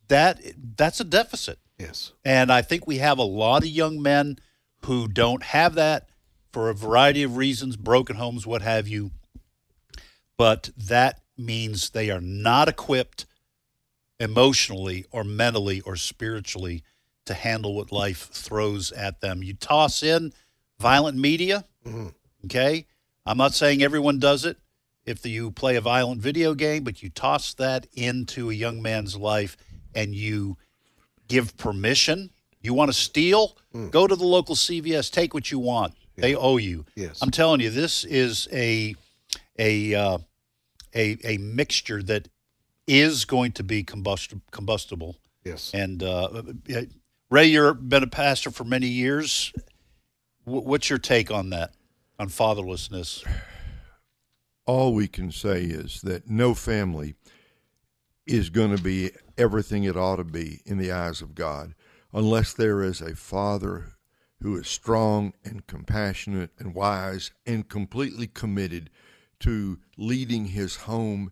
that 0.08 0.40
that's 0.78 1.00
a 1.00 1.06
deficit. 1.06 1.60
Yes. 1.78 2.14
And 2.24 2.52
I 2.52 2.62
think 2.62 2.88
we 2.88 3.00
have 3.00 3.18
a 3.18 3.24
lot 3.24 3.64
of 3.64 3.70
young 3.70 4.02
men 4.02 4.40
who 4.86 5.08
don't 5.08 5.44
have 5.44 5.76
that 5.76 6.08
for 6.54 6.70
a 6.70 6.74
variety 6.74 7.24
of 7.24 7.36
reasons, 7.36 7.76
broken 7.76 8.16
homes, 8.16 8.48
what 8.48 8.62
have 8.62 8.88
you. 8.88 9.12
But 10.38 10.70
that 10.78 11.22
means 11.38 11.90
they 11.90 12.10
are 12.10 12.22
not 12.22 12.70
equipped 12.70 13.26
emotionally 14.20 15.06
or 15.12 15.24
mentally 15.24 15.82
or 15.82 15.96
spiritually 15.96 16.84
to 17.26 17.34
handle 17.34 17.76
what 17.76 17.92
life 17.92 18.30
throws 18.32 18.92
at 18.92 19.22
them. 19.22 19.44
You 19.44 19.54
toss 19.54 20.04
in 20.04 20.32
violent 20.80 21.18
media, 21.18 21.66
okay? 22.46 22.86
I'm 23.26 23.38
not 23.38 23.54
saying 23.54 23.82
everyone 23.82 24.20
does 24.20 24.46
it 24.46 24.58
if 25.06 25.26
you 25.26 25.52
play 25.52 25.76
a 25.76 25.82
violent 25.82 26.22
video 26.22 26.54
game, 26.54 26.84
but 26.84 27.02
you 27.02 27.10
toss 27.10 27.54
that 27.56 27.88
into 27.94 28.50
a 28.50 28.54
young 28.54 28.82
man's 28.82 29.16
life 29.16 29.58
and 29.94 30.14
you 30.14 30.58
give 31.28 31.58
permission. 31.58 32.30
You 32.62 32.74
want 32.74 32.90
to 32.90 32.98
steal? 32.98 33.58
Go 33.92 34.08
to 34.08 34.16
the 34.16 34.24
local 34.26 34.56
CVS, 34.56 35.12
take 35.12 35.34
what 35.34 35.52
you 35.52 35.60
want. 35.60 35.94
They 36.16 36.34
owe 36.36 36.58
you. 36.58 36.86
Yes. 36.96 37.20
I'm 37.22 37.32
telling 37.32 37.60
you, 37.60 37.70
this 37.70 38.06
is 38.06 38.48
a 38.54 38.96
a 39.60 39.94
uh, 39.94 40.18
a 40.96 41.18
a 41.26 41.38
mixture 41.40 42.02
that 42.04 42.30
is 42.88 43.26
going 43.26 43.52
to 43.54 43.64
be 43.64 43.84
combust- 43.84 44.40
combustible. 44.52 45.18
Yes. 45.44 45.72
And 45.74 46.02
uh, 46.04 46.44
Ray, 47.30 47.46
you've 47.46 47.88
been 47.90 48.04
a 48.04 48.08
pastor 48.08 48.52
for 48.52 48.64
many 48.64 48.88
years. 48.88 49.54
Wh- 50.44 50.66
What's 50.66 50.90
your 50.90 51.00
take 51.00 51.32
on 51.32 51.50
that, 51.52 51.74
on 52.20 52.30
fatherlessness? 52.30 53.24
all 54.68 54.96
we 54.96 55.08
can 55.08 55.32
say 55.32 55.62
is 55.62 56.02
that 56.02 56.28
no 56.28 56.56
family 56.56 57.14
is 58.26 58.50
going 58.50 58.76
to 58.76 58.82
be 58.82 59.12
everything 59.38 59.84
it 59.84 59.96
ought 59.96 60.16
to 60.16 60.24
be 60.24 60.60
in 60.66 60.80
the 60.80 60.92
eyes 60.92 61.22
of 61.22 61.36
God 61.36 61.76
unless 62.12 62.52
there 62.52 62.82
is 62.82 63.00
a 63.00 63.16
father 63.16 63.94
who 64.42 64.58
is 64.58 64.68
strong 64.68 65.34
and 65.44 65.68
compassionate 65.68 66.50
and 66.58 66.74
wise 66.74 67.30
and 67.46 67.70
completely 67.70 68.26
committed 68.26 68.90
to 69.40 69.78
leading 69.98 70.46
his 70.46 70.78
home 70.78 71.32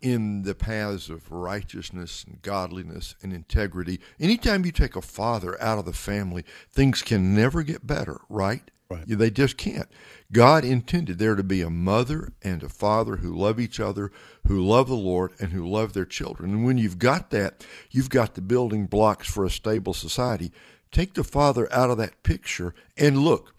in 0.00 0.42
the 0.42 0.54
paths 0.54 1.08
of 1.08 1.30
righteousness 1.30 2.24
and 2.26 2.42
godliness 2.42 3.14
and 3.22 3.32
integrity. 3.32 4.00
Anytime 4.20 4.64
you 4.64 4.72
take 4.72 4.96
a 4.96 5.02
father 5.02 5.60
out 5.60 5.78
of 5.78 5.84
the 5.84 5.92
family, 5.92 6.44
things 6.72 7.02
can 7.02 7.34
never 7.34 7.62
get 7.62 7.86
better, 7.86 8.20
right? 8.28 8.70
Right. 8.88 9.04
They 9.06 9.30
just 9.30 9.56
can't. 9.56 9.88
God 10.30 10.64
intended 10.64 11.18
there 11.18 11.34
to 11.34 11.42
be 11.42 11.60
a 11.60 11.70
mother 11.70 12.32
and 12.42 12.62
a 12.62 12.68
father 12.68 13.16
who 13.16 13.34
love 13.34 13.58
each 13.58 13.80
other, 13.80 14.12
who 14.46 14.64
love 14.64 14.86
the 14.86 14.94
Lord, 14.94 15.32
and 15.40 15.50
who 15.52 15.68
love 15.68 15.92
their 15.92 16.04
children. 16.04 16.50
And 16.52 16.64
when 16.64 16.78
you've 16.78 16.98
got 16.98 17.30
that, 17.30 17.66
you've 17.90 18.10
got 18.10 18.34
the 18.34 18.40
building 18.40 18.86
blocks 18.86 19.28
for 19.28 19.44
a 19.44 19.50
stable 19.50 19.92
society. 19.92 20.52
Take 20.92 21.14
the 21.14 21.24
father 21.24 21.72
out 21.72 21.90
of 21.90 21.98
that 21.98 22.22
picture 22.22 22.74
and 22.96 23.18
look. 23.18 23.54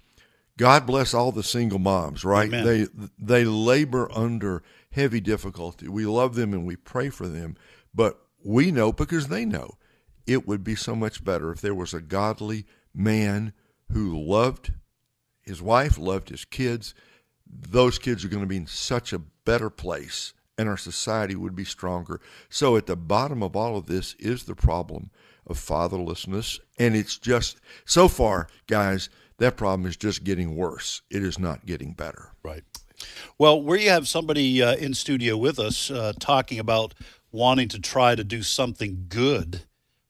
God 0.58 0.88
bless 0.88 1.14
all 1.14 1.32
the 1.32 1.44
single 1.44 1.80
moms, 1.80 2.24
right? 2.26 2.48
Amen. 2.48 2.66
They 2.66 2.88
they 3.20 3.46
labor 3.46 4.10
under 4.12 4.64
heavy 4.92 5.20
difficulty. 5.20 5.88
We 5.88 6.06
love 6.06 6.36
them 6.36 6.54
and 6.54 6.66
we 6.66 6.76
pray 6.76 7.10
for 7.10 7.28
them, 7.28 7.56
but 7.94 8.20
we 8.44 8.72
know 8.72 8.92
because 8.92 9.28
they 9.28 9.46
know 9.46 9.78
it 10.26 10.48
would 10.48 10.64
be 10.64 10.76
so 10.76 10.96
much 10.96 11.24
better 11.24 11.52
if 11.52 11.62
there 11.62 11.76
was 11.76 11.94
a 11.94 12.02
godly 12.02 12.66
man 12.94 13.54
who 13.92 14.20
loved 14.20 14.74
his 15.42 15.62
wife, 15.62 15.98
loved 15.98 16.30
his 16.30 16.46
kids. 16.46 16.94
Those 17.50 17.98
kids 17.98 18.26
are 18.26 18.30
going 18.30 18.44
to 18.44 18.48
be 18.48 18.58
in 18.58 18.68
such 18.68 19.14
a 19.14 19.20
better 19.20 19.70
place 19.70 20.34
and 20.58 20.68
our 20.68 20.78
society 20.78 21.36
would 21.36 21.56
be 21.56 21.64
stronger. 21.64 22.20
So 22.50 22.76
at 22.76 22.88
the 22.88 22.96
bottom 22.96 23.44
of 23.44 23.56
all 23.56 23.78
of 23.78 23.86
this 23.86 24.16
is 24.16 24.44
the 24.44 24.56
problem 24.56 25.12
of 25.46 25.58
fatherlessness 25.58 26.60
and 26.78 26.96
it's 26.96 27.18
just 27.18 27.62
so 27.86 28.08
far 28.08 28.48
guys 28.68 29.10
that 29.38 29.56
problem 29.56 29.88
is 29.88 29.96
just 29.96 30.24
getting 30.24 30.56
worse. 30.56 31.02
It 31.10 31.24
is 31.24 31.38
not 31.38 31.66
getting 31.66 31.94
better. 31.94 32.32
Right. 32.44 32.64
Well, 33.38 33.62
we 33.62 33.86
have 33.86 34.08
somebody 34.08 34.62
uh, 34.62 34.76
in 34.76 34.94
studio 34.94 35.38
with 35.38 35.60
us 35.60 35.92
uh, 35.92 36.14
talking 36.20 36.60
about 36.60 36.94
wanting 37.32 37.68
to 37.70 37.80
try 37.80 38.16
to 38.16 38.24
do 38.24 38.42
something 38.42 39.06
good 39.10 39.62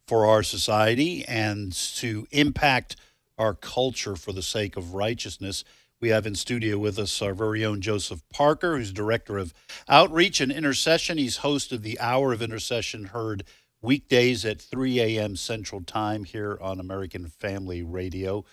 for 0.08 0.26
our 0.26 0.44
society 0.44 1.26
and 1.28 1.74
to 1.74 2.28
impact 2.32 2.96
our 3.38 3.54
culture 3.54 4.16
for 4.16 4.32
the 4.32 4.42
sake 4.42 4.78
of 4.78 4.94
righteousness. 4.94 5.64
We 6.00 6.10
have 6.10 6.26
in 6.26 6.36
studio 6.36 6.78
with 6.78 6.98
us 7.00 7.22
our 7.22 7.34
very 7.34 7.66
own 7.66 7.82
Joseph 7.82 8.22
Parker, 8.32 8.78
who's 8.78 8.92
director 8.92 9.38
of 9.38 9.54
outreach 9.90 10.40
and 10.40 10.52
intercession. 10.52 11.18
He's 11.18 11.38
host 11.38 11.72
of 11.72 11.82
the 11.82 12.00
Hour 12.00 12.34
of 12.34 12.42
Intercession, 12.42 13.06
heard 13.06 13.44
weekdays 13.82 14.46
at 14.46 14.62
3 14.62 15.00
a.m. 15.00 15.36
Central 15.36 15.82
Time 15.82 16.24
here 16.24 16.58
on 16.62 16.80
American 16.80 17.28
Family 17.28 17.82
Radio. 17.82 18.46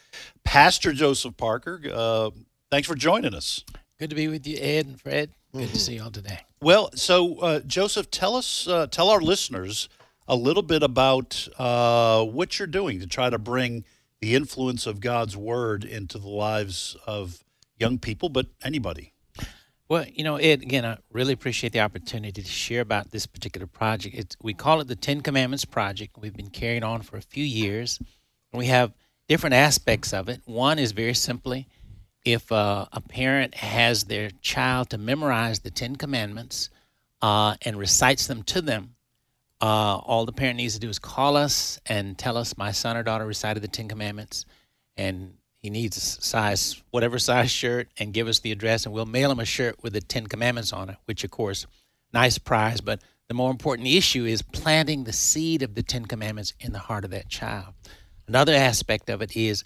Pastor 0.43 0.93
Joseph 0.93 1.37
Parker, 1.37 1.81
uh, 1.93 2.31
thanks 2.71 2.89
for 2.89 2.95
joining 2.95 3.35
us. 3.35 3.65
Good 3.99 4.11
to 4.11 4.17
be 4.17 4.27
with 4.29 4.47
you, 4.47 4.59
Ed 4.61 4.87
and 4.87 5.01
Fred. 5.01 5.31
Good 5.53 5.69
to 5.69 5.79
see 5.79 5.95
you 5.95 6.03
all 6.03 6.11
today. 6.11 6.41
Well, 6.61 6.91
so 6.97 7.39
uh, 7.39 7.61
Joseph, 7.61 8.11
tell 8.11 8.35
us, 8.35 8.67
uh, 8.67 8.89
tell 8.89 9.09
our 9.09 9.21
listeners 9.21 9.89
a 10.27 10.35
little 10.35 10.65
bit 10.65 10.83
about 10.83 11.47
uh, 11.59 12.25
what 12.25 12.59
you're 12.59 12.67
doing 12.67 12.99
to 13.01 13.07
try 13.07 13.31
to 13.31 13.39
bring 13.39 13.85
the 14.21 14.35
influence 14.35 14.87
of 14.87 15.01
God's 15.01 15.37
Word 15.37 15.85
into 15.85 16.19
the 16.19 16.29
lives 16.29 16.97
of 17.07 17.45
young 17.79 17.99
people, 17.99 18.29
but 18.29 18.47
anybody. 18.65 19.13
Well, 19.89 20.07
you 20.13 20.25
know, 20.25 20.37
Ed, 20.37 20.63
again, 20.63 20.85
I 20.85 20.99
really 21.13 21.35
appreciate 21.35 21.73
the 21.73 21.81
opportunity 21.81 22.43
to 22.43 22.49
share 22.49 22.81
about 22.81 23.11
this 23.11 23.27
particular 23.27 23.67
project. 23.67 24.17
It's, 24.17 24.37
we 24.43 24.55
call 24.55 24.81
it 24.81 24.89
the 24.89 24.97
Ten 24.97 25.21
Commandments 25.21 25.65
Project. 25.65 26.17
We've 26.19 26.35
been 26.35 26.51
carrying 26.51 26.83
on 26.83 27.03
for 27.03 27.17
a 27.17 27.23
few 27.23 27.45
years. 27.45 28.01
and 28.53 28.59
We 28.59 28.67
have 28.67 28.93
different 29.29 29.55
aspects 29.55 30.13
of 30.13 30.29
it. 30.29 30.41
One 30.47 30.79
is 30.79 30.93
very 30.93 31.15
simply 31.15 31.69
if 32.25 32.51
uh, 32.51 32.87
a 32.93 33.01
parent 33.01 33.55
has 33.55 34.05
their 34.05 34.31
child 34.41 34.91
to 34.91 34.99
memorize 34.99 35.61
the 35.61 35.71
Ten 35.71 35.97
Commandments 35.97 36.71
uh, 37.21 37.57
and 37.63 37.79
recites 37.79 38.27
them 38.27 38.43
to 38.45 38.63
them, 38.63 38.95
uh, 39.61 39.97
all 39.97 40.27
the 40.27 40.33
parent 40.33 40.57
needs 40.57 40.75
to 40.75 40.81
do 40.81 40.89
is 40.89 40.99
call 40.99 41.37
us 41.37 41.79
and 41.87 42.19
tell 42.19 42.37
us 42.37 42.57
my 42.57 42.71
son 42.71 42.97
or 42.97 43.03
daughter 43.03 43.27
recited 43.27 43.63
the 43.63 43.69
Ten 43.69 43.89
Commandments, 43.89 44.47
and 44.97 45.35
he 45.57 45.71
needs 45.71 45.97
a 45.97 46.01
size 46.01 46.83
whatever 46.91 47.19
size 47.19 47.51
shirt, 47.51 47.89
and 47.99 48.13
give 48.13 48.29
us 48.29 48.41
the 48.41 48.53
address, 48.53 48.85
and 48.85 48.95
we'll 48.95 49.07
mail 49.07 49.31
him 49.31 49.41
a 49.41 49.45
shirt 49.45 49.83
with 49.83 49.93
the 49.93 50.01
Ten 50.01 50.27
Commandments 50.27 50.73
on 50.73 50.91
it. 50.91 50.97
Which, 51.07 51.25
of 51.25 51.31
course, 51.31 51.67
nice 52.13 52.39
prize, 52.39 52.81
but 52.81 53.01
the 53.29 53.35
more 53.35 53.51
important 53.51 53.89
issue 53.89 54.27
is 54.27 54.43
planting 54.43 55.05
the 55.05 55.13
seed 55.13 55.63
of 55.63 55.75
the 55.75 55.83
Ten 55.83 56.05
Commandments 56.05 56.53
in 56.61 56.73
the 56.73 56.79
heart 56.79 57.05
of 57.05 57.11
that 57.13 57.29
child. 57.29 57.75
Another 58.27 58.55
aspect 58.55 59.09
of 59.09 59.23
it 59.23 59.37
is 59.37 59.65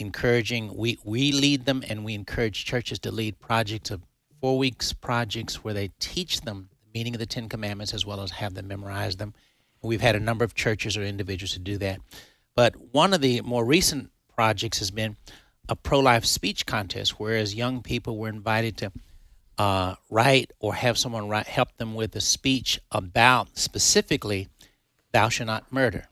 encouraging. 0.00 0.76
We 0.76 0.98
we 1.04 1.32
lead 1.32 1.66
them, 1.66 1.84
and 1.88 2.04
we 2.04 2.14
encourage 2.14 2.64
churches 2.64 2.98
to 3.00 3.12
lead 3.12 3.38
projects 3.38 3.90
of 3.90 4.02
four 4.40 4.58
weeks 4.58 4.92
projects 4.92 5.62
where 5.62 5.74
they 5.74 5.90
teach 5.98 6.40
them 6.40 6.70
the 6.82 6.98
meaning 6.98 7.14
of 7.14 7.18
the 7.18 7.26
Ten 7.26 7.48
Commandments 7.48 7.94
as 7.94 8.06
well 8.06 8.20
as 8.22 8.30
have 8.32 8.54
them 8.54 8.68
memorize 8.68 9.16
them. 9.16 9.34
We've 9.82 10.00
had 10.00 10.16
a 10.16 10.20
number 10.20 10.44
of 10.44 10.54
churches 10.54 10.96
or 10.96 11.02
individuals 11.02 11.52
to 11.52 11.58
do 11.58 11.78
that. 11.78 12.00
But 12.54 12.74
one 12.92 13.14
of 13.14 13.20
the 13.20 13.40
more 13.42 13.64
recent 13.64 14.10
projects 14.34 14.78
has 14.78 14.90
been 14.90 15.16
a 15.68 15.76
pro 15.76 16.00
life 16.00 16.24
speech 16.24 16.66
contest, 16.66 17.18
whereas 17.18 17.54
young 17.54 17.82
people 17.82 18.18
were 18.18 18.28
invited 18.28 18.76
to 18.78 18.92
uh, 19.56 19.94
write 20.10 20.52
or 20.58 20.74
have 20.74 20.98
someone 20.98 21.28
write, 21.28 21.46
help 21.46 21.76
them 21.76 21.94
with 21.94 22.16
a 22.16 22.20
speech 22.20 22.80
about 22.90 23.56
specifically 23.58 24.48
thou 25.12 25.28
shalt 25.28 25.46
not 25.46 25.72
murder. 25.72 26.09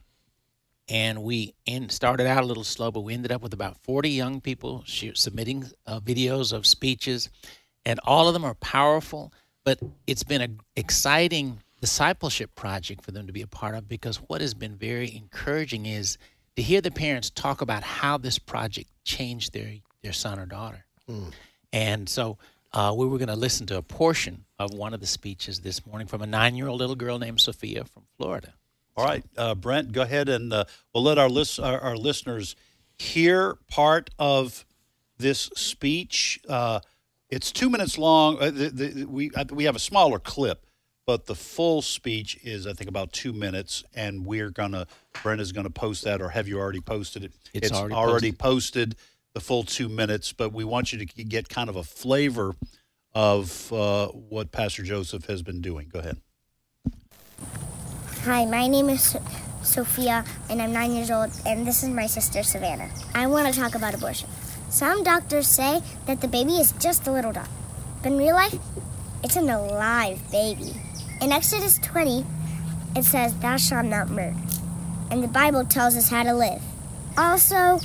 And 0.88 1.22
we 1.22 1.54
in, 1.66 1.90
started 1.90 2.26
out 2.26 2.42
a 2.42 2.46
little 2.46 2.64
slow, 2.64 2.90
but 2.90 3.00
we 3.00 3.12
ended 3.14 3.30
up 3.30 3.42
with 3.42 3.52
about 3.52 3.76
40 3.82 4.08
young 4.08 4.40
people 4.40 4.82
shoot, 4.86 5.18
submitting 5.18 5.66
uh, 5.86 6.00
videos 6.00 6.52
of 6.52 6.66
speeches, 6.66 7.28
and 7.84 8.00
all 8.04 8.26
of 8.26 8.34
them 8.34 8.44
are 8.44 8.54
powerful. 8.54 9.32
But 9.64 9.80
it's 10.06 10.22
been 10.24 10.40
an 10.40 10.60
exciting 10.76 11.60
discipleship 11.80 12.54
project 12.54 13.04
for 13.04 13.12
them 13.12 13.26
to 13.26 13.32
be 13.32 13.42
a 13.42 13.46
part 13.46 13.74
of 13.74 13.88
because 13.88 14.16
what 14.16 14.40
has 14.40 14.54
been 14.54 14.76
very 14.76 15.14
encouraging 15.14 15.86
is 15.86 16.16
to 16.56 16.62
hear 16.62 16.80
the 16.80 16.90
parents 16.90 17.30
talk 17.30 17.60
about 17.60 17.82
how 17.82 18.18
this 18.18 18.38
project 18.38 18.90
changed 19.04 19.52
their, 19.52 19.74
their 20.02 20.12
son 20.12 20.38
or 20.38 20.46
daughter. 20.46 20.86
And 21.72 22.08
so 22.08 22.38
uh, 22.72 22.94
we 22.96 23.06
were 23.06 23.18
going 23.18 23.28
to 23.28 23.36
listen 23.36 23.66
to 23.66 23.76
a 23.76 23.82
portion 23.82 24.44
of 24.58 24.74
one 24.74 24.92
of 24.94 25.00
the 25.00 25.06
speeches 25.06 25.60
this 25.60 25.86
morning 25.86 26.06
from 26.08 26.22
a 26.22 26.26
nine 26.26 26.56
year 26.56 26.66
old 26.66 26.80
little 26.80 26.96
girl 26.96 27.18
named 27.18 27.40
Sophia 27.40 27.84
from 27.84 28.04
Florida. 28.16 28.54
All 28.98 29.04
right, 29.04 29.24
uh, 29.36 29.54
Brent, 29.54 29.92
go 29.92 30.02
ahead 30.02 30.28
and 30.28 30.52
uh, 30.52 30.64
we'll 30.92 31.04
let 31.04 31.18
our, 31.18 31.28
list, 31.28 31.60
our, 31.60 31.78
our 31.78 31.96
listeners 31.96 32.56
hear 32.96 33.56
part 33.70 34.10
of 34.18 34.64
this 35.18 35.50
speech. 35.54 36.40
Uh, 36.48 36.80
it's 37.30 37.52
two 37.52 37.70
minutes 37.70 37.96
long. 37.96 38.38
Uh, 38.40 38.50
the, 38.50 38.68
the, 38.70 39.04
we 39.04 39.30
uh, 39.36 39.44
we 39.52 39.64
have 39.64 39.76
a 39.76 39.78
smaller 39.78 40.18
clip, 40.18 40.66
but 41.06 41.26
the 41.26 41.36
full 41.36 41.80
speech 41.80 42.40
is 42.42 42.66
I 42.66 42.72
think 42.72 42.90
about 42.90 43.12
two 43.12 43.32
minutes, 43.32 43.84
and 43.94 44.26
we're 44.26 44.50
gonna 44.50 44.88
Brenda's 45.22 45.52
gonna 45.52 45.70
post 45.70 46.02
that, 46.02 46.20
or 46.20 46.30
have 46.30 46.48
you 46.48 46.58
already 46.58 46.80
posted 46.80 47.22
it? 47.22 47.32
It's 47.54 47.70
already 47.70 48.32
posted. 48.32 48.96
the 49.32 49.40
full 49.40 49.62
two 49.62 49.88
minutes, 49.88 50.32
but 50.32 50.52
we 50.52 50.64
want 50.64 50.92
you 50.92 50.98
to 50.98 51.24
get 51.24 51.48
kind 51.48 51.70
of 51.70 51.76
a 51.76 51.84
flavor 51.84 52.56
of 53.14 53.72
uh, 53.72 54.08
what 54.08 54.50
Pastor 54.50 54.82
Joseph 54.82 55.26
has 55.26 55.42
been 55.42 55.60
doing. 55.60 55.88
Go 55.88 56.00
ahead. 56.00 56.16
Hi, 58.28 58.44
my 58.44 58.66
name 58.66 58.90
is 58.90 59.16
Sophia, 59.62 60.22
and 60.50 60.60
I'm 60.60 60.70
nine 60.70 60.92
years 60.92 61.10
old, 61.10 61.30
and 61.46 61.66
this 61.66 61.82
is 61.82 61.88
my 61.88 62.06
sister 62.06 62.42
Savannah. 62.42 62.90
I 63.14 63.26
want 63.26 63.50
to 63.50 63.58
talk 63.58 63.74
about 63.74 63.94
abortion. 63.94 64.28
Some 64.68 65.02
doctors 65.02 65.48
say 65.48 65.80
that 66.04 66.20
the 66.20 66.28
baby 66.28 66.56
is 66.60 66.72
just 66.72 67.06
a 67.06 67.10
little 67.10 67.32
dot, 67.32 67.48
but 68.02 68.12
in 68.12 68.18
real 68.18 68.34
life, 68.34 68.58
it's 69.24 69.36
an 69.36 69.48
alive 69.48 70.20
baby. 70.30 70.74
In 71.22 71.32
Exodus 71.32 71.78
20, 71.78 72.26
it 72.96 73.04
says, 73.06 73.32
Thou 73.38 73.56
shalt 73.56 73.86
not 73.86 74.10
murder. 74.10 74.36
And 75.10 75.24
the 75.24 75.28
Bible 75.28 75.64
tells 75.64 75.96
us 75.96 76.10
how 76.10 76.22
to 76.22 76.34
live. 76.34 76.60
Also, 77.16 77.80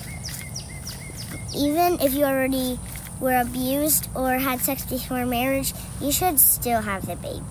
even 1.55 2.01
if 2.01 2.13
you 2.13 2.25
already 2.25 2.77
were 3.21 3.39
abused 3.39 4.09
or 4.13 4.33
had 4.33 4.59
sex 4.59 4.85
before 4.85 5.25
marriage, 5.25 5.71
you 6.01 6.11
should 6.11 6.37
still 6.37 6.81
have 6.81 7.05
the 7.05 7.15
baby. 7.15 7.41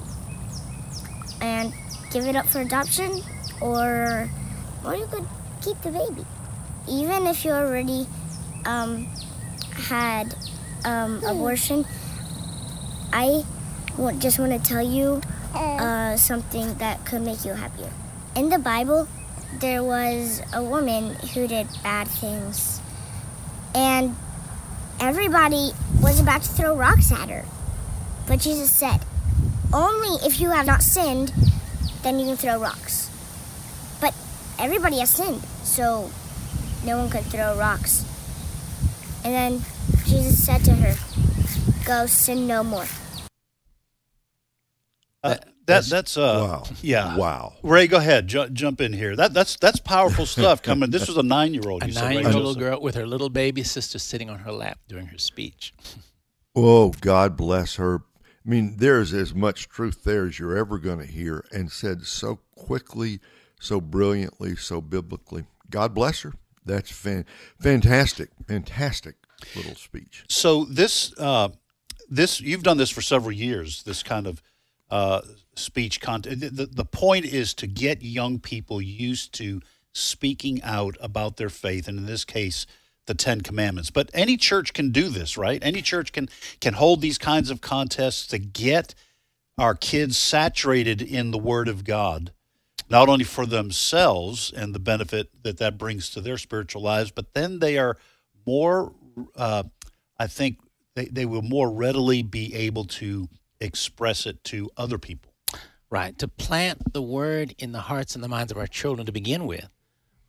And 1.40 1.72
give 2.12 2.26
it 2.26 2.36
up 2.36 2.46
for 2.46 2.60
adoption, 2.60 3.22
or, 3.60 4.28
or 4.84 4.94
you 4.94 5.06
could 5.06 5.26
keep 5.62 5.80
the 5.82 5.90
baby. 5.90 6.24
Even 6.88 7.26
if 7.26 7.44
you 7.44 7.52
already 7.52 8.06
um, 8.66 9.06
had 9.72 10.34
um, 10.84 11.22
abortion, 11.24 11.86
I 13.12 13.44
w- 13.96 14.18
just 14.18 14.38
want 14.38 14.52
to 14.52 14.58
tell 14.58 14.82
you 14.82 15.20
uh, 15.54 16.16
something 16.16 16.74
that 16.78 17.04
could 17.06 17.22
make 17.22 17.44
you 17.44 17.52
happier. 17.52 17.90
In 18.34 18.48
the 18.48 18.58
Bible, 18.58 19.08
there 19.60 19.82
was 19.82 20.42
a 20.52 20.62
woman 20.62 21.14
who 21.34 21.46
did 21.46 21.66
bad 21.82 22.08
things, 22.08 22.80
and 23.74 24.16
everybody 25.00 25.72
was 26.02 26.20
about 26.20 26.42
to 26.42 26.48
throw 26.50 26.76
rocks 26.76 27.12
at 27.12 27.28
her. 27.30 27.44
But 28.26 28.40
Jesus 28.40 28.70
said, 28.72 29.00
Only 29.72 30.26
if 30.26 30.40
you 30.40 30.50
have 30.50 30.66
not 30.66 30.82
sinned, 30.82 31.32
then 32.02 32.18
you 32.18 32.26
can 32.26 32.36
throw 32.36 32.58
rocks. 32.58 33.08
But 34.00 34.14
everybody 34.58 34.98
has 34.98 35.10
sinned, 35.10 35.42
so 35.62 36.10
no 36.84 36.98
one 36.98 37.10
could 37.10 37.24
throw 37.24 37.56
rocks. 37.56 38.04
And 39.24 39.32
then 39.34 39.64
Jesus 40.06 40.44
said 40.44 40.64
to 40.64 40.72
her, 40.72 40.94
Go 41.84 42.06
sin 42.06 42.46
no 42.46 42.62
more. 42.64 42.86
Uh, 45.24 45.36
that 45.66 45.84
that's 45.84 46.16
uh 46.16 46.48
wow. 46.50 46.64
yeah 46.82 47.16
Wow. 47.16 47.52
Ray, 47.62 47.86
go 47.86 47.98
ahead, 47.98 48.26
ju- 48.26 48.48
jump 48.50 48.80
in 48.80 48.92
here. 48.92 49.14
That 49.14 49.32
that's 49.32 49.56
that's 49.56 49.78
powerful 49.78 50.26
stuff 50.36 50.62
coming. 50.62 50.90
This 50.90 51.06
was 51.06 51.16
a 51.16 51.22
nine 51.22 51.54
year 51.54 51.68
old. 51.68 51.84
A 51.84 51.88
nine 51.88 52.18
year 52.18 52.26
old 52.26 52.34
little 52.34 52.54
girl 52.56 52.80
with 52.80 52.96
her 52.96 53.06
little 53.06 53.30
baby 53.30 53.62
sister 53.62 53.98
sitting 54.00 54.28
on 54.28 54.40
her 54.40 54.50
lap 54.52 54.78
during 54.88 55.06
her 55.06 55.18
speech. 55.18 55.72
Oh, 56.54 56.90
God 57.00 57.36
bless 57.36 57.76
her. 57.76 58.02
I 58.44 58.50
mean, 58.50 58.76
there's 58.78 59.12
as 59.12 59.34
much 59.34 59.68
truth 59.68 60.02
there 60.04 60.26
as 60.26 60.38
you're 60.38 60.56
ever 60.56 60.78
going 60.78 60.98
to 60.98 61.06
hear, 61.06 61.44
and 61.52 61.70
said 61.70 62.04
so 62.04 62.40
quickly, 62.56 63.20
so 63.60 63.80
brilliantly, 63.80 64.56
so 64.56 64.80
biblically. 64.80 65.44
God 65.70 65.94
bless 65.94 66.22
her. 66.22 66.32
That's 66.64 66.90
fan- 66.90 67.26
fantastic, 67.60 68.30
fantastic 68.46 69.16
little 69.56 69.74
speech. 69.74 70.24
So 70.28 70.64
this 70.64 71.16
uh, 71.18 71.48
this 72.08 72.40
you've 72.40 72.62
done 72.62 72.78
this 72.78 72.90
for 72.90 73.02
several 73.02 73.32
years. 73.32 73.82
This 73.84 74.02
kind 74.02 74.26
of 74.26 74.42
uh, 74.90 75.22
speech 75.56 76.00
content. 76.00 76.40
The, 76.40 76.66
the 76.66 76.84
point 76.84 77.24
is 77.24 77.54
to 77.54 77.66
get 77.66 78.02
young 78.02 78.38
people 78.38 78.80
used 78.80 79.32
to 79.34 79.60
speaking 79.92 80.62
out 80.62 80.96
about 81.00 81.36
their 81.36 81.50
faith, 81.50 81.88
and 81.88 81.98
in 81.98 82.06
this 82.06 82.24
case, 82.24 82.66
the 83.06 83.14
Ten 83.14 83.40
Commandments. 83.40 83.90
But 83.90 84.10
any 84.14 84.36
church 84.36 84.72
can 84.72 84.90
do 84.90 85.08
this, 85.08 85.36
right? 85.36 85.62
Any 85.62 85.82
church 85.82 86.12
can 86.12 86.28
can 86.60 86.74
hold 86.74 87.00
these 87.00 87.18
kinds 87.18 87.50
of 87.50 87.60
contests 87.60 88.26
to 88.28 88.38
get 88.38 88.94
our 89.58 89.74
kids 89.74 90.16
saturated 90.16 91.02
in 91.02 91.30
the 91.30 91.38
Word 91.38 91.68
of 91.68 91.84
God, 91.84 92.32
not 92.88 93.08
only 93.08 93.24
for 93.24 93.46
themselves 93.46 94.52
and 94.54 94.74
the 94.74 94.78
benefit 94.78 95.30
that 95.42 95.58
that 95.58 95.78
brings 95.78 96.10
to 96.10 96.20
their 96.20 96.38
spiritual 96.38 96.82
lives, 96.82 97.10
but 97.10 97.34
then 97.34 97.58
they 97.58 97.78
are 97.78 97.96
more. 98.46 98.92
Uh, 99.36 99.64
I 100.18 100.26
think 100.26 100.58
they, 100.94 101.06
they 101.06 101.26
will 101.26 101.42
more 101.42 101.70
readily 101.70 102.22
be 102.22 102.54
able 102.54 102.84
to 102.84 103.28
express 103.60 104.26
it 104.26 104.42
to 104.44 104.70
other 104.76 104.98
people. 104.98 105.32
Right. 105.90 106.16
To 106.18 106.28
plant 106.28 106.92
the 106.92 107.02
word 107.02 107.54
in 107.58 107.72
the 107.72 107.80
hearts 107.80 108.14
and 108.14 108.24
the 108.24 108.28
minds 108.28 108.50
of 108.50 108.58
our 108.58 108.66
children 108.66 109.04
to 109.06 109.12
begin 109.12 109.46
with, 109.46 109.68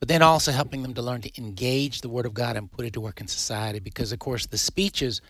but 0.04 0.08
then 0.08 0.20
also 0.20 0.52
helping 0.52 0.82
them 0.82 0.92
to 0.92 1.00
learn 1.00 1.22
to 1.22 1.30
engage 1.40 2.02
the 2.02 2.10
word 2.10 2.26
of 2.26 2.34
God 2.34 2.58
and 2.58 2.70
put 2.70 2.84
it 2.84 2.92
to 2.92 3.00
work 3.00 3.22
in 3.22 3.26
society. 3.26 3.78
Because 3.78 4.12
of 4.12 4.18
course 4.18 4.44
the 4.44 4.58
speeches 4.58 5.22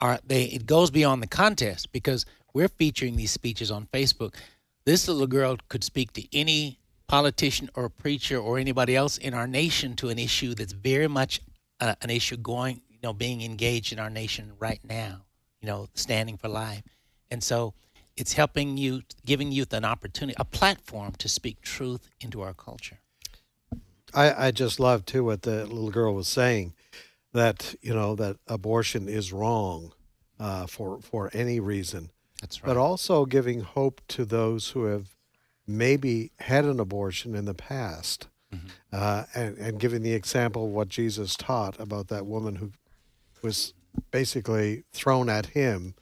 are 0.00 0.20
they 0.26 0.44
it 0.44 0.64
goes 0.64 0.90
beyond 0.90 1.22
the 1.22 1.26
contest 1.26 1.92
because 1.92 2.24
we're 2.54 2.70
featuring 2.70 3.16
these 3.16 3.30
speeches 3.30 3.70
on 3.70 3.88
Facebook. 3.92 4.34
This 4.86 5.06
little 5.06 5.26
girl 5.26 5.58
could 5.68 5.84
speak 5.84 6.14
to 6.14 6.26
any 6.34 6.78
politician 7.08 7.68
or 7.74 7.90
preacher 7.90 8.38
or 8.38 8.58
anybody 8.58 8.96
else 8.96 9.18
in 9.18 9.34
our 9.34 9.46
nation 9.46 9.96
to 9.96 10.08
an 10.08 10.18
issue 10.18 10.54
that's 10.54 10.72
very 10.72 11.08
much 11.08 11.42
uh, 11.80 11.94
an 12.00 12.08
issue 12.08 12.38
going, 12.38 12.80
you 12.88 13.00
know, 13.02 13.12
being 13.12 13.42
engaged 13.42 13.92
in 13.92 13.98
our 13.98 14.08
nation 14.08 14.52
right 14.58 14.80
now. 14.82 15.26
You 15.60 15.66
know, 15.66 15.88
standing 15.92 16.38
for 16.38 16.48
life. 16.48 16.84
And 17.30 17.44
so 17.44 17.74
it's 18.16 18.32
helping 18.32 18.78
you, 18.78 19.02
giving 19.26 19.52
youth 19.52 19.74
an 19.74 19.84
opportunity, 19.84 20.36
a 20.40 20.46
platform 20.46 21.12
to 21.18 21.28
speak 21.28 21.60
truth 21.60 22.08
into 22.22 22.40
our 22.40 22.54
culture. 22.54 23.01
I, 24.14 24.46
I 24.46 24.50
just 24.50 24.78
love 24.78 25.04
too 25.04 25.24
what 25.24 25.42
the 25.42 25.66
little 25.66 25.90
girl 25.90 26.14
was 26.14 26.28
saying, 26.28 26.74
that 27.32 27.74
you 27.80 27.94
know 27.94 28.14
that 28.16 28.36
abortion 28.46 29.08
is 29.08 29.32
wrong 29.32 29.92
uh, 30.38 30.66
for 30.66 31.00
for 31.00 31.30
any 31.32 31.60
reason. 31.60 32.10
That's 32.40 32.62
right. 32.62 32.68
But 32.68 32.76
also 32.76 33.24
giving 33.24 33.60
hope 33.60 34.00
to 34.08 34.24
those 34.24 34.70
who 34.70 34.84
have 34.84 35.14
maybe 35.66 36.32
had 36.40 36.64
an 36.64 36.80
abortion 36.80 37.34
in 37.34 37.44
the 37.44 37.54
past, 37.54 38.28
uh, 38.92 39.24
and 39.34 39.56
and 39.58 39.80
giving 39.80 40.02
the 40.02 40.12
example 40.12 40.66
of 40.66 40.72
what 40.72 40.88
Jesus 40.88 41.36
taught 41.36 41.78
about 41.80 42.08
that 42.08 42.26
woman 42.26 42.56
who 42.56 42.72
was 43.42 43.74
basically 44.10 44.84
thrown 44.92 45.28
at 45.28 45.46
him 45.46 45.94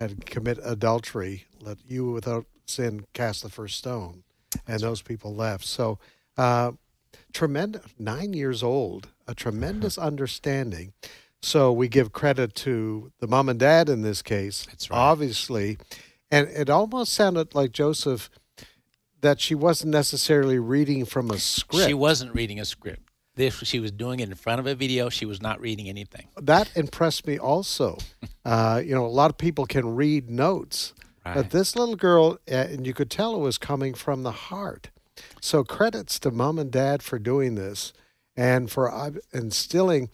had 0.00 0.26
commit 0.26 0.58
adultery. 0.62 1.46
Let 1.60 1.78
you 1.86 2.10
without 2.10 2.46
sin 2.66 3.06
cast 3.12 3.42
the 3.42 3.48
first 3.48 3.76
stone, 3.78 4.24
and 4.68 4.80
those 4.80 5.02
people 5.02 5.34
left. 5.34 5.64
So. 5.64 5.98
Uh, 6.38 6.72
tremendous 7.40 7.82
nine 7.98 8.32
years 8.32 8.62
old 8.62 9.08
a 9.28 9.34
tremendous 9.34 9.98
understanding 9.98 10.92
so 11.42 11.70
we 11.80 11.86
give 11.86 12.10
credit 12.12 12.54
to 12.54 13.12
the 13.20 13.26
mom 13.26 13.48
and 13.50 13.60
dad 13.60 13.88
in 13.88 14.00
this 14.02 14.22
case 14.22 14.64
That's 14.66 14.88
right. 14.90 14.96
obviously 14.96 15.76
and 16.30 16.48
it 16.48 16.70
almost 16.70 17.12
sounded 17.12 17.54
like 17.54 17.72
joseph 17.72 18.30
that 19.20 19.40
she 19.40 19.54
wasn't 19.54 19.92
necessarily 19.92 20.58
reading 20.58 21.04
from 21.04 21.30
a 21.30 21.38
script 21.38 21.86
She 21.86 21.94
wasn't 21.94 22.34
reading 22.34 22.58
a 22.60 22.64
script. 22.64 23.02
This 23.34 23.54
she 23.70 23.80
was 23.80 23.90
doing 23.92 24.20
it 24.20 24.28
in 24.30 24.34
front 24.34 24.60
of 24.60 24.66
a 24.66 24.74
video. 24.74 25.08
She 25.10 25.26
was 25.26 25.42
not 25.42 25.60
reading 25.60 25.88
anything. 25.90 26.26
that 26.40 26.70
impressed 26.74 27.26
me 27.26 27.38
also 27.38 27.98
uh, 28.46 28.80
you 28.84 28.94
know 28.94 29.04
a 29.04 29.14
lot 29.20 29.30
of 29.30 29.36
people 29.36 29.66
can 29.66 29.94
read 29.94 30.30
notes 30.30 30.94
Right. 31.24 31.34
but 31.34 31.50
this 31.50 31.74
little 31.76 31.96
girl 31.96 32.38
uh, 32.50 32.54
and 32.72 32.86
you 32.86 32.94
could 32.94 33.10
tell 33.10 33.34
it 33.34 33.40
was 33.40 33.58
coming 33.58 33.94
from 33.94 34.22
the 34.22 34.30
heart 34.48 34.90
so 35.40 35.64
credits 35.64 36.18
to 36.18 36.30
mom 36.30 36.58
and 36.58 36.70
dad 36.70 37.02
for 37.02 37.18
doing 37.18 37.54
this 37.54 37.92
and 38.36 38.70
for 38.70 38.92
uh, 38.92 39.10
instilling 39.32 40.08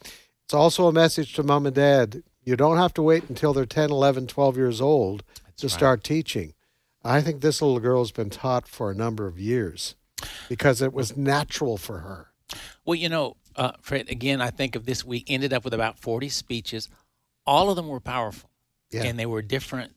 it's 0.45 0.55
also 0.55 0.87
a 0.87 0.93
message 0.93 1.33
to 1.35 1.43
mom 1.43 1.67
and 1.67 1.75
dad 1.77 2.23
you 2.45 2.57
don't 2.57 2.79
have 2.79 2.95
to 2.95 3.03
wait 3.03 3.29
until 3.29 3.53
they're 3.53 3.67
10 3.67 3.91
11 3.91 4.27
12 4.27 4.57
years 4.57 4.81
old 4.81 5.23
to 5.57 5.69
start 5.69 6.03
teaching 6.05 6.55
i 7.05 7.21
think 7.21 7.41
this 7.41 7.63
little 7.63 7.81
girl's 7.81 8.13
been 8.13 8.31
taught 8.31 8.67
for 8.67 8.91
a 8.91 8.95
number 8.95 9.27
of 9.27 9.39
years 9.39 9.95
because 10.49 10.81
it 10.83 10.93
was 10.93 11.17
natural 11.17 11.77
for 11.77 11.99
her 12.01 12.29
Well, 12.85 12.97
you 12.97 13.09
know, 13.09 13.37
uh, 13.57 13.73
Fred, 13.81 14.11
again, 14.11 14.41
I 14.41 14.51
think 14.51 14.77
of 14.77 14.85
this 14.85 15.05
week 15.05 15.25
ended 15.29 15.53
up 15.53 15.65
with 15.65 15.75
about 15.75 15.99
40 15.99 16.29
speeches. 16.29 16.89
All 17.47 17.71
of 17.71 17.77
them 17.77 17.89
were 17.89 18.01
powerful. 18.01 18.51
Yeah. 18.91 19.05
And 19.05 19.19
they 19.19 19.27
were 19.27 19.43
different 19.43 19.95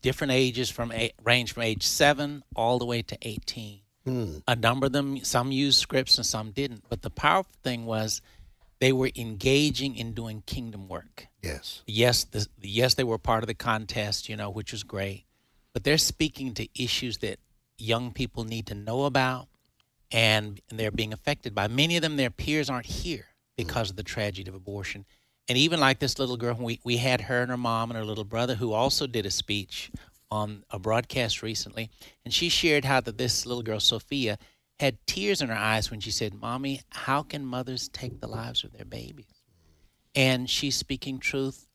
different 0.00 0.32
ages 0.32 0.70
from 0.70 0.92
a, 0.92 1.10
range 1.24 1.52
from 1.52 1.64
age 1.64 1.82
7 1.82 2.44
all 2.54 2.78
the 2.78 2.86
way 2.86 3.02
to 3.02 3.18
18. 3.22 3.80
Hmm. 4.08 4.38
A 4.46 4.56
number 4.56 4.86
of 4.86 4.92
them 4.92 5.22
some 5.24 5.52
used 5.52 5.78
scripts 5.78 6.16
and 6.16 6.26
some 6.26 6.50
didn't, 6.50 6.84
but 6.88 7.02
the 7.02 7.10
powerful 7.10 7.52
thing 7.62 7.84
was 7.84 8.22
they 8.80 8.92
were 8.92 9.10
engaging 9.16 9.96
in 9.96 10.12
doing 10.12 10.42
kingdom 10.46 10.88
work. 10.88 11.26
Yes. 11.42 11.82
Yes, 11.86 12.24
the, 12.24 12.46
yes, 12.62 12.94
they 12.94 13.04
were 13.04 13.18
part 13.18 13.42
of 13.42 13.48
the 13.48 13.54
contest, 13.54 14.28
you 14.28 14.36
know, 14.36 14.50
which 14.50 14.72
was 14.72 14.82
great. 14.82 15.24
But 15.72 15.84
they're 15.84 15.98
speaking 15.98 16.54
to 16.54 16.68
issues 16.80 17.18
that 17.18 17.38
young 17.76 18.12
people 18.12 18.44
need 18.44 18.66
to 18.66 18.74
know 18.74 19.04
about 19.04 19.48
and, 20.10 20.60
and 20.70 20.78
they're 20.78 20.90
being 20.90 21.12
affected 21.12 21.54
by. 21.54 21.68
Many 21.68 21.96
of 21.96 22.02
them, 22.02 22.16
their 22.16 22.30
peers 22.30 22.70
aren't 22.70 22.86
here 22.86 23.26
because 23.56 23.90
of 23.90 23.96
the 23.96 24.02
tragedy 24.02 24.48
of 24.48 24.54
abortion. 24.54 25.04
And 25.48 25.58
even 25.58 25.80
like 25.80 25.98
this 25.98 26.18
little 26.18 26.36
girl, 26.36 26.54
we, 26.54 26.80
we 26.84 26.96
had 26.96 27.22
her 27.22 27.42
and 27.42 27.50
her 27.50 27.56
mom 27.56 27.90
and 27.90 27.98
her 27.98 28.04
little 28.04 28.24
brother 28.24 28.54
who 28.54 28.72
also 28.72 29.06
did 29.06 29.26
a 29.26 29.30
speech 29.30 29.90
on 30.30 30.64
a 30.70 30.78
broadcast 30.78 31.42
recently. 31.42 31.90
And 32.24 32.32
she 32.32 32.48
shared 32.48 32.84
how 32.84 33.00
that 33.00 33.18
this 33.18 33.46
little 33.46 33.62
girl, 33.62 33.80
Sophia, 33.80 34.38
had 34.78 34.98
tears 35.06 35.42
in 35.42 35.48
her 35.48 35.56
eyes 35.56 35.90
when 35.90 36.00
she 36.00 36.10
said, 36.10 36.34
Mommy, 36.34 36.82
how 36.90 37.22
can 37.22 37.44
mothers 37.44 37.88
take 37.88 38.20
the 38.20 38.28
lives 38.28 38.64
of 38.64 38.72
their 38.72 38.84
babies? 38.84 39.42
And 40.14 40.48
she's 40.48 40.76
speaking 40.76 41.18
truth 41.18 41.66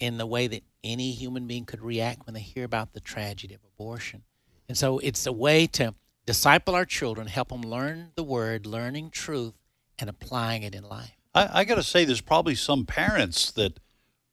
in 0.00 0.18
the 0.18 0.26
way 0.26 0.46
that 0.46 0.62
any 0.84 1.12
human 1.12 1.46
being 1.46 1.64
could 1.64 1.82
react 1.82 2.26
when 2.26 2.34
they 2.34 2.40
hear 2.40 2.64
about 2.64 2.92
the 2.92 3.00
tragedy 3.00 3.54
of 3.54 3.60
abortion. 3.64 4.22
And 4.68 4.76
so 4.76 4.98
it's 4.98 5.26
a 5.26 5.32
way 5.32 5.66
to 5.68 5.94
disciple 6.26 6.74
our 6.74 6.84
children, 6.84 7.26
help 7.26 7.48
them 7.48 7.62
learn 7.62 8.10
the 8.14 8.22
word, 8.22 8.66
learning 8.66 9.10
truth, 9.10 9.54
and 9.98 10.10
applying 10.10 10.62
it 10.62 10.74
in 10.74 10.84
life. 10.84 11.12
I, 11.34 11.60
I 11.60 11.64
got 11.64 11.76
to 11.76 11.82
say, 11.82 12.04
there's 12.04 12.20
probably 12.20 12.54
some 12.54 12.84
parents 12.86 13.50
that 13.52 13.80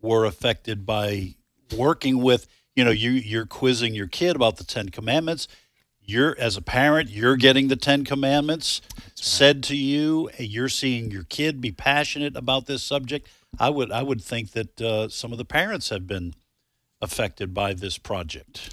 were 0.01 0.25
affected 0.25 0.85
by 0.85 1.35
working 1.75 2.21
with, 2.21 2.47
you 2.75 2.83
know, 2.83 2.91
you, 2.91 3.11
you're 3.11 3.45
quizzing 3.45 3.93
your 3.93 4.07
kid 4.07 4.35
about 4.35 4.57
the 4.57 4.63
Ten 4.63 4.89
Commandments. 4.89 5.47
You're, 6.01 6.35
as 6.39 6.55
a 6.55 6.61
parent, 6.61 7.09
you're 7.09 7.35
getting 7.35 7.67
the 7.67 7.75
Ten 7.75 8.03
Commandments 8.03 8.81
said 9.15 9.63
to 9.63 9.75
you. 9.75 10.29
You're 10.37 10.69
seeing 10.69 11.09
your 11.11 11.23
kid 11.23 11.61
be 11.61 11.71
passionate 11.71 12.35
about 12.35 12.67
this 12.67 12.83
subject. 12.83 13.27
I 13.59 13.69
would, 13.69 13.91
I 13.91 14.03
would 14.03 14.21
think 14.21 14.51
that 14.51 14.81
uh, 14.81 15.09
some 15.09 15.31
of 15.31 15.37
the 15.37 15.45
parents 15.45 15.89
have 15.89 16.05
been 16.05 16.33
affected 17.01 17.53
by 17.53 17.73
this 17.73 17.97
project 17.97 18.69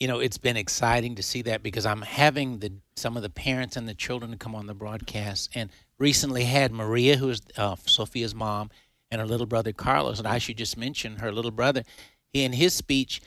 you 0.00 0.08
know, 0.08 0.18
it's 0.18 0.38
been 0.38 0.56
exciting 0.56 1.14
to 1.16 1.22
see 1.22 1.42
that 1.42 1.62
because 1.62 1.84
I'm 1.84 2.00
having 2.00 2.58
the 2.58 2.72
some 2.96 3.16
of 3.16 3.22
the 3.22 3.30
parents 3.30 3.76
and 3.76 3.86
the 3.86 3.94
children 3.94 4.30
to 4.30 4.36
come 4.36 4.54
on 4.54 4.66
the 4.66 4.74
broadcast, 4.74 5.50
and 5.54 5.70
recently 5.98 6.44
had 6.44 6.72
Maria, 6.72 7.16
who 7.16 7.28
is 7.28 7.42
uh, 7.58 7.76
Sophia's 7.84 8.34
mom, 8.34 8.70
and 9.10 9.20
her 9.20 9.26
little 9.26 9.46
brother 9.46 9.72
Carlos. 9.72 10.18
And 10.18 10.26
I 10.26 10.38
should 10.38 10.56
just 10.56 10.78
mention 10.78 11.16
her 11.16 11.30
little 11.30 11.50
brother. 11.50 11.84
He, 12.32 12.44
in 12.44 12.54
his 12.54 12.72
speech, 12.72 13.20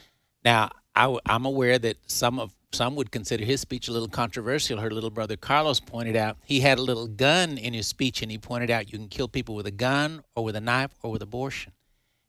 now 0.46 0.70
I, 0.96 1.18
I'm 1.26 1.46
aware 1.46 1.80
that 1.80 1.98
some 2.08 2.40
of 2.40 2.54
some 2.72 2.96
would 2.96 3.12
consider 3.12 3.46
his 3.46 3.62
speech 3.62 3.88
a 3.88 3.92
little 3.92 4.08
controversial. 4.08 4.80
Her 4.80 4.90
little 4.90 5.12
brother 5.12 5.38
Carlos 5.38 5.80
pointed 5.80 6.16
out 6.16 6.38
he 6.44 6.60
had 6.60 6.80
a 6.80 6.82
little 6.82 7.08
gun 7.08 7.58
in 7.58 7.74
his 7.74 7.88
speech, 7.88 8.22
and 8.22 8.32
he 8.32 8.38
pointed 8.38 8.72
out 8.72 8.92
you 8.92 8.98
can 8.98 9.10
kill 9.10 9.28
people 9.28 9.54
with 9.56 9.68
a 9.68 9.72
gun 9.72 10.24
or 10.36 10.44
with 10.44 10.56
a 10.56 10.62
knife 10.62 10.92
or 11.04 11.12
with 11.12 11.22
abortion 11.22 11.74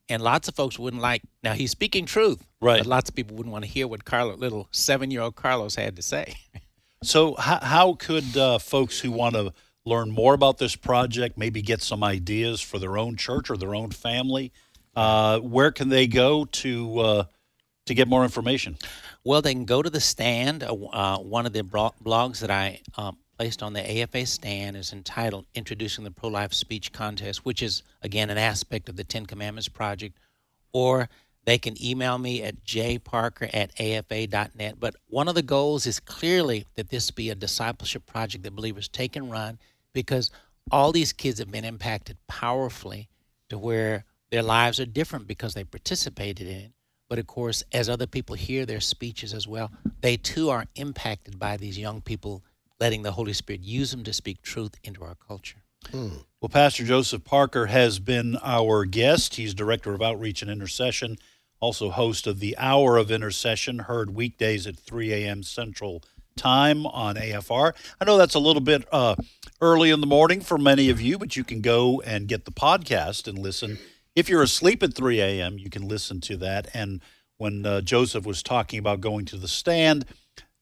and 0.09 0.23
lots 0.23 0.49
of 0.49 0.55
folks 0.55 0.79
wouldn't 0.79 1.03
like. 1.03 1.23
Now 1.43 1.53
he's 1.53 1.71
speaking 1.71 2.07
truth, 2.07 2.47
right? 2.61 2.79
But 2.79 2.87
lots 2.87 3.09
of 3.09 3.17
people 3.17 3.37
wouldn't 3.37 3.53
want 3.53 3.65
to 3.65 3.71
hear 3.71 3.87
what 3.87 4.05
Carlos, 4.05 4.39
little 4.39 4.69
seven-year-old 4.71 5.37
Carlos, 5.37 5.75
had 5.75 5.97
to 5.97 6.03
say. 6.03 6.35
so, 7.03 7.35
how, 7.35 7.59
how 7.61 7.93
could 7.95 8.37
uh, 8.37 8.59
folks 8.59 9.01
who 9.01 9.11
want 9.11 9.35
to 9.35 9.53
learn 9.87 10.11
more 10.11 10.35
about 10.35 10.59
this 10.59 10.77
project, 10.77 11.37
maybe 11.37 11.63
get 11.63 11.83
some 11.83 12.03
ideas 12.03 12.61
for 12.61 12.79
their 12.79 12.97
own 12.97 13.17
church 13.17 13.51
or 13.51 13.57
their 13.57 13.75
own 13.75 13.91
family, 13.91 14.53
uh, 14.97 15.39
where 15.41 15.71
can 15.71 15.89
they 15.89 16.07
go 16.07 16.45
to 16.47 16.99
uh, 16.99 17.25
to 17.87 17.95
get 17.95 18.09
more 18.09 18.25
information? 18.25 18.77
Well, 19.25 19.43
they 19.43 19.53
can 19.53 19.65
go 19.65 19.83
to 19.83 19.91
the 19.91 20.01
stand. 20.01 20.63
Uh, 20.63 21.19
one 21.19 21.47
of 21.47 21.53
the 21.53 21.63
blogs 21.63 22.41
that 22.41 22.51
I 22.51 22.81
um, 22.97 23.19
placed 23.39 23.63
on 23.63 23.73
the 23.73 24.03
AFA 24.03 24.27
stand 24.27 24.77
is 24.77 24.93
entitled 24.93 25.47
Introducing 25.55 26.05
the 26.05 26.11
Pro 26.11 26.29
Life 26.29 26.53
Speech 26.53 26.93
Contest, 26.93 27.45
which 27.45 27.63
is, 27.63 27.83
again, 28.03 28.31
an 28.31 28.39
aspect 28.39 28.89
of 28.89 28.97
the 28.97 29.05
Ten 29.05 29.27
Commandments 29.27 29.69
Project. 29.69 30.19
Or 30.73 31.09
they 31.45 31.59
can 31.59 31.83
email 31.83 32.19
me 32.19 32.43
at 32.43 32.65
jparker 32.65 33.51
at 33.53 33.79
afa.net. 33.79 34.81
But 34.81 34.97
one 35.09 35.29
of 35.29 35.35
the 35.35 35.43
goals 35.43 35.87
is 35.87 36.01
clearly 36.01 36.67
that 36.75 36.89
this 36.89 37.11
be 37.11 37.31
a 37.31 37.35
discipleship 37.35 38.07
project 38.07 38.45
that 38.45 38.57
believers 38.57 38.89
take 38.89 39.17
and 39.17 39.31
run 39.31 39.59
because 39.93 40.31
all 40.71 40.93
these 40.93 41.13
kids 41.13 41.39
have 41.39 41.51
been 41.51 41.65
impacted 41.65 42.17
powerfully 42.27 43.09
to 43.51 43.59
where 43.59 44.05
their 44.31 44.43
lives 44.43 44.81
are 44.81 44.87
different 44.87 45.27
because 45.27 45.55
they 45.55 45.65
participated 45.65 46.47
in 46.47 46.57
it. 46.57 46.73
But 47.09 47.19
of 47.19 47.27
course, 47.27 47.63
as 47.73 47.89
other 47.89 48.07
people 48.07 48.35
hear 48.35 48.65
their 48.65 48.81
speeches 48.81 49.35
as 49.35 49.47
well, 49.47 49.71
they 50.01 50.17
too 50.17 50.51
are 50.51 50.67
impacted 50.75 51.39
by 51.39 51.57
these 51.57 51.79
young 51.79 52.01
people 52.01 52.43
letting 52.81 53.03
the 53.03 53.13
Holy 53.13 53.33
Spirit 53.33 53.63
use 53.63 53.91
them 53.91 54.05
to 54.05 54.13
speak 54.13 54.43
truth 54.43 54.75
into 54.83 55.05
our 55.05 55.15
culture. 55.15 55.63
Hmm. 55.91 56.09
Well, 56.41 56.49
Pastor 56.49 56.85
Joseph 56.85 57.25
Parker 57.25 57.67
has 57.67 57.99
been 57.99 58.37
our 58.43 58.85
guest. 58.85 59.37
He's 59.37 59.55
Director 59.55 59.95
of 59.95 60.03
Outreach 60.03 60.43
and 60.43 60.51
Intercession, 60.51 61.17
also 61.61 61.91
host 61.91 62.27
of 62.27 62.41
the 62.41 62.57
Hour 62.59 62.97
of 62.97 63.11
Intercession, 63.11 63.81
heard 63.81 64.15
weekdays 64.15 64.67
at 64.67 64.77
3 64.77 65.13
a.m. 65.13 65.43
Central 65.43 66.03
Time 66.37 66.85
on 66.87 67.15
AFR. 67.15 67.75
I 68.01 68.05
know 68.05 68.19
that's 68.19 68.35
a 68.35 68.41
little 68.41 68.61
bit 68.61 68.87
uh, 68.91 69.15
early 69.61 69.91
in 69.91 70.01
the 70.01 70.07
morning 70.07 70.41
for 70.41 70.59
many 70.59 70.91
of 70.91 71.01
you, 71.01 71.17
but 71.17 71.37
you 71.37 71.45
can 71.45 71.61
go 71.61 72.01
and 72.01 72.27
get 72.27 72.45
the 72.45 72.51
podcast 72.51 73.29
and 73.29 73.39
listen. 73.39 73.79
If 74.15 74.29
you're 74.29 74.43
asleep 74.43 74.83
at 74.83 74.95
3 74.95 75.21
a.m., 75.21 75.59
you 75.59 75.71
can 75.71 75.89
listen 75.89 76.21
to 76.23 76.37
that. 76.39 76.69
And 76.75 77.01
when 77.37 77.67
uh, 77.67 77.81
Joseph 77.81 78.25
was 78.25 78.43
talking 78.43 78.79
about 78.79 79.01
going 79.01 79.25
to 79.27 79.37
the 79.37 79.49
stand, 79.49 80.07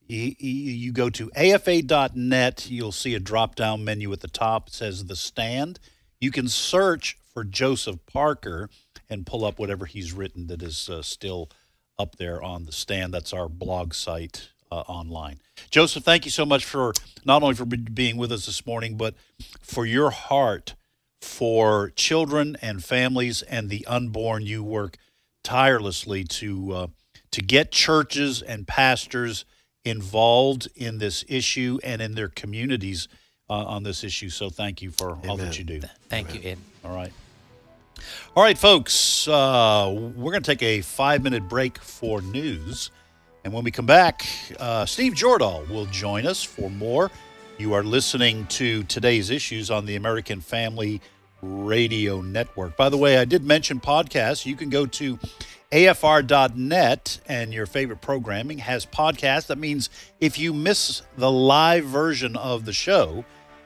you 0.08 0.92
go 0.92 1.10
to 1.10 1.30
afa.net, 1.36 2.70
you'll 2.70 2.92
see 2.92 3.14
a 3.14 3.20
drop 3.20 3.54
down 3.54 3.84
menu 3.84 4.12
at 4.12 4.20
the 4.20 4.28
top. 4.28 4.68
It 4.68 4.74
says 4.74 5.06
The 5.06 5.16
Stand. 5.16 5.78
You 6.20 6.30
can 6.30 6.48
search 6.48 7.18
for 7.32 7.44
Joseph 7.44 8.04
Parker 8.06 8.68
and 9.08 9.26
pull 9.26 9.44
up 9.44 9.58
whatever 9.58 9.86
he's 9.86 10.12
written 10.12 10.48
that 10.48 10.62
is 10.62 10.88
uh, 10.88 11.02
still 11.02 11.50
up 11.98 12.16
there 12.16 12.42
on 12.42 12.64
The 12.64 12.72
Stand. 12.72 13.14
That's 13.14 13.32
our 13.32 13.48
blog 13.48 13.94
site 13.94 14.50
uh, 14.70 14.80
online. 14.80 15.40
Joseph, 15.70 16.04
thank 16.04 16.24
you 16.24 16.30
so 16.30 16.44
much 16.44 16.64
for 16.64 16.92
not 17.24 17.42
only 17.42 17.54
for 17.54 17.64
being 17.64 18.16
with 18.16 18.32
us 18.32 18.46
this 18.46 18.66
morning, 18.66 18.96
but 18.96 19.14
for 19.62 19.86
your 19.86 20.10
heart 20.10 20.74
for 21.22 21.90
children 21.96 22.56
and 22.60 22.84
families 22.84 23.42
and 23.42 23.70
the 23.70 23.86
unborn. 23.86 24.42
You 24.42 24.62
work 24.62 24.96
tirelessly 25.44 26.24
to 26.24 26.72
uh, 26.72 26.86
to 27.30 27.40
get 27.40 27.72
churches 27.72 28.42
and 28.42 28.66
pastors 28.66 29.44
involved 29.84 30.68
in 30.76 30.98
this 30.98 31.24
issue 31.28 31.78
and 31.82 32.00
in 32.02 32.14
their 32.14 32.28
communities 32.28 33.08
uh, 33.48 33.54
on 33.54 33.82
this 33.82 34.04
issue. 34.04 34.28
So 34.28 34.50
thank 34.50 34.82
you 34.82 34.90
for 34.90 35.12
Amen. 35.12 35.30
all 35.30 35.36
that 35.38 35.58
you 35.58 35.64
do. 35.64 35.80
Thank 36.08 36.30
Amen. 36.30 36.42
you, 36.42 36.50
Ed. 36.50 36.58
All 36.84 36.94
right. 36.94 37.12
All 38.36 38.42
right, 38.42 38.58
folks, 38.58 39.28
uh, 39.28 39.90
we're 40.16 40.32
going 40.32 40.42
to 40.42 40.50
take 40.50 40.62
a 40.62 40.80
five 40.80 41.22
minute 41.22 41.48
break 41.48 41.78
for 41.78 42.20
news. 42.22 42.90
And 43.44 43.52
when 43.52 43.64
we 43.64 43.70
come 43.70 43.86
back, 43.86 44.26
uh, 44.58 44.86
Steve 44.86 45.14
Jordahl 45.14 45.68
will 45.68 45.86
join 45.86 46.26
us 46.26 46.42
for 46.42 46.70
more. 46.70 47.10
You 47.58 47.74
are 47.74 47.82
listening 47.82 48.46
to 48.46 48.82
today's 48.84 49.30
issues 49.30 49.70
on 49.70 49.86
the 49.86 49.96
American 49.96 50.40
Family 50.40 51.00
Radio 51.42 52.22
Network. 52.22 52.76
By 52.76 52.88
the 52.88 52.96
way, 52.96 53.18
I 53.18 53.24
did 53.24 53.44
mention 53.44 53.80
podcasts. 53.80 54.46
You 54.46 54.54
can 54.56 54.70
go 54.70 54.86
to 54.86 55.18
AFR.net 55.72 57.20
and 57.26 57.52
your 57.52 57.66
favorite 57.66 58.00
programming 58.00 58.58
has 58.58 58.86
podcasts. 58.86 59.48
That 59.48 59.58
means 59.58 59.90
if 60.20 60.38
you 60.38 60.52
miss 60.52 61.02
the 61.16 61.30
live 61.30 61.84
version 61.84 62.36
of 62.36 62.64
the 62.64 62.72
show, 62.72 63.24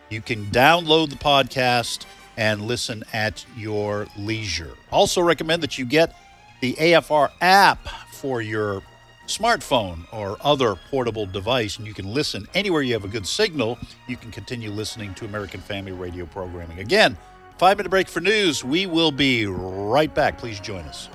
you 0.09 0.21
can 0.21 0.47
download 0.47 1.11
the 1.11 1.17
podcast 1.17 2.07
and 2.37 2.63
listen 2.63 3.05
at 3.13 3.45
your 3.57 4.07
leisure. 4.17 4.75
Also, 4.91 5.21
recommend 5.21 5.63
that 5.63 5.79
you 5.79 5.85
get 5.85 6.15
the 6.61 6.75
AFR 6.75 7.31
app 7.41 7.87
for 8.13 8.41
your 8.41 8.83
smartphone 9.27 10.07
or 10.13 10.37
other 10.41 10.77
portable 10.91 11.27
device, 11.27 11.79
and 11.79 11.87
you 11.87 11.95
can 11.95 12.13
listen 12.13 12.47
anywhere 12.55 12.83
you 12.83 12.93
have 12.93 13.05
a 13.05 13.09
good 13.09 13.27
signal. 13.27 13.79
You 14.07 14.17
can 14.17 14.31
continue 14.31 14.71
listening 14.71 15.13
to 15.15 15.25
American 15.25 15.61
Family 15.61 15.93
Radio 15.93 16.27
programming. 16.27 16.79
Again, 16.79 17.17
five 17.59 17.77
minute 17.77 17.91
break 17.91 18.09
for 18.09 18.21
news. 18.21 18.65
We 18.65 18.87
will 18.87 19.13
be 19.13 19.47
right 19.47 20.13
back. 20.15 20.39
Please 20.39 20.61
join 20.61 20.85
us. 20.85 21.09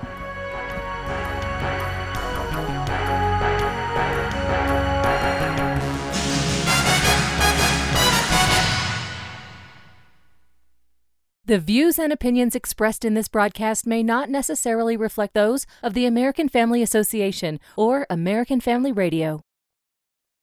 The 11.51 11.59
views 11.59 11.99
and 11.99 12.13
opinions 12.13 12.55
expressed 12.55 13.03
in 13.03 13.13
this 13.13 13.27
broadcast 13.27 13.85
may 13.85 14.03
not 14.03 14.29
necessarily 14.29 14.95
reflect 14.95 15.33
those 15.33 15.65
of 15.83 15.93
the 15.93 16.05
American 16.05 16.47
Family 16.47 16.81
Association 16.81 17.59
or 17.75 18.07
American 18.09 18.61
Family 18.61 18.93
Radio. 18.93 19.41